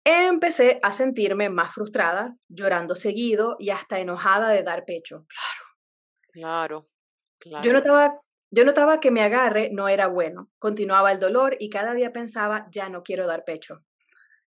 empecé 0.03 0.79
a 0.81 0.91
sentirme 0.91 1.49
más 1.49 1.73
frustrada, 1.73 2.35
llorando 2.47 2.95
seguido 2.95 3.55
y 3.59 3.69
hasta 3.69 3.99
enojada 3.99 4.49
de 4.49 4.63
dar 4.63 4.85
pecho. 4.85 5.25
Claro 5.27 5.63
Claro, 6.33 6.89
claro. 7.37 7.63
Yo 7.63 7.73
notaba, 7.73 8.19
yo 8.49 8.65
notaba 8.65 8.99
que 8.99 9.11
mi 9.11 9.19
agarre 9.19 9.69
no 9.71 9.87
era 9.87 10.07
bueno. 10.07 10.49
Continuaba 10.57 11.11
el 11.11 11.19
dolor 11.19 11.55
y 11.59 11.69
cada 11.69 11.93
día 11.93 12.11
pensaba, 12.11 12.67
ya 12.71 12.89
no 12.89 13.03
quiero 13.03 13.27
dar 13.27 13.45
pecho. 13.45 13.83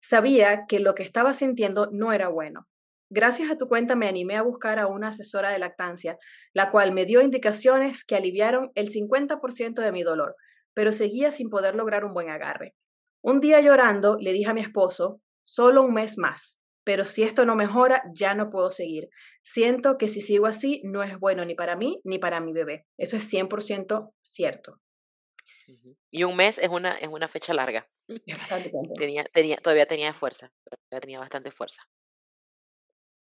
Sabía 0.01 0.67
que 0.69 0.79
lo 0.79 0.95
que 0.95 1.03
estaba 1.03 1.35
sintiendo 1.35 1.89
no 1.91 2.13
era 2.13 2.29
bueno. 2.29 2.69
Gracias 3.15 3.51
a 3.51 3.59
tu 3.59 3.69
cuenta 3.69 3.95
me 3.95 4.09
animé 4.09 4.37
a 4.37 4.43
buscar 4.43 4.79
a 4.79 4.87
una 4.87 5.09
asesora 5.09 5.51
de 5.51 5.59
lactancia, 5.59 6.17
la 6.55 6.71
cual 6.71 6.93
me 6.93 7.05
dio 7.05 7.21
indicaciones 7.21 8.07
que 8.07 8.17
aliviaron 8.17 8.71
el 8.75 8.89
50% 8.89 9.83
de 9.83 9.93
mi 9.93 10.03
dolor, 10.03 10.35
pero 10.73 10.93
seguía 10.93 11.31
sin 11.31 11.51
poder 11.51 11.75
lograr 11.75 12.07
un 12.07 12.15
buen 12.15 12.31
agarre. 12.31 12.75
Un 13.23 13.41
día 13.41 13.61
llorando 13.61 14.17
le 14.19 14.33
dije 14.33 14.49
a 14.49 14.55
mi 14.55 14.63
esposo, 14.63 15.21
solo 15.43 15.83
un 15.83 15.93
mes 15.93 16.17
más, 16.17 16.63
pero 16.85 17.05
si 17.05 17.23
esto 17.23 17.45
no 17.45 17.55
mejora, 17.55 18.03
ya 18.15 18.35
no 18.35 18.49
puedo 18.49 18.71
seguir. 18.71 19.11
Siento 19.43 19.99
que 19.99 20.09
si 20.09 20.23
sigo 20.23 20.47
así, 20.47 20.81
no 20.83 21.03
es 21.03 21.19
bueno 21.19 21.45
ni 21.45 21.55
para 21.55 21.77
mí 21.77 22.01
ni 22.05 22.19
para 22.19 22.41
mi 22.41 22.55
bebé. 22.55 22.87
Eso 22.97 23.19
es 23.19 23.31
100% 23.31 24.15
cierto. 24.23 24.81
Y 26.11 26.25
un 26.25 26.35
mes 26.35 26.57
es 26.57 26.71
una, 26.71 26.95
es 26.95 27.09
una 27.09 27.29
fecha 27.29 27.53
larga. 27.53 27.87
Tenía, 28.97 29.25
tenía, 29.25 29.57
todavía 29.59 29.85
tenía 29.85 30.15
fuerza, 30.15 30.51
todavía 30.65 31.01
tenía 31.01 31.19
bastante 31.19 31.51
fuerza. 31.51 31.83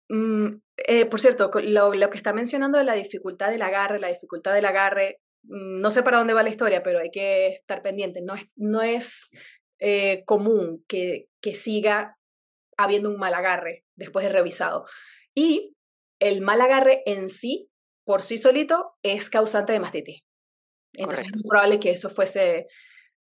Mm, 0.09 0.49
eh, 0.77 1.05
por 1.05 1.19
cierto, 1.19 1.51
lo, 1.61 1.93
lo, 1.93 2.09
que 2.09 2.17
está 2.17 2.33
mencionando 2.33 2.77
de 2.77 2.83
la 2.83 2.93
dificultad 2.93 3.49
del 3.49 3.61
agarre, 3.61 3.99
la 3.99 4.09
dificultad 4.09 4.53
del 4.53 4.65
agarre, 4.65 5.19
mm, 5.43 5.79
no 5.79 5.91
sé 5.91 6.03
para 6.03 6.17
dónde 6.17 6.33
va 6.33 6.43
la 6.43 6.49
historia, 6.49 6.83
pero 6.83 6.99
hay 6.99 7.11
que 7.11 7.47
estar 7.47 7.81
pendiente. 7.81 8.21
No 8.21 8.35
es, 8.35 8.45
no 8.55 8.81
es 8.81 9.29
eh, 9.79 10.23
común 10.25 10.83
que, 10.87 11.25
que 11.41 11.55
siga 11.55 12.17
habiendo 12.77 13.09
un 13.09 13.17
mal 13.17 13.33
agarre 13.33 13.83
después 13.95 14.25
de 14.25 14.31
revisado. 14.31 14.85
Y 15.35 15.75
el 16.19 16.41
mal 16.41 16.61
agarre 16.61 17.03
en 17.05 17.29
sí, 17.29 17.69
por 18.05 18.21
sí 18.21 18.37
solito, 18.37 18.93
es 19.03 19.29
causante 19.29 19.73
de 19.73 19.79
mastitis. 19.79 20.23
Entonces 20.93 21.27
es 21.27 21.43
probable 21.47 21.79
que 21.79 21.91
eso 21.91 22.09
fuese, 22.09 22.67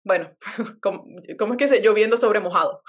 bueno, 0.05 0.37
¿cómo, 0.83 1.05
es 1.19 1.57
que 1.57 1.67
se 1.67 1.81
lloviendo 1.81 2.17
sobre 2.17 2.41
mojado? 2.41 2.83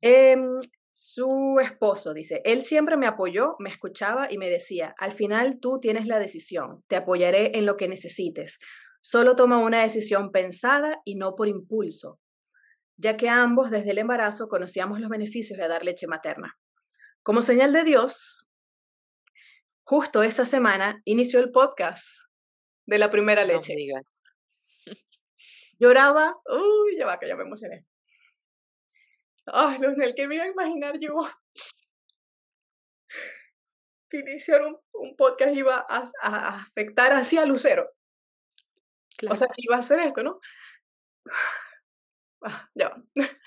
Em, 0.00 0.58
su 0.92 1.58
esposo 1.62 2.12
dice, 2.12 2.42
él 2.44 2.60
siempre 2.60 2.98
me 2.98 3.06
apoyó, 3.06 3.56
me 3.58 3.70
escuchaba 3.70 4.30
y 4.30 4.36
me 4.36 4.50
decía, 4.50 4.94
al 4.98 5.12
final 5.12 5.58
tú 5.58 5.80
tienes 5.80 6.06
la 6.06 6.18
decisión, 6.18 6.84
te 6.86 6.96
apoyaré 6.96 7.56
en 7.56 7.64
lo 7.64 7.78
que 7.78 7.88
necesites. 7.88 8.58
Solo 9.00 9.34
toma 9.34 9.58
una 9.58 9.82
decisión 9.82 10.30
pensada 10.30 11.00
y 11.04 11.14
no 11.14 11.34
por 11.34 11.48
impulso, 11.48 12.20
ya 12.96 13.16
que 13.16 13.28
ambos 13.30 13.70
desde 13.70 13.90
el 13.92 13.98
embarazo 13.98 14.48
conocíamos 14.48 15.00
los 15.00 15.08
beneficios 15.08 15.58
de 15.58 15.66
dar 15.66 15.82
leche 15.82 16.06
materna. 16.06 16.58
Como 17.22 17.40
señal 17.40 17.72
de 17.72 17.84
Dios, 17.84 18.50
justo 19.84 20.22
esa 20.22 20.44
semana 20.44 21.00
inició 21.04 21.40
el 21.40 21.50
podcast 21.52 22.04
de 22.86 22.98
la 22.98 23.10
primera 23.10 23.44
leche. 23.44 23.74
Lloraba, 25.80 26.36
uy, 26.46 26.98
ya 26.98 27.06
va, 27.06 27.18
que 27.18 27.28
ya 27.28 27.34
me 27.34 27.44
emocioné. 27.44 27.86
Ay, 29.46 29.78
el 29.82 30.14
que 30.14 30.26
me 30.28 30.36
iba 30.36 30.44
a 30.44 30.48
imaginar 30.48 30.98
yo 31.00 31.20
que 34.12 34.18
iniciar 34.18 34.62
un, 34.62 35.16
podcast 35.16 35.54
iba 35.54 35.86
a, 35.88 36.58
afectar 36.60 37.12
así 37.12 37.38
a 37.38 37.46
Lucero. 37.46 37.90
O 39.28 39.34
sea, 39.34 39.48
iba 39.56 39.76
a 39.76 39.78
hacer 39.78 40.00
esto, 40.00 40.22
¿no? 40.22 40.38
Ah, 42.42 42.68
ya. 42.74 42.94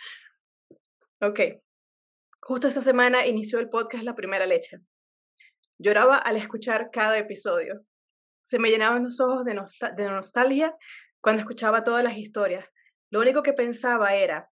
ok. 1.22 1.40
Justo 2.42 2.68
esa 2.68 2.82
semana 2.82 3.28
inició 3.28 3.60
el 3.60 3.70
podcast 3.70 4.04
La 4.04 4.16
Primera 4.16 4.46
Leche. 4.46 4.80
Lloraba 5.78 6.18
al 6.18 6.38
escuchar 6.38 6.90
cada 6.92 7.18
episodio. 7.18 7.82
Se 8.46 8.58
me 8.58 8.70
llenaban 8.70 9.04
los 9.04 9.20
ojos 9.20 9.46
de, 9.46 9.54
de 9.54 10.06
nostalgia 10.06 10.76
cuando 11.22 11.42
escuchaba 11.42 11.84
todas 11.84 12.04
las 12.04 12.18
historias. 12.18 12.72
Lo 13.12 13.20
único 13.20 13.44
que 13.44 13.54
pensaba 13.54 14.16
era, 14.16 14.50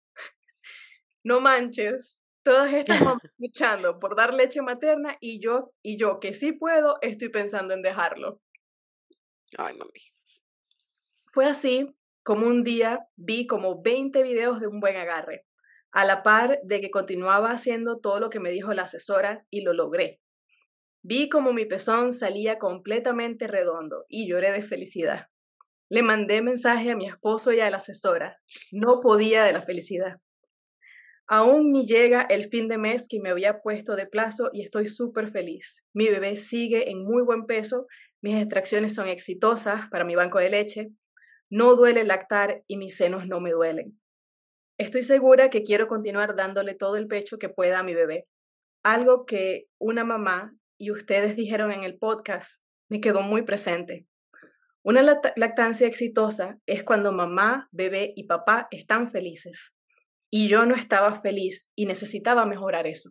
no 1.25 1.41
manches, 1.41 2.21
todas 2.43 2.73
estas 2.73 3.01
mamás 3.03 3.23
luchando 3.39 3.99
por 3.99 4.17
dar 4.17 4.35
leche 4.35 4.63
materna 4.63 5.17
y 5.21 5.41
yo, 5.41 5.73
y 5.83 5.99
yo 5.99 6.21
que 6.21 6.35
sí 6.35 6.53
puedo, 6.53 6.99
estoy 7.03 7.29
pensando 7.29 7.75
en 7.75 7.83
dejarlo. 7.83 8.41
Ay, 9.57 9.77
mami. 9.77 10.01
Fue 11.33 11.47
así 11.47 11.95
como 12.23 12.47
un 12.47 12.65
día 12.65 13.07
vi 13.17 13.47
como 13.47 13.83
20 13.83 14.23
videos 14.23 14.61
de 14.61 14.67
un 14.67 14.81
buen 14.81 14.97
agarre, 14.97 15.47
a 15.93 16.05
la 16.05 16.23
par 16.23 16.61
de 16.63 16.81
que 16.81 16.91
continuaba 16.91 17.51
haciendo 17.51 17.99
todo 17.99 18.21
lo 18.21 18.31
que 18.31 18.41
me 18.41 18.51
dijo 18.51 18.73
la 18.75 18.83
asesora 18.83 19.45
y 19.51 19.63
lo 19.63 19.73
logré. 19.73 20.21
Vi 21.03 21.29
como 21.29 21.53
mi 21.53 21.65
pezón 21.65 22.13
salía 22.13 22.59
completamente 22.59 23.47
redondo 23.47 24.05
y 24.09 24.29
lloré 24.29 24.53
de 24.53 24.63
felicidad. 24.63 25.29
Le 25.89 26.03
mandé 26.03 26.43
mensaje 26.43 26.91
a 26.91 26.97
mi 26.97 27.07
esposo 27.07 27.53
y 27.53 27.61
a 27.61 27.71
la 27.71 27.79
asesora. 27.79 28.39
No 28.71 29.01
podía 29.01 29.45
de 29.45 29.53
la 29.53 29.63
felicidad. 29.63 30.21
Aún 31.33 31.71
ni 31.71 31.87
llega 31.87 32.23
el 32.23 32.49
fin 32.49 32.67
de 32.67 32.77
mes 32.77 33.07
que 33.09 33.21
me 33.21 33.29
había 33.29 33.61
puesto 33.61 33.95
de 33.95 34.05
plazo 34.05 34.51
y 34.53 34.63
estoy 34.63 34.89
súper 34.89 35.31
feliz. 35.31 35.85
Mi 35.95 36.09
bebé 36.09 36.35
sigue 36.35 36.91
en 36.91 37.05
muy 37.05 37.23
buen 37.23 37.47
peso, 37.47 37.87
mis 38.21 38.35
extracciones 38.35 38.97
son 38.97 39.07
exitosas 39.07 39.89
para 39.93 40.05
mi 40.05 40.17
banco 40.17 40.41
de 40.41 40.51
leche, 40.51 40.89
no 41.49 41.77
duele 41.77 42.03
lactar 42.03 42.65
y 42.67 42.79
mis 42.79 42.97
senos 42.97 43.29
no 43.29 43.41
me 43.41 43.53
duelen. 43.53 43.97
Estoy 44.77 45.05
segura 45.05 45.51
que 45.51 45.63
quiero 45.63 45.87
continuar 45.87 46.35
dándole 46.35 46.75
todo 46.75 46.97
el 46.97 47.07
pecho 47.07 47.39
que 47.39 47.49
pueda 47.49 47.79
a 47.79 47.85
mi 47.85 47.95
bebé. 47.95 48.27
Algo 48.83 49.25
que 49.25 49.67
una 49.79 50.03
mamá 50.03 50.53
y 50.81 50.91
ustedes 50.91 51.37
dijeron 51.37 51.71
en 51.71 51.85
el 51.85 51.97
podcast 51.97 52.61
me 52.89 53.01
quedó 53.01 53.21
muy 53.21 53.43
presente. 53.43 54.05
Una 54.83 55.05
lactancia 55.37 55.87
exitosa 55.87 56.59
es 56.67 56.83
cuando 56.83 57.13
mamá, 57.13 57.69
bebé 57.71 58.15
y 58.17 58.25
papá 58.25 58.67
están 58.73 59.13
felices. 59.13 59.77
Y 60.31 60.49
yo 60.49 60.65
no 60.65 60.77
estaba 60.77 61.21
feliz 61.21 61.73
y 61.75 61.87
necesitaba 61.87 62.47
mejorar 62.47 62.87
eso. 62.87 63.11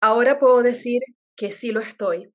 Ahora 0.00 0.38
puedo 0.38 0.62
decir 0.62 1.02
que 1.36 1.50
sí 1.50 1.72
lo 1.72 1.80
estoy, 1.80 2.32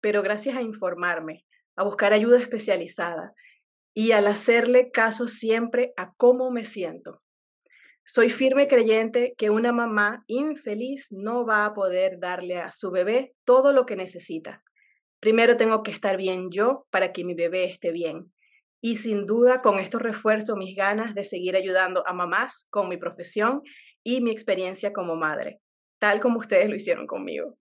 pero 0.00 0.22
gracias 0.22 0.56
a 0.56 0.62
informarme, 0.62 1.44
a 1.76 1.84
buscar 1.84 2.12
ayuda 2.12 2.38
especializada 2.38 3.32
y 3.94 4.12
al 4.12 4.26
hacerle 4.26 4.90
caso 4.90 5.26
siempre 5.26 5.92
a 5.96 6.12
cómo 6.16 6.50
me 6.50 6.64
siento. 6.64 7.22
Soy 8.04 8.30
firme 8.30 8.66
creyente 8.66 9.34
que 9.38 9.50
una 9.50 9.72
mamá 9.72 10.24
infeliz 10.26 11.08
no 11.12 11.46
va 11.46 11.64
a 11.64 11.74
poder 11.74 12.18
darle 12.18 12.58
a 12.58 12.72
su 12.72 12.90
bebé 12.90 13.34
todo 13.44 13.72
lo 13.72 13.86
que 13.86 13.96
necesita. 13.96 14.62
Primero 15.20 15.56
tengo 15.56 15.82
que 15.84 15.92
estar 15.92 16.16
bien 16.16 16.50
yo 16.50 16.86
para 16.90 17.12
que 17.12 17.24
mi 17.24 17.34
bebé 17.34 17.64
esté 17.64 17.92
bien. 17.92 18.31
Y 18.84 18.96
sin 18.96 19.26
duda 19.26 19.62
con 19.62 19.78
esto 19.78 20.00
refuerzo 20.00 20.56
mis 20.56 20.76
ganas 20.76 21.14
de 21.14 21.22
seguir 21.22 21.54
ayudando 21.54 22.06
a 22.06 22.12
mamás 22.12 22.66
con 22.68 22.88
mi 22.88 22.96
profesión 22.96 23.62
y 24.02 24.20
mi 24.20 24.32
experiencia 24.32 24.92
como 24.92 25.14
madre, 25.14 25.60
tal 26.00 26.20
como 26.20 26.40
ustedes 26.40 26.68
lo 26.68 26.74
hicieron 26.74 27.06
conmigo. 27.06 27.56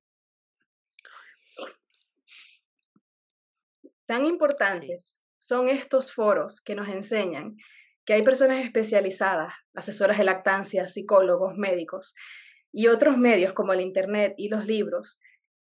Tan 4.08 4.26
importantes 4.26 5.22
son 5.38 5.70
estos 5.70 6.12
foros 6.12 6.60
que 6.60 6.74
nos 6.74 6.90
enseñan 6.90 7.56
que 8.04 8.14
hay 8.14 8.24
personas 8.24 8.66
especializadas, 8.66 9.54
asesoras 9.76 10.18
de 10.18 10.24
lactancia, 10.24 10.88
psicólogos, 10.88 11.56
médicos 11.56 12.16
y 12.74 12.88
otros 12.88 13.18
medios 13.18 13.54
como 13.54 13.74
el 13.74 13.82
Internet 13.82 14.34
y 14.38 14.50
los 14.50 14.66
libros, 14.66 15.20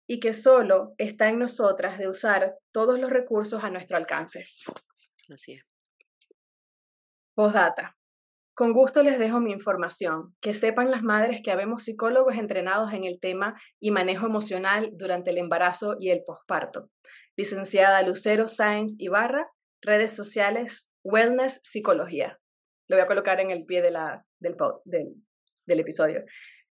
y 0.08 0.20
que 0.20 0.34
solo 0.34 0.94
está 0.98 1.30
en 1.30 1.40
nosotras 1.40 1.98
de 1.98 2.08
usar 2.08 2.56
todos 2.72 3.00
los 3.00 3.10
recursos 3.10 3.64
a 3.64 3.70
nuestro 3.70 3.98
alcance. 3.98 4.46
Así 5.32 5.54
es. 5.54 5.64
Postdata. 7.34 7.98
Con 8.54 8.74
gusto 8.74 9.02
les 9.02 9.18
dejo 9.18 9.40
mi 9.40 9.52
información. 9.52 10.36
Que 10.42 10.54
sepan 10.54 10.92
las 10.92 11.04
madres 11.04 11.42
que 11.44 11.52
habemos 11.52 11.84
psicólogos 11.84 12.36
entrenados 12.36 12.94
en 12.94 13.06
el 13.06 13.20
tema 13.20 13.60
y 13.80 13.92
manejo 13.92 14.26
emocional 14.26 14.92
durante 14.94 15.32
el 15.32 15.38
embarazo 15.38 15.96
y 16.00 16.10
el 16.10 16.24
posparto 16.24 16.90
licenciada 17.38 18.02
Lucero 18.04 18.48
Sáenz 18.48 18.96
Ibarra, 19.00 19.48
redes 19.82 20.16
sociales, 20.16 20.92
Wellness 21.04 21.62
Psicología. 21.64 22.40
Lo 22.88 22.98
voy 22.98 23.04
a 23.04 23.08
colocar 23.08 23.40
en 23.40 23.52
el 23.52 23.66
pie 23.66 23.82
de 23.82 23.92
la, 23.92 24.26
del, 24.40 24.56
del, 24.86 25.16
del 25.66 25.80
episodio. 25.80 26.24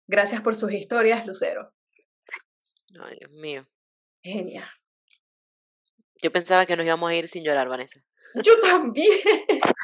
Gracias 0.08 0.42
por 0.42 0.56
sus 0.56 0.72
historias, 0.72 1.26
Lucero. 1.26 1.72
Ay, 3.02 3.18
Dios 3.20 3.32
mío. 3.32 3.68
Genial. 4.22 4.70
Yo 6.22 6.32
pensaba 6.32 6.66
que 6.66 6.76
nos 6.76 6.86
íbamos 6.86 7.10
a 7.10 7.16
ir 7.16 7.28
sin 7.28 7.44
llorar, 7.44 7.70
Vanessa. 7.70 8.02
Yo 8.36 8.60
también. 8.60 9.08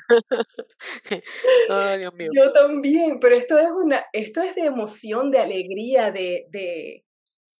Ay, 1.69 1.99
Dios 1.99 2.13
mío. 2.13 2.29
Yo 2.33 2.51
también, 2.51 3.19
pero 3.19 3.35
esto 3.35 3.57
es 3.57 3.67
una, 3.67 4.05
esto 4.13 4.41
es 4.41 4.55
de 4.55 4.65
emoción, 4.65 5.31
de 5.31 5.39
alegría, 5.39 6.11
de, 6.11 6.45
de, 6.49 7.05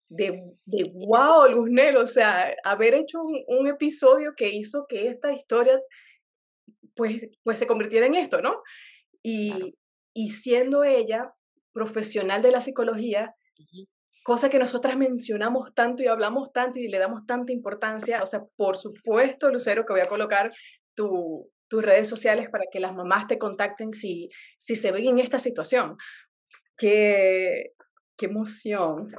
de, 0.09 0.43
de 0.65 0.91
wow, 1.07 1.47
Luznel, 1.49 1.97
o 1.97 2.07
sea, 2.07 2.53
haber 2.63 2.93
hecho 2.93 3.19
un, 3.21 3.67
episodio 3.67 4.33
que 4.37 4.49
hizo 4.49 4.85
que 4.87 5.07
esta 5.07 5.33
historia 5.33 5.79
pues, 6.95 7.21
pues 7.43 7.59
se 7.59 7.67
convirtiera 7.67 8.05
en 8.05 8.15
esto, 8.15 8.41
¿no? 8.41 8.61
Y, 9.23 9.75
y 10.13 10.29
siendo 10.29 10.83
ella 10.83 11.33
profesional 11.73 12.41
de 12.41 12.51
la 12.51 12.61
psicología, 12.61 13.35
cosa 14.25 14.49
que 14.49 14.57
nosotras 14.57 14.97
mencionamos 14.97 15.73
tanto 15.75 16.01
y 16.01 16.07
hablamos 16.07 16.51
tanto 16.51 16.79
y 16.79 16.87
le 16.87 16.97
damos 16.97 17.27
tanta 17.27 17.51
importancia, 17.51 18.23
o 18.23 18.25
sea, 18.25 18.41
por 18.55 18.75
supuesto, 18.75 19.51
Lucero, 19.51 19.85
que 19.85 19.93
voy 19.93 20.01
a 20.01 20.07
colocar 20.07 20.51
tu, 20.95 21.51
tus 21.67 21.83
redes 21.83 22.07
sociales 22.07 22.49
para 22.49 22.65
que 22.71 22.79
las 22.79 22.93
mamás 22.93 23.27
te 23.27 23.37
contacten 23.37 23.93
si, 23.93 24.29
si 24.57 24.75
se 24.75 24.91
ven 24.91 25.07
en 25.07 25.19
esta 25.19 25.39
situación. 25.39 25.97
Qué, 26.77 27.73
qué 28.17 28.25
emoción. 28.27 29.11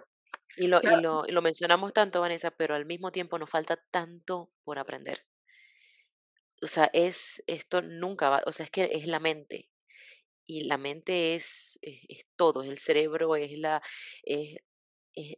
Y 0.57 0.69
lo, 0.69 0.81
y, 0.83 1.03
lo, 1.03 1.25
lo 1.27 1.43
mencionamos 1.43 1.93
tanto, 1.93 2.21
Vanessa, 2.21 2.51
pero 2.51 2.75
al 2.75 2.87
mismo 2.87 3.13
tiempo 3.13 3.39
nos 3.39 3.51
falta 3.51 3.79
tanto 3.91 4.51
por 4.65 4.79
aprender. 4.79 5.25
O 6.63 6.69
sea, 6.69 6.91
es, 6.93 7.43
esto 7.47 7.83
nunca 7.83 8.31
va, 8.31 8.43
o 8.47 8.53
sea, 8.53 8.65
es 8.65 8.71
que 8.71 8.85
es 8.85 9.07
la 9.07 9.21
mente. 9.21 9.69
y 10.47 10.65
la 10.65 10.79
mente 10.79 11.35
es, 11.35 11.79
es, 11.83 12.27
todo, 12.37 12.63
es 12.63 12.71
el 12.71 12.79
cerebro, 12.79 13.37
es 13.37 13.59
la, 13.59 13.83
es, 14.23 14.59
es, 15.15 15.37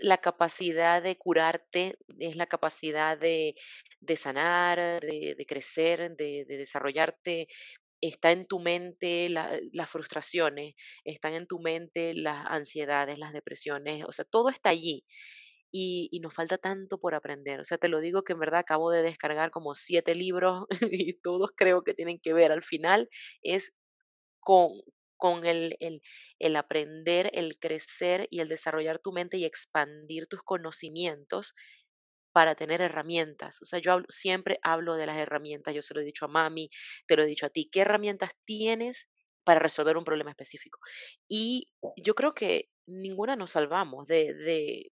la 0.00 0.18
capacidad 0.18 1.02
de 1.02 1.16
curarte, 1.16 1.96
es 2.18 2.36
la 2.36 2.46
capacidad 2.46 3.18
de, 3.18 3.54
de 4.00 4.16
sanar, 4.16 5.00
de, 5.00 5.44
crecer, 5.48 6.16
de, 6.16 6.44
de, 6.46 6.56
desarrollarte. 6.58 7.48
Está 8.00 8.32
en 8.32 8.46
tu 8.46 8.60
mente 8.60 9.28
las 9.28 9.90
frustraciones, 9.90 10.74
están 11.04 11.34
en 11.34 11.46
tu 11.46 11.60
mente 11.60 12.14
las 12.14 12.46
ansiedades, 12.46 13.18
las 13.18 13.32
depresiones, 13.32 14.04
o 14.06 14.12
sea, 14.12 14.24
todo 14.24 14.48
está 14.50 14.70
allí. 14.70 15.04
Y, 15.72 16.08
y, 16.10 16.20
nos 16.20 16.34
falta 16.34 16.58
tanto 16.58 16.98
por 16.98 17.14
aprender. 17.14 17.60
O 17.60 17.64
sea, 17.64 17.78
te 17.78 17.88
lo 17.88 18.00
digo 18.00 18.24
que 18.24 18.32
en 18.32 18.40
verdad 18.40 18.60
acabo 18.60 18.90
de 18.90 19.02
descargar 19.02 19.52
como 19.52 19.76
siete 19.76 20.16
libros 20.16 20.66
y 20.92 21.14
todos 21.20 21.52
creo 21.56 21.82
que 21.84 21.94
tienen 21.94 22.18
que 22.20 22.32
ver. 22.34 22.52
Al 22.52 22.62
final 22.62 23.08
es 23.42 23.72
con, 24.40 24.70
con 25.20 25.46
el, 25.46 25.76
el, 25.80 26.02
el, 26.40 26.56
aprender, 26.56 27.30
el 27.34 27.58
crecer 27.60 28.26
y 28.30 28.40
el 28.40 28.48
desarrollar 28.48 28.98
tu 28.98 29.12
mente 29.12 29.36
y 29.36 29.44
expandir 29.44 30.26
tus 30.26 30.42
conocimientos 30.42 31.54
para 32.32 32.54
tener 32.54 32.80
herramientas. 32.80 33.60
O 33.62 33.66
sea, 33.66 33.80
yo 33.80 34.02
siempre 34.08 34.58
hablo 34.62 34.96
de 34.96 35.06
las 35.06 35.18
herramientas, 35.18 35.74
yo 35.74 35.82
se 35.82 35.94
lo 35.94 36.00
he 36.00 36.04
dicho 36.04 36.24
a 36.24 36.28
mami, 36.28 36.70
te 37.06 37.16
lo 37.16 37.22
he 37.22 37.26
dicho 37.26 37.46
a 37.46 37.50
ti, 37.50 37.68
¿qué 37.70 37.80
herramientas 37.80 38.30
tienes 38.44 39.08
para 39.44 39.60
resolver 39.60 39.96
un 39.96 40.04
problema 40.04 40.30
específico? 40.30 40.78
Y 41.28 41.68
yo 41.96 42.14
creo 42.14 42.34
que 42.34 42.70
ninguna 42.86 43.36
nos 43.36 43.52
salvamos 43.52 44.06
de, 44.06 44.34
de, 44.34 44.92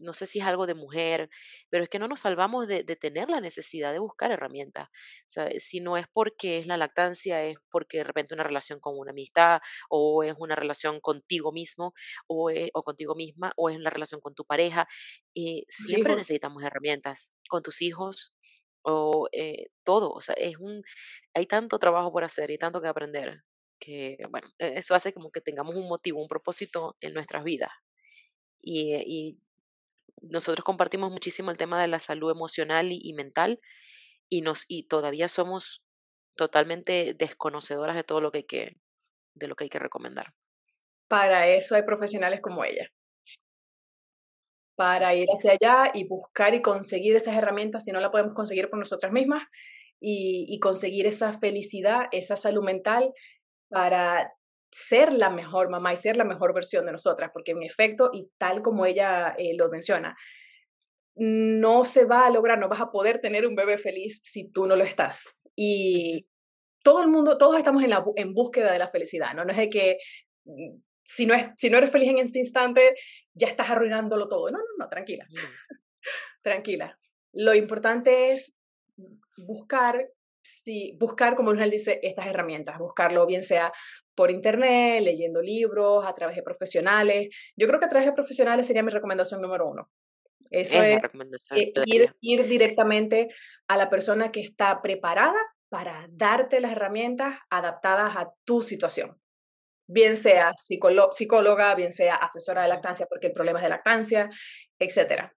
no 0.00 0.12
sé 0.12 0.26
si 0.26 0.40
es 0.40 0.46
algo 0.46 0.66
de 0.66 0.74
mujer, 0.74 1.28
pero 1.70 1.84
es 1.84 1.90
que 1.90 1.98
no 1.98 2.08
nos 2.08 2.20
salvamos 2.20 2.66
de, 2.66 2.84
tener 2.96 3.28
la 3.28 3.40
necesidad 3.40 3.92
de 3.92 3.98
buscar 3.98 4.30
herramientas. 4.30 4.88
O 4.88 5.30
sea, 5.30 5.50
si 5.58 5.80
no 5.80 5.96
es 5.96 6.06
porque 6.12 6.58
es 6.58 6.66
la 6.66 6.76
lactancia, 6.76 7.44
es 7.44 7.56
porque 7.70 7.98
de 7.98 8.04
repente 8.04 8.34
una 8.34 8.44
relación 8.44 8.80
con 8.80 8.98
una 8.98 9.10
amistad, 9.10 9.60
o 9.88 10.22
es 10.22 10.34
una 10.38 10.56
relación 10.56 11.00
contigo 11.00 11.52
mismo, 11.52 11.94
o, 12.26 12.50
o 12.72 12.82
contigo 12.82 13.14
misma, 13.14 13.52
o 13.56 13.70
es 13.70 13.78
la 13.80 13.90
relación 13.90 14.20
con 14.20 14.34
tu 14.34 14.44
pareja. 14.44 14.88
Eh, 15.34 15.64
siempre 15.68 16.14
necesitamos 16.16 16.62
herramientas 16.62 17.32
con 17.48 17.62
tus 17.62 17.82
hijos 17.82 18.34
o 18.82 19.28
eh, 19.32 19.68
todo. 19.84 20.10
O 20.12 20.20
sea, 20.20 20.34
es 20.38 20.56
un, 20.58 20.82
hay 21.34 21.46
tanto 21.46 21.78
trabajo 21.78 22.12
por 22.12 22.24
hacer 22.24 22.50
y 22.50 22.58
tanto 22.58 22.80
que 22.80 22.88
aprender 22.88 23.42
que, 23.78 24.18
bueno, 24.30 24.48
e, 24.58 24.78
eso 24.78 24.94
hace 24.94 25.12
como 25.12 25.30
que 25.30 25.40
tengamos 25.40 25.74
un 25.76 25.88
motivo, 25.88 26.20
un 26.22 26.28
propósito 26.28 26.96
en 27.00 27.14
nuestras 27.14 27.44
vidas. 27.44 27.70
Y, 28.60 28.94
y, 28.94 29.38
nosotros 30.22 30.64
compartimos 30.64 31.10
muchísimo 31.10 31.50
el 31.50 31.56
tema 31.56 31.80
de 31.80 31.88
la 31.88 32.00
salud 32.00 32.30
emocional 32.30 32.88
y, 32.90 33.12
mental 33.12 33.60
y, 34.28 34.42
nos, 34.42 34.64
y 34.68 34.88
todavía 34.88 35.28
somos 35.28 35.82
totalmente 36.36 37.14
desconocedoras 37.14 37.96
de 37.96 38.04
todo 38.04 38.20
lo 38.20 38.30
que 38.30 38.38
hay 38.38 38.44
que, 38.44 38.76
de 39.34 39.48
lo 39.48 39.54
que 39.54 39.64
hay 39.64 39.70
que 39.70 39.78
recomendar. 39.78 40.34
Para 41.08 41.48
eso 41.48 41.76
hay 41.76 41.82
profesionales 41.82 42.40
como 42.42 42.64
ella. 42.64 42.90
Para 44.76 45.14
ir 45.14 45.26
hacia 45.28 45.52
allá 45.52 45.92
y 45.94 46.06
buscar 46.06 46.54
y 46.54 46.60
conseguir 46.60 47.16
esas 47.16 47.34
herramientas 47.34 47.84
si 47.84 47.92
no 47.92 48.00
la 48.00 48.10
podemos 48.10 48.34
conseguir 48.34 48.68
por 48.68 48.78
nosotras 48.78 49.12
mismas 49.12 49.42
y, 50.00 50.46
y 50.48 50.58
conseguir 50.58 51.06
esa 51.06 51.38
felicidad, 51.38 52.06
esa 52.12 52.36
salud 52.36 52.62
mental 52.62 53.10
para 53.70 54.30
ser 54.76 55.10
la 55.14 55.30
mejor 55.30 55.70
mamá 55.70 55.94
y 55.94 55.96
ser 55.96 56.18
la 56.18 56.24
mejor 56.24 56.52
versión 56.52 56.84
de 56.84 56.92
nosotras, 56.92 57.30
porque 57.32 57.52
en 57.52 57.62
efecto, 57.62 58.10
y 58.12 58.28
tal 58.36 58.60
como 58.60 58.84
ella 58.84 59.34
eh, 59.38 59.56
lo 59.56 59.70
menciona, 59.70 60.14
no 61.14 61.86
se 61.86 62.04
va 62.04 62.26
a 62.26 62.30
lograr, 62.30 62.58
no 62.58 62.68
vas 62.68 62.82
a 62.82 62.90
poder 62.90 63.22
tener 63.22 63.46
un 63.46 63.56
bebé 63.56 63.78
feliz 63.78 64.20
si 64.22 64.52
tú 64.52 64.66
no 64.66 64.76
lo 64.76 64.84
estás. 64.84 65.34
Y 65.56 66.26
todo 66.84 67.00
el 67.00 67.08
mundo, 67.08 67.38
todos 67.38 67.56
estamos 67.56 67.82
en, 67.84 67.88
la, 67.88 68.04
en 68.16 68.34
búsqueda 68.34 68.70
de 68.70 68.78
la 68.78 68.90
felicidad, 68.90 69.32
¿no? 69.32 69.46
No 69.46 69.52
es 69.52 69.56
de 69.56 69.70
que 69.70 69.98
mm, 70.44 70.76
si 71.04 71.24
no, 71.24 71.32
es, 71.32 71.46
si 71.56 71.70
no 71.70 71.78
eres 71.78 71.90
feliz 71.90 72.10
en 72.10 72.18
ese 72.18 72.40
instante, 72.40 72.96
ya 73.32 73.48
estás 73.48 73.70
arruinándolo 73.70 74.28
todo. 74.28 74.50
No, 74.50 74.58
no, 74.58 74.64
no, 74.78 74.88
tranquila. 74.90 75.26
tranquila. 76.42 76.98
Lo 77.32 77.54
importante 77.54 78.32
es 78.32 78.54
buscar, 79.38 80.06
si, 80.42 80.98
buscar, 81.00 81.34
como 81.34 81.52
él 81.52 81.70
dice, 81.70 81.98
estas 82.02 82.26
herramientas, 82.26 82.78
buscarlo 82.78 83.24
bien 83.24 83.42
sea 83.42 83.72
por 84.16 84.30
internet, 84.30 85.02
leyendo 85.02 85.40
libros, 85.40 86.04
a 86.06 86.14
través 86.14 86.36
de 86.36 86.42
profesionales. 86.42 87.28
Yo 87.56 87.66
creo 87.66 87.78
que 87.78 87.86
a 87.86 87.88
través 87.88 88.06
de 88.06 88.14
profesionales 88.14 88.66
sería 88.66 88.82
mi 88.82 88.90
recomendación 88.90 89.40
número 89.40 89.68
uno. 89.68 89.90
Eso 90.50 90.80
es, 90.82 90.98
eh, 91.54 91.72
ir, 91.86 92.14
ir 92.20 92.46
directamente 92.46 93.28
a 93.68 93.76
la 93.76 93.90
persona 93.90 94.30
que 94.30 94.40
está 94.40 94.80
preparada 94.80 95.38
para 95.68 96.06
darte 96.10 96.60
las 96.60 96.72
herramientas 96.72 97.38
adaptadas 97.50 98.16
a 98.16 98.30
tu 98.44 98.62
situación. 98.62 99.16
Bien 99.88 100.16
sea 100.16 100.52
psicóloga, 100.56 101.74
bien 101.74 101.92
sea 101.92 102.16
asesora 102.16 102.62
de 102.62 102.68
lactancia, 102.68 103.06
porque 103.06 103.28
el 103.28 103.32
problema 103.32 103.58
es 103.58 103.64
de 103.64 103.68
lactancia, 103.68 104.30
etcétera. 104.78 105.32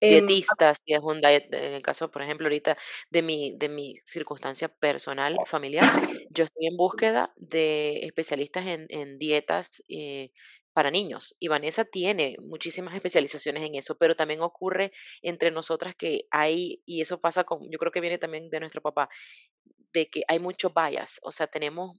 Em, 0.00 0.26
Dietistas, 0.26 0.78
si 0.84 0.92
es 0.94 1.00
un 1.02 1.20
diet, 1.22 1.46
en 1.52 1.72
el 1.74 1.82
caso, 1.82 2.10
por 2.10 2.22
ejemplo, 2.22 2.46
ahorita 2.46 2.76
de 3.10 3.22
mi, 3.22 3.56
de 3.56 3.68
mi 3.70 3.96
circunstancia 4.04 4.68
personal, 4.68 5.36
familiar, 5.46 5.90
yo 6.30 6.44
estoy 6.44 6.66
en 6.66 6.76
búsqueda 6.76 7.32
de 7.36 8.00
especialistas 8.06 8.66
en, 8.66 8.86
en 8.90 9.18
dietas 9.18 9.82
eh, 9.88 10.30
para 10.74 10.90
niños. 10.90 11.34
Y 11.40 11.48
Vanessa 11.48 11.84
tiene 11.86 12.36
muchísimas 12.42 12.94
especializaciones 12.94 13.64
en 13.64 13.74
eso, 13.74 13.96
pero 13.98 14.14
también 14.14 14.42
ocurre 14.42 14.92
entre 15.22 15.50
nosotras 15.50 15.94
que 15.96 16.26
hay, 16.30 16.82
y 16.84 17.00
eso 17.00 17.18
pasa 17.20 17.44
con, 17.44 17.60
yo 17.70 17.78
creo 17.78 17.90
que 17.92 18.00
viene 18.02 18.18
también 18.18 18.50
de 18.50 18.60
nuestro 18.60 18.82
papá, 18.82 19.08
de 19.92 20.08
que 20.10 20.22
hay 20.28 20.38
mucho 20.38 20.70
bias, 20.74 21.20
o 21.22 21.32
sea, 21.32 21.46
tenemos 21.46 21.96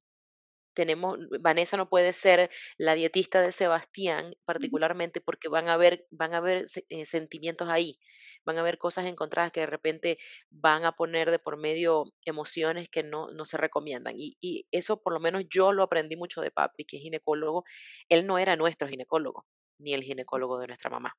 tenemos, 0.77 1.17
Vanessa 1.41 1.75
no 1.75 1.89
puede 1.89 2.13
ser 2.13 2.51
la 2.77 2.93
dietista 2.93 3.41
de 3.41 3.51
Sebastián 3.51 4.31
particularmente 4.45 5.21
porque 5.21 5.49
van 5.49 5.69
a 5.69 5.73
haber, 5.73 6.05
van 6.11 6.35
a 6.35 6.37
haber 6.37 6.65
eh, 6.89 7.05
sentimientos 7.05 7.67
ahí, 7.67 7.97
van 8.45 8.57
a 8.57 8.61
haber 8.61 8.77
cosas 8.77 9.07
encontradas 9.07 9.51
que 9.51 9.61
de 9.61 9.65
repente 9.65 10.19
van 10.51 10.85
a 10.85 10.91
poner 10.91 11.31
de 11.31 11.39
por 11.39 11.57
medio 11.57 12.05
emociones 12.25 12.89
que 12.89 13.01
no, 13.01 13.31
no 13.31 13.43
se 13.43 13.57
recomiendan. 13.57 14.19
Y, 14.19 14.37
y 14.39 14.67
eso 14.69 15.01
por 15.01 15.13
lo 15.13 15.19
menos 15.19 15.45
yo 15.49 15.73
lo 15.73 15.81
aprendí 15.81 16.15
mucho 16.15 16.41
de 16.41 16.51
papi, 16.51 16.85
que 16.85 16.97
es 16.97 17.01
ginecólogo. 17.01 17.63
Él 18.07 18.27
no 18.27 18.37
era 18.37 18.55
nuestro 18.55 18.87
ginecólogo, 18.87 19.47
ni 19.79 19.95
el 19.95 20.03
ginecólogo 20.03 20.59
de 20.59 20.67
nuestra 20.67 20.91
mamá. 20.91 21.17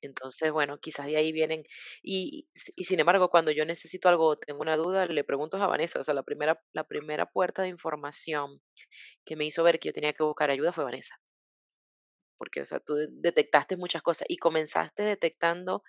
Entonces, 0.00 0.52
bueno, 0.52 0.78
quizás 0.78 1.06
de 1.06 1.16
ahí 1.16 1.32
vienen. 1.32 1.64
Y, 2.02 2.48
y 2.74 2.84
sin 2.84 3.00
embargo, 3.00 3.30
cuando 3.30 3.50
yo 3.50 3.64
necesito 3.64 4.08
algo, 4.08 4.36
tengo 4.36 4.60
una 4.60 4.76
duda, 4.76 5.06
le 5.06 5.24
pregunto 5.24 5.56
a 5.56 5.66
Vanessa. 5.66 6.00
O 6.00 6.04
sea, 6.04 6.14
la 6.14 6.22
primera, 6.22 6.60
la 6.72 6.84
primera 6.84 7.26
puerta 7.26 7.62
de 7.62 7.68
información 7.68 8.60
que 9.24 9.36
me 9.36 9.44
hizo 9.44 9.62
ver 9.62 9.78
que 9.78 9.88
yo 9.88 9.92
tenía 9.92 10.12
que 10.12 10.22
buscar 10.22 10.50
ayuda 10.50 10.72
fue 10.72 10.84
Vanessa. 10.84 11.16
Porque, 12.38 12.60
o 12.60 12.66
sea, 12.66 12.80
tú 12.80 12.94
detectaste 13.10 13.76
muchas 13.76 14.02
cosas 14.02 14.26
y 14.28 14.36
comenzaste 14.36 15.02
detectando 15.02 15.82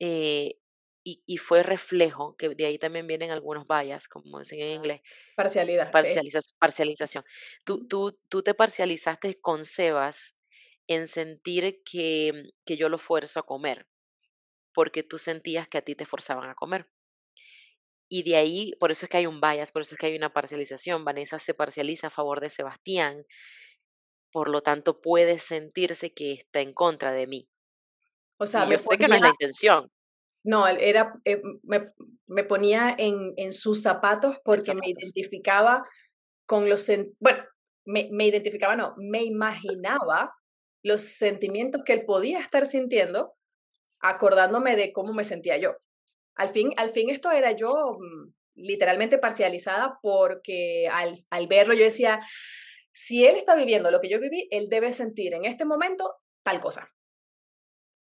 eh, 0.00 0.56
y, 1.04 1.22
y, 1.24 1.36
fue 1.36 1.62
reflejo, 1.62 2.34
que 2.36 2.48
de 2.48 2.66
ahí 2.66 2.78
también 2.78 3.06
vienen 3.06 3.30
algunos 3.30 3.64
bias, 3.68 4.08
como 4.08 4.40
dicen 4.40 4.58
en 4.58 4.74
inglés. 4.78 5.02
Parcialidad. 5.36 5.92
Parcialización. 6.58 7.24
Tú, 7.64 7.86
tú, 7.86 8.18
tú 8.28 8.42
te 8.42 8.54
parcializaste 8.54 9.40
con 9.40 9.64
Sebas 9.64 10.34
en 10.88 11.06
sentir 11.06 11.82
que, 11.84 12.52
que 12.64 12.76
yo 12.76 12.88
lo 12.88 12.98
fuerzo 12.98 13.40
a 13.40 13.46
comer, 13.46 13.86
porque 14.72 15.02
tú 15.02 15.18
sentías 15.18 15.68
que 15.68 15.78
a 15.78 15.82
ti 15.82 15.94
te 15.94 16.06
forzaban 16.06 16.48
a 16.48 16.54
comer. 16.54 16.88
Y 18.08 18.22
de 18.22 18.36
ahí, 18.36 18.72
por 18.78 18.90
eso 18.90 19.06
es 19.06 19.10
que 19.10 19.16
hay 19.16 19.26
un 19.26 19.40
bias, 19.40 19.72
por 19.72 19.82
eso 19.82 19.94
es 19.94 19.98
que 19.98 20.06
hay 20.06 20.16
una 20.16 20.32
parcialización. 20.32 21.04
Vanessa 21.04 21.38
se 21.38 21.54
parcializa 21.54 22.06
a 22.06 22.10
favor 22.10 22.40
de 22.40 22.50
Sebastián, 22.50 23.24
por 24.30 24.48
lo 24.48 24.62
tanto 24.62 25.00
puede 25.00 25.38
sentirse 25.38 26.12
que 26.12 26.32
está 26.34 26.60
en 26.60 26.72
contra 26.72 27.12
de 27.12 27.26
mí. 27.26 27.48
O 28.38 28.46
sea, 28.46 28.68
yo 28.68 28.78
sé 28.78 28.96
que 28.98 29.08
no 29.08 29.16
es 29.16 29.22
la 29.22 29.30
intención. 29.30 29.90
No, 30.44 30.68
era, 30.68 31.12
eh, 31.24 31.42
me, 31.64 31.90
me, 32.28 32.44
ponía 32.44 32.94
en, 32.96 33.32
en 33.36 33.52
sus 33.52 33.82
zapatos 33.82 34.36
porque 34.44 34.74
me 34.74 34.90
identificaba 34.90 35.84
con 36.46 36.68
los, 36.68 36.86
bueno, 37.18 37.42
me, 37.84 38.08
me 38.12 38.26
identificaba, 38.26 38.76
no, 38.76 38.94
me 38.96 39.24
imaginaba 39.24 40.32
los 40.86 41.02
sentimientos 41.02 41.82
que 41.84 41.92
él 41.92 42.04
podía 42.04 42.38
estar 42.38 42.64
sintiendo, 42.64 43.34
acordándome 44.00 44.76
de 44.76 44.92
cómo 44.92 45.12
me 45.12 45.24
sentía 45.24 45.56
yo. 45.56 45.74
Al 46.36 46.50
fin, 46.50 46.72
al 46.76 46.90
fin 46.90 47.10
esto 47.10 47.32
era 47.32 47.52
yo 47.52 47.98
mm, 47.98 48.32
literalmente 48.54 49.18
parcializada 49.18 49.98
porque 50.00 50.86
al, 50.92 51.14
al 51.30 51.48
verlo 51.48 51.74
yo 51.74 51.82
decía, 51.82 52.20
si 52.92 53.26
él 53.26 53.34
está 53.36 53.56
viviendo 53.56 53.90
lo 53.90 54.00
que 54.00 54.08
yo 54.08 54.20
viví, 54.20 54.46
él 54.52 54.68
debe 54.68 54.92
sentir 54.92 55.34
en 55.34 55.44
este 55.44 55.64
momento 55.64 56.14
tal 56.44 56.60
cosa. 56.60 56.88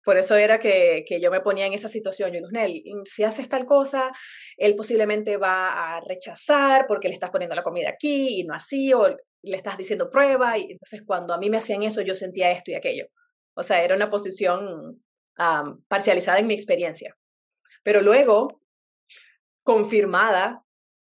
Por 0.04 0.18
eso 0.18 0.36
era 0.36 0.60
que, 0.60 1.06
que, 1.08 1.22
yo 1.22 1.32
me 1.32 1.41
ponía 1.41 1.66
en 1.66 1.74
esa 1.74 1.89
situación. 1.89 2.32
Yo, 2.34 2.41
Nel, 2.51 2.84
si 3.06 3.24
haces 3.24 3.47
tal 3.47 3.66
cosa, 3.66 4.12
él 4.58 4.76
posiblemente 4.76 5.38
va 5.38 5.95
a 5.95 6.01
rechazar 6.01 6.86
porque 6.88 7.08
le 7.08 7.14
estás 7.14 7.30
poniendo 7.30 7.56
la 7.56 7.64
comida 7.64 7.89
aquí 7.89 8.39
y 8.39 8.43
no 8.43 8.54
así, 8.54 8.93
o 8.93 9.08
le 9.08 9.58
estás 9.58 9.78
diciendo 9.78 10.10
prueba, 10.10 10.58
y 10.58 10.72
entonces 10.72 11.04
cuando 11.06 11.34
a 11.34 11.38
mí 11.38 11.49
me 11.49 11.58
hacían 11.58 11.84
eso 11.84 12.01
yo 12.01 12.16
sentía 12.16 12.51
esto 12.51 12.72
y 12.72 12.76
aquello. 12.76 13.06
O 13.56 13.64
sea, 13.64 13.84
era 13.84 13.95
una 13.95 14.10
posición 14.10 15.04
parcializada 15.88 16.39
en 16.39 16.47
mi 16.47 16.54
experiencia. 16.54 17.16
Pero 17.84 18.01
luego, 18.01 18.62
confirmada 19.64 20.64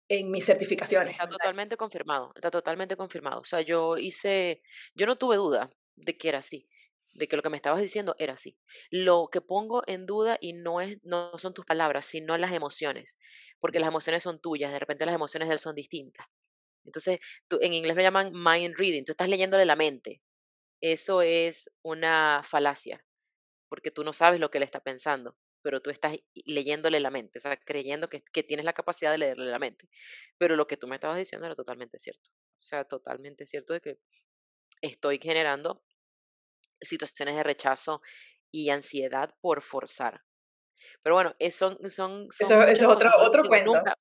en 0.07 0.29
mis 0.29 0.45
certificaciones. 0.45 1.11
Está 1.11 1.27
totalmente 1.27 1.77
confirmado, 1.77 2.31
está 2.35 2.51
totalmente 2.51 2.95
confirmado. 2.95 3.41
O 3.41 3.45
sea, 3.45 3.61
yo 3.61 3.97
hice, 3.97 4.61
yo 4.93 5.05
no 5.05 5.17
tuve 5.17 5.37
duda 5.37 5.69
de 5.95 6.17
que 6.17 6.29
era 6.29 6.39
así, 6.39 6.67
de 7.15 7.27
que 7.27 7.37
lo 7.37 7.41
que 7.41 7.49
me 7.49 7.57
estabas 7.57 7.81
diciendo 7.81 8.15
era 8.19 8.33
así. 8.33 8.57
Lo 8.91 9.29
que 9.31 9.41
pongo 9.41 9.83
en 9.87 10.05
duda 10.05 10.37
y 10.39 10.53
no 10.53 10.81
es, 10.81 10.99
no 11.03 11.37
son 11.39 11.53
tus 11.53 11.65
palabras, 11.65 12.05
sino 12.05 12.37
las 12.37 12.51
emociones, 12.53 13.17
porque 13.59 13.79
las 13.79 13.89
emociones 13.89 14.23
son 14.23 14.39
tuyas, 14.39 14.71
de 14.71 14.79
repente 14.79 15.05
las 15.05 15.15
emociones 15.15 15.47
de 15.47 15.53
él 15.53 15.59
son 15.59 15.75
distintas. 15.75 16.27
Entonces, 16.85 17.19
en 17.61 17.73
inglés 17.73 17.95
lo 17.95 18.03
llaman 18.03 18.31
mind 18.33 18.75
reading, 18.77 19.05
tú 19.05 19.13
estás 19.13 19.29
leyéndole 19.29 19.65
la 19.65 19.75
mente. 19.75 20.21
Eso 20.81 21.21
es 21.21 21.71
una 21.83 22.43
falacia, 22.45 23.03
porque 23.69 23.91
tú 23.91 24.03
no 24.03 24.13
sabes 24.13 24.39
lo 24.39 24.51
que 24.51 24.59
él 24.59 24.63
está 24.63 24.81
pensando 24.81 25.35
pero 25.63 25.81
tú 25.81 25.89
estás 25.89 26.15
leyéndole 26.45 26.99
la 26.99 27.09
mente, 27.09 27.39
o 27.39 27.41
sea, 27.41 27.57
creyendo 27.57 28.07
que, 28.07 28.21
que, 28.31 28.43
tienes 28.43 28.65
la 28.65 28.73
capacidad 28.73 29.11
de 29.11 29.17
leerle 29.17 29.45
la 29.47 29.57
mente. 29.57 29.89
Pero 30.37 30.55
lo 30.55 30.67
que 30.67 30.77
tú 30.77 30.87
me 30.87 30.93
estabas 30.93 31.17
diciendo 31.17 31.47
era 31.47 31.55
totalmente 31.55 31.97
cierto. 31.97 32.29
O 32.59 32.63
sea, 32.63 32.83
totalmente 32.83 33.47
cierto 33.47 33.73
de 33.73 33.81
que 33.81 33.97
estoy 34.81 35.17
generando 35.19 35.83
situaciones 36.85 37.35
de 37.35 37.43
rechazo 37.43 38.01
y 38.51 38.69
ansiedad 38.69 39.33
por 39.41 39.61
forzar. 39.61 40.21
Pero 41.01 41.15
bueno, 41.15 41.35
son, 41.51 41.77
son, 41.89 42.27
eso, 42.39 42.61
es 42.63 42.83
otro, 42.83 43.11
otro 43.19 43.43
cuento. 43.43 43.73
Nunca, 43.73 43.97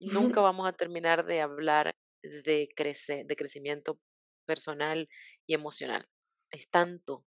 nunca 0.00 0.40
vamos 0.40 0.66
a 0.66 0.72
terminar 0.72 1.24
de 1.24 1.40
hablar 1.40 1.94
de, 2.22 2.68
crece, 2.74 3.24
de 3.24 3.36
crecimiento 3.36 3.98
personal 4.46 5.08
y 5.46 5.54
emocional. 5.54 6.08
Es 6.50 6.68
tanto, 6.70 7.24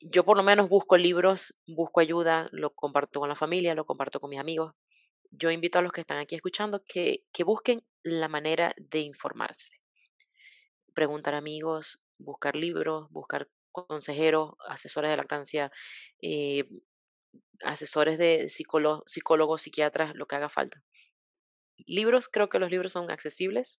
yo 0.00 0.24
por 0.24 0.36
lo 0.36 0.42
menos 0.42 0.68
busco 0.68 0.96
libros, 0.96 1.56
busco 1.66 2.00
ayuda, 2.00 2.48
lo 2.52 2.70
comparto 2.70 3.20
con 3.20 3.28
la 3.28 3.36
familia, 3.36 3.74
lo 3.74 3.86
comparto 3.86 4.20
con 4.20 4.30
mis 4.30 4.40
amigos. 4.40 4.74
Yo 5.30 5.50
invito 5.50 5.78
a 5.78 5.82
los 5.82 5.92
que 5.92 6.00
están 6.00 6.18
aquí 6.18 6.34
escuchando 6.34 6.82
que, 6.86 7.24
que 7.32 7.44
busquen 7.44 7.84
la 8.02 8.28
manera 8.28 8.74
de 8.76 9.00
informarse. 9.00 9.76
Preguntar 10.94 11.34
a 11.34 11.38
amigos, 11.38 12.00
buscar 12.18 12.54
libros, 12.54 13.08
buscar 13.10 13.48
consejeros, 13.74 14.54
asesores 14.68 15.10
de 15.10 15.16
lactancia, 15.16 15.70
eh, 16.22 16.64
asesores 17.62 18.16
de 18.16 18.48
psicólogos, 18.48 19.02
psicólogos, 19.06 19.62
psiquiatras, 19.62 20.14
lo 20.14 20.26
que 20.26 20.36
haga 20.36 20.48
falta. 20.48 20.82
Libros, 21.76 22.28
creo 22.28 22.48
que 22.48 22.58
los 22.58 22.70
libros 22.70 22.92
son 22.92 23.10
accesibles. 23.10 23.78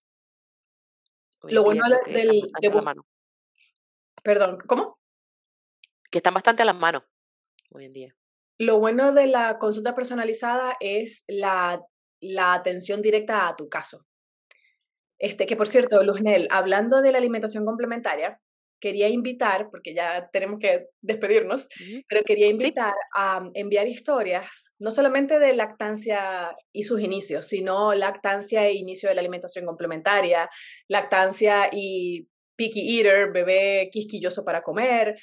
lo 1.42 1.64
bueno 1.64 1.82
del... 2.06 2.50
Perdón, 4.22 4.58
¿cómo? 4.66 4.96
que 6.10 6.18
están 6.18 6.34
bastante 6.34 6.62
a 6.62 6.66
la 6.66 6.72
mano 6.72 7.04
hoy 7.70 7.84
en 7.84 7.92
día. 7.92 8.16
Lo 8.58 8.78
bueno 8.78 9.12
de 9.12 9.26
la 9.26 9.58
consulta 9.58 9.94
personalizada 9.94 10.76
es 10.80 11.24
la, 11.28 11.82
la 12.20 12.54
atención 12.54 13.02
directa 13.02 13.48
a 13.48 13.56
tu 13.56 13.68
caso. 13.68 14.06
Este, 15.18 15.46
que 15.46 15.56
por 15.56 15.68
cierto, 15.68 16.02
Luznel, 16.02 16.48
hablando 16.50 17.02
de 17.02 17.12
la 17.12 17.18
alimentación 17.18 17.64
complementaria, 17.64 18.40
quería 18.80 19.08
invitar, 19.08 19.68
porque 19.70 19.94
ya 19.94 20.28
tenemos 20.32 20.60
que 20.60 20.86
despedirnos, 21.00 21.68
pero 22.08 22.22
quería 22.24 22.46
invitar 22.46 22.94
a 23.14 23.48
enviar 23.54 23.88
historias, 23.88 24.72
no 24.78 24.90
solamente 24.90 25.38
de 25.38 25.54
lactancia 25.54 26.54
y 26.72 26.82
sus 26.84 27.00
inicios, 27.00 27.46
sino 27.46 27.94
lactancia 27.94 28.66
e 28.66 28.74
inicio 28.74 29.08
de 29.08 29.14
la 29.14 29.20
alimentación 29.20 29.64
complementaria, 29.64 30.48
lactancia 30.88 31.70
y 31.72 32.28
picky 32.56 32.98
eater, 32.98 33.32
bebé 33.32 33.88
quisquilloso 33.92 34.44
para 34.44 34.62
comer, 34.62 35.16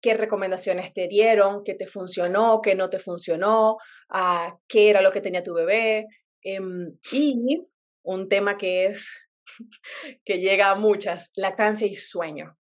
qué 0.00 0.14
recomendaciones 0.14 0.92
te 0.92 1.08
dieron, 1.08 1.62
qué 1.64 1.74
te 1.74 1.86
funcionó, 1.86 2.60
qué 2.62 2.74
no 2.74 2.88
te 2.88 2.98
funcionó, 2.98 3.76
uh, 4.12 4.58
qué 4.66 4.90
era 4.90 5.02
lo 5.02 5.10
que 5.10 5.20
tenía 5.20 5.42
tu 5.42 5.54
bebé. 5.54 6.06
Um, 6.44 6.96
y 7.12 7.62
un 8.02 8.28
tema 8.28 8.56
que 8.56 8.86
es, 8.86 9.10
que 10.24 10.40
llega 10.40 10.70
a 10.70 10.74
muchas, 10.74 11.32
lactancia 11.36 11.86
y 11.86 11.94
sueño. 11.94 12.56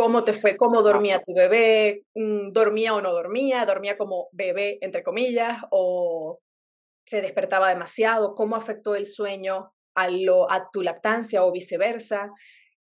¿Cómo 0.00 0.24
te 0.24 0.32
fue? 0.32 0.56
¿Cómo 0.56 0.80
dormía 0.80 1.22
tu 1.22 1.34
bebé? 1.34 2.04
Mm, 2.14 2.52
¿Dormía 2.52 2.94
o 2.94 3.02
no 3.02 3.12
dormía? 3.12 3.66
¿Dormía 3.66 3.98
como 3.98 4.28
bebé, 4.32 4.78
entre 4.80 5.02
comillas? 5.02 5.62
¿O 5.70 6.40
se 7.04 7.20
despertaba 7.20 7.68
demasiado? 7.68 8.34
¿Cómo 8.34 8.56
afectó 8.56 8.94
el 8.94 9.06
sueño 9.06 9.74
a, 9.94 10.08
lo, 10.08 10.50
a 10.50 10.70
tu 10.72 10.82
lactancia 10.82 11.44
o 11.44 11.52
viceversa? 11.52 12.30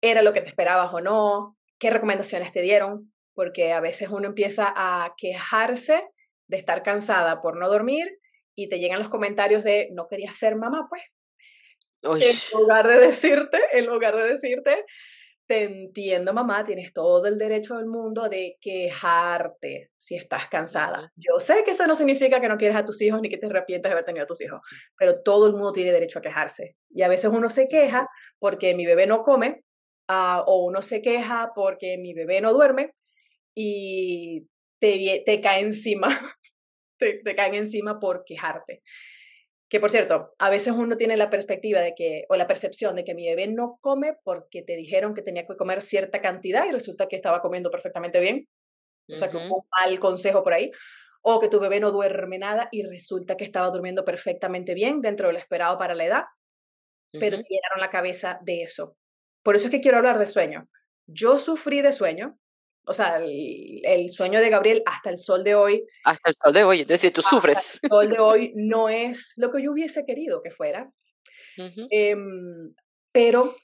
¿Era 0.00 0.22
lo 0.22 0.32
que 0.32 0.40
te 0.40 0.48
esperabas 0.48 0.92
o 0.92 1.00
no? 1.00 1.56
¿Qué 1.78 1.90
recomendaciones 1.90 2.50
te 2.50 2.62
dieron? 2.62 3.14
porque 3.34 3.72
a 3.72 3.80
veces 3.80 4.08
uno 4.08 4.28
empieza 4.28 4.72
a 4.74 5.14
quejarse 5.16 6.02
de 6.48 6.56
estar 6.56 6.82
cansada 6.82 7.42
por 7.42 7.56
no 7.56 7.68
dormir 7.68 8.06
y 8.54 8.68
te 8.68 8.78
llegan 8.78 9.00
los 9.00 9.08
comentarios 9.08 9.64
de 9.64 9.88
no 9.92 10.06
querías 10.06 10.36
ser 10.36 10.56
mamá, 10.56 10.86
pues. 10.88 11.02
En 12.02 12.36
lugar 12.60 12.86
de 12.86 12.98
decirte, 12.98 13.58
en 13.72 13.86
lugar 13.86 14.14
de 14.14 14.24
decirte, 14.24 14.84
te 15.46 15.64
entiendo 15.64 16.32
mamá, 16.32 16.64
tienes 16.64 16.92
todo 16.92 17.26
el 17.26 17.38
derecho 17.38 17.76
del 17.76 17.86
mundo 17.86 18.28
de 18.28 18.56
quejarte 18.60 19.90
si 19.98 20.14
estás 20.16 20.48
cansada. 20.48 21.12
Yo 21.16 21.38
sé 21.38 21.62
que 21.64 21.72
eso 21.72 21.86
no 21.86 21.94
significa 21.94 22.40
que 22.40 22.48
no 22.48 22.56
quieres 22.56 22.76
a 22.76 22.84
tus 22.84 23.00
hijos 23.02 23.20
ni 23.20 23.28
que 23.28 23.36
te 23.36 23.46
arrepientas 23.46 23.90
de 23.90 23.92
haber 23.92 24.04
tenido 24.04 24.24
a 24.24 24.26
tus 24.26 24.40
hijos, 24.40 24.60
pero 24.96 25.22
todo 25.22 25.46
el 25.46 25.52
mundo 25.52 25.72
tiene 25.72 25.92
derecho 25.92 26.18
a 26.18 26.22
quejarse. 26.22 26.76
Y 26.90 27.02
a 27.02 27.08
veces 27.08 27.30
uno 27.32 27.50
se 27.50 27.68
queja 27.68 28.08
porque 28.38 28.74
mi 28.74 28.86
bebé 28.86 29.06
no 29.06 29.22
come, 29.22 29.64
uh, 30.08 30.42
o 30.46 30.64
uno 30.64 30.80
se 30.82 31.02
queja 31.02 31.52
porque 31.54 31.98
mi 31.98 32.14
bebé 32.14 32.40
no 32.40 32.52
duerme, 32.52 32.94
y 33.54 34.46
te, 34.80 35.22
te 35.24 35.40
cae 35.40 35.60
encima, 35.60 36.08
te, 36.98 37.20
te 37.24 37.34
caen 37.36 37.54
encima 37.54 38.00
por 38.00 38.24
quejarte. 38.24 38.82
Que 39.74 39.80
por 39.80 39.90
cierto, 39.90 40.32
a 40.38 40.50
veces 40.50 40.72
uno 40.72 40.96
tiene 40.96 41.16
la 41.16 41.30
perspectiva 41.30 41.80
de 41.80 41.96
que, 41.96 42.26
o 42.28 42.36
la 42.36 42.46
percepción 42.46 42.94
de 42.94 43.02
que 43.02 43.12
mi 43.12 43.26
bebé 43.26 43.48
no 43.48 43.80
come 43.80 44.16
porque 44.22 44.62
te 44.62 44.76
dijeron 44.76 45.14
que 45.14 45.22
tenía 45.22 45.48
que 45.48 45.56
comer 45.56 45.82
cierta 45.82 46.20
cantidad 46.20 46.64
y 46.64 46.70
resulta 46.70 47.08
que 47.08 47.16
estaba 47.16 47.42
comiendo 47.42 47.72
perfectamente 47.72 48.20
bien. 48.20 48.46
O 49.12 49.16
sea, 49.16 49.30
que 49.30 49.36
hubo 49.36 49.56
un 49.56 49.66
mal 49.76 49.98
consejo 49.98 50.44
por 50.44 50.52
ahí. 50.54 50.70
O 51.22 51.40
que 51.40 51.48
tu 51.48 51.58
bebé 51.58 51.80
no 51.80 51.90
duerme 51.90 52.38
nada 52.38 52.68
y 52.70 52.84
resulta 52.84 53.36
que 53.36 53.42
estaba 53.42 53.68
durmiendo 53.70 54.04
perfectamente 54.04 54.74
bien 54.74 55.00
dentro 55.00 55.26
de 55.26 55.32
lo 55.32 55.40
esperado 55.40 55.76
para 55.76 55.96
la 55.96 56.04
edad, 56.04 56.22
pero 57.10 57.38
te 57.38 57.48
llenaron 57.48 57.80
la 57.80 57.90
cabeza 57.90 58.38
de 58.42 58.62
eso. 58.62 58.96
Por 59.42 59.56
eso 59.56 59.66
es 59.66 59.70
que 59.72 59.80
quiero 59.80 59.98
hablar 59.98 60.20
de 60.20 60.28
sueño. 60.28 60.68
Yo 61.08 61.36
sufrí 61.36 61.82
de 61.82 61.90
sueño, 61.90 62.38
o 62.86 62.92
sea, 62.92 63.18
el, 63.18 64.10
sueño 64.10 64.40
de 64.40 64.50
Gabriel 64.50 64.82
hasta 64.86 65.10
el 65.10 65.18
sol 65.18 65.42
de 65.42 65.54
hoy. 65.54 65.86
Hasta 66.04 66.30
el 66.30 66.34
sol 66.34 66.52
de 66.52 66.64
hoy, 66.64 66.80
entonces 66.82 67.12
tú 67.12 67.22
sufres. 67.22 67.80
El 67.82 67.88
sol 67.88 68.10
de 68.10 68.18
hoy 68.18 68.52
no 68.56 68.88
es 68.88 69.32
lo 69.36 69.50
que 69.50 69.62
yo 69.62 69.72
hubiese 69.72 70.04
querido 70.04 70.42
que 70.42 70.50
fuera. 70.50 70.90
Em, 71.56 72.74
pero 73.12 73.56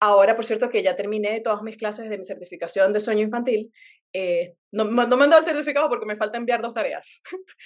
ahora, 0.00 0.36
por 0.36 0.44
cierto, 0.44 0.68
que 0.68 0.82
ya 0.82 0.94
terminé 0.94 1.40
todas 1.40 1.62
mis 1.62 1.76
clases 1.76 2.08
de 2.08 2.18
mi 2.18 2.24
certificación 2.24 2.92
de 2.92 3.00
sueño 3.00 3.22
infantil, 3.22 3.72
eh, 4.12 4.54
no, 4.72 4.84
no, 4.84 5.16
me 5.16 5.24
han 5.24 5.30
dado 5.30 5.40
el 5.40 5.46
certificado 5.46 5.88
porque 5.88 6.06
me 6.06 6.16
falta 6.16 6.38
enviar 6.38 6.62
dos 6.62 6.74
tareas. 6.74 7.22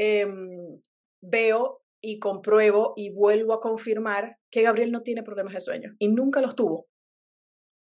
Em, 0.00 0.80
veo 1.20 1.82
y 2.00 2.20
compruebo 2.20 2.94
y 2.96 3.10
vuelvo 3.10 3.52
a 3.52 3.60
confirmar 3.60 4.36
que 4.48 4.62
Gabriel 4.62 4.92
no 4.92 5.02
tiene 5.02 5.24
problemas 5.24 5.54
de 5.54 5.60
sueño 5.60 5.96
y 5.98 6.06
nunca 6.06 6.40
los 6.40 6.54
tuvo. 6.54 6.86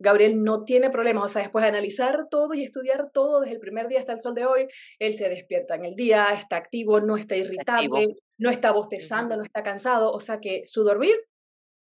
Gabriel 0.02 0.42
no 0.42 0.64
tiene 0.66 0.90
problemas, 0.90 1.26
o 1.26 1.30
sea, 1.30 1.44
después 1.44 1.64
de 1.64 1.70
analizar 1.70 2.28
todo 2.30 2.54
y 2.54 2.64
estudiar 2.64 3.12
todo 3.14 3.40
desde 3.40 3.54
el 3.54 3.60
primer 3.60 3.88
día 3.88 4.00
hasta 4.00 4.14
el 4.14 4.22
sol 4.22 4.34
de 4.34 4.46
hoy, 4.46 4.68
él 5.00 5.14
se 5.14 5.30
despierta 5.30 5.76
en 5.76 5.86
el 5.86 5.96
día, 5.96 6.34
está 6.34 6.58
activo, 6.58 7.00
no 7.00 7.18
está 7.18 7.36
irritable, 7.36 8.16
no 8.38 8.50
está 8.50 8.72
bostezando, 8.72 9.38
no 9.38 9.44
está 9.44 9.64
cansado, 9.64 10.12
o 10.12 10.20
sea 10.20 10.40
que 10.40 10.64
su 10.66 10.84
dormir 10.84 11.16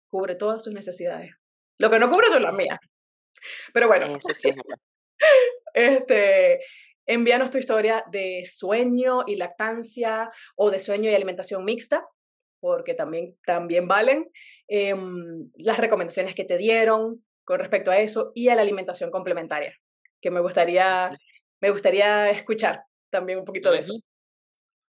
cubre 0.09 0.35
todas 0.35 0.63
sus 0.63 0.73
necesidades. 0.73 1.31
Lo 1.79 1.89
que 1.89 1.99
no 1.99 2.09
cubre 2.09 2.27
son 2.27 2.41
las 2.41 2.53
mías. 2.53 2.79
Pero 3.73 3.87
bueno. 3.87 4.05
Eso 4.15 4.33
sí 4.33 4.51
este, 5.73 6.59
envíanos 7.05 7.51
tu 7.51 7.57
historia 7.57 8.03
de 8.11 8.43
sueño 8.45 9.23
y 9.27 9.35
lactancia 9.35 10.31
o 10.55 10.71
de 10.71 10.79
sueño 10.79 11.11
y 11.11 11.15
alimentación 11.15 11.63
mixta, 11.63 12.03
porque 12.59 12.93
también, 12.95 13.37
también 13.45 13.87
valen. 13.87 14.29
Em, 14.67 15.49
las 15.55 15.77
recomendaciones 15.77 16.35
que 16.35 16.43
te 16.43 16.57
dieron, 16.57 17.23
con 17.47 17.59
respecto 17.59 17.91
a 17.91 17.97
eso 17.97 18.33
y 18.35 18.49
a 18.49 18.55
la 18.55 18.61
alimentación 18.61 19.09
complementaria, 19.09 19.73
que 20.21 20.29
me 20.29 20.41
gustaría, 20.41 21.09
me 21.61 21.69
gustaría 21.71 22.29
escuchar 22.29 22.83
también 23.09 23.39
un 23.39 23.45
poquito 23.45 23.71
de 23.71 23.79
eso. 23.79 23.93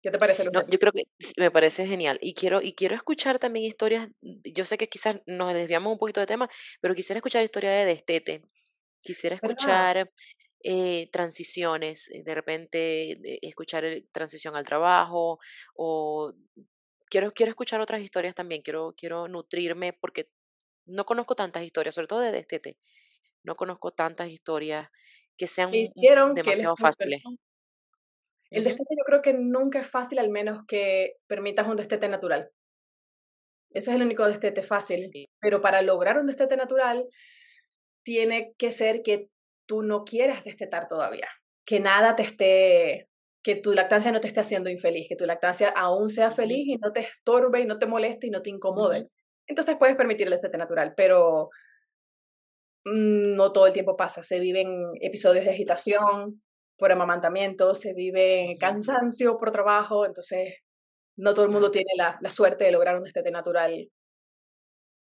¿Qué 0.03 0.11
te 0.11 0.17
parece, 0.17 0.43
no, 0.43 0.67
Yo 0.67 0.77
creo 0.77 0.91
que 0.91 1.03
me 1.37 1.49
parece 1.49 1.87
genial. 1.87 2.17
Y 2.21 2.33
quiero, 2.33 2.61
y 2.61 2.73
quiero 2.73 2.95
escuchar 2.95 3.39
también 3.39 3.65
historias, 3.65 4.09
yo 4.21 4.65
sé 4.65 4.77
que 4.77 4.89
quizás 4.89 5.21
nos 5.27 5.53
desviamos 5.53 5.93
un 5.93 5.99
poquito 5.99 6.19
de 6.19 6.25
tema, 6.25 6.49
pero 6.81 6.93
quisiera 6.93 7.19
escuchar 7.19 7.41
historias 7.41 7.73
de 7.73 7.85
destete. 7.85 8.41
Quisiera 9.01 9.35
escuchar 9.37 10.11
eh, 10.61 11.09
transiciones, 11.09 12.11
eh, 12.11 12.21
de 12.21 12.35
repente 12.35 13.47
escuchar 13.47 13.85
transición 14.11 14.57
al 14.57 14.65
trabajo 14.65 15.39
o 15.75 16.33
quiero, 17.09 17.31
quiero 17.31 17.51
escuchar 17.51 17.79
otras 17.79 18.01
historias 18.01 18.35
también, 18.35 18.61
quiero, 18.61 18.93
quiero 18.97 19.29
nutrirme 19.29 19.93
porque 19.93 20.27
no 20.91 21.05
conozco 21.05 21.35
tantas 21.35 21.63
historias, 21.63 21.95
sobre 21.95 22.07
todo 22.07 22.19
de 22.19 22.31
destete. 22.31 22.77
No 23.43 23.55
conozco 23.55 23.91
tantas 23.91 24.29
historias 24.29 24.89
que 25.37 25.47
sean 25.47 25.71
demasiado 26.35 26.75
fáciles. 26.77 27.23
El 28.51 28.65
destete 28.65 28.95
yo 28.97 29.03
creo 29.05 29.21
que 29.21 29.33
nunca 29.33 29.79
es 29.79 29.89
fácil, 29.89 30.19
al 30.19 30.29
menos 30.29 30.65
que 30.67 31.13
permitas 31.27 31.67
un 31.67 31.77
destete 31.77 32.09
natural. 32.09 32.51
Ese 33.71 33.91
es 33.91 33.95
el 33.95 34.03
único 34.03 34.27
destete 34.27 34.61
fácil. 34.61 35.09
Sí. 35.11 35.29
Pero 35.39 35.61
para 35.61 35.81
lograr 35.81 36.17
un 36.17 36.27
destete 36.27 36.57
natural, 36.57 37.05
tiene 38.03 38.53
que 38.57 38.71
ser 38.71 39.01
que 39.03 39.29
tú 39.65 39.81
no 39.83 40.03
quieras 40.03 40.43
destetar 40.43 40.89
todavía. 40.89 41.29
Que 41.65 41.79
nada 41.79 42.15
te 42.17 42.23
esté, 42.23 43.07
que 43.41 43.55
tu 43.55 43.71
lactancia 43.73 44.11
no 44.11 44.19
te 44.19 44.27
esté 44.27 44.41
haciendo 44.41 44.69
infeliz, 44.69 45.07
que 45.07 45.15
tu 45.15 45.25
lactancia 45.25 45.69
aún 45.69 46.09
sea 46.09 46.31
feliz 46.31 46.67
y 46.67 46.75
no 46.75 46.91
te 46.91 47.01
estorbe 47.01 47.61
y 47.61 47.65
no 47.65 47.79
te 47.79 47.85
moleste 47.85 48.27
y 48.27 48.31
no 48.31 48.41
te 48.41 48.49
incomode. 48.49 49.07
Entonces 49.51 49.75
puedes 49.77 49.97
permitir 49.97 50.27
el 50.27 50.31
destete 50.31 50.57
natural, 50.57 50.93
pero 50.95 51.49
mm, 52.85 53.35
no 53.35 53.51
todo 53.51 53.67
el 53.67 53.73
tiempo 53.73 53.97
pasa. 53.97 54.23
Se 54.23 54.39
viven 54.39 54.93
episodios 55.01 55.43
de 55.43 55.51
agitación 55.51 56.41
por 56.77 56.89
amamantamiento, 56.89 57.75
se 57.75 57.93
vive 57.93 58.55
cansancio 58.61 59.37
por 59.37 59.51
trabajo, 59.51 60.05
entonces 60.05 60.55
no 61.17 61.33
todo 61.33 61.43
el 61.43 61.51
mundo 61.51 61.69
tiene 61.69 61.91
la, 61.97 62.17
la 62.21 62.29
suerte 62.29 62.63
de 62.63 62.71
lograr 62.71 62.95
un 62.95 63.03
destete 63.03 63.29
natural 63.29 63.89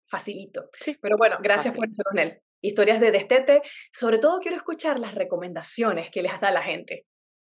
facilito. 0.08 0.70
Sí, 0.80 0.96
Pero 1.02 1.18
bueno, 1.18 1.36
gracias 1.42 1.74
por 1.74 1.84
fácil. 1.84 2.00
eso, 2.00 2.02
Ronel. 2.10 2.40
Historias 2.62 2.98
de 2.98 3.10
destete. 3.10 3.60
Sobre 3.92 4.18
todo 4.18 4.40
quiero 4.40 4.56
escuchar 4.56 4.98
las 4.98 5.14
recomendaciones 5.14 6.10
que 6.10 6.22
les 6.22 6.40
da 6.40 6.50
la 6.50 6.62
gente 6.62 7.04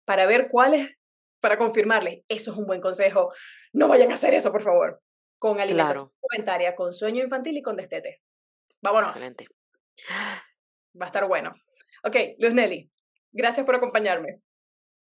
para 0.05 0.27
ver 0.27 0.49
cuáles, 0.51 0.91
para 1.41 1.57
confirmarles, 1.57 2.23
eso 2.27 2.51
es 2.51 2.57
un 2.59 2.67
buen 2.67 2.79
consejo. 2.79 3.33
No 3.73 3.87
vayan 3.87 4.11
a 4.11 4.13
hacer 4.13 4.35
eso, 4.35 4.51
por 4.51 4.61
favor. 4.61 5.01
Con 5.37 5.59
alimentación 5.59 6.11
Claro. 6.29 6.75
con 6.75 6.93
sueño 6.93 7.23
infantil 7.23 7.57
y 7.57 7.61
con 7.61 7.75
destete. 7.75 8.21
Vámonos, 8.81 9.11
Excelente. 9.11 9.47
va 10.99 11.05
a 11.05 11.07
estar 11.07 11.27
bueno. 11.27 11.53
Ok, 12.03 12.15
Luz 12.39 12.53
Nelly, 12.53 12.91
gracias 13.31 13.65
por 13.65 13.75
acompañarme. 13.75 14.41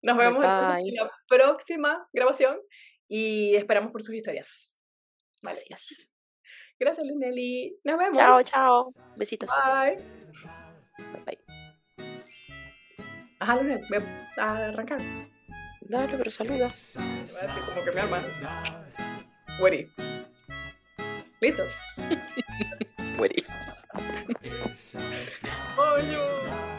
Nos 0.02 0.16
vemos 0.16 0.44
entonces 0.44 0.86
en 0.88 0.94
la 0.94 1.10
próxima 1.28 2.08
grabación 2.12 2.58
y 3.08 3.54
esperamos 3.56 3.90
por 3.92 4.02
sus 4.02 4.14
historias. 4.14 4.80
Vale. 5.42 5.60
Gracias. 5.68 6.10
Gracias, 6.78 7.06
Luz 7.06 7.16
Nelly. 7.18 7.78
Nos 7.84 7.98
vemos. 7.98 8.16
Chao, 8.16 8.42
chao. 8.42 8.92
Besitos. 9.16 9.48
Bye. 9.50 9.96
Bye, 11.12 11.24
bye. 11.24 11.38
Ajá, 13.40 13.56
Luz 13.56 13.64
Nelly, 13.64 13.86
voy 13.88 14.02
a 14.38 14.56
arrancar. 14.68 15.00
Dale, 15.80 16.16
pero 16.18 16.30
saluda. 16.30 16.68
Voy 16.94 17.04
a 17.06 17.20
decir 17.46 17.62
como 17.66 17.84
que 17.84 17.92
me 17.92 18.00
ama. 18.00 18.22
Witty. 19.60 20.17
¿Listo? 21.40 21.62
Coño. 25.76 26.77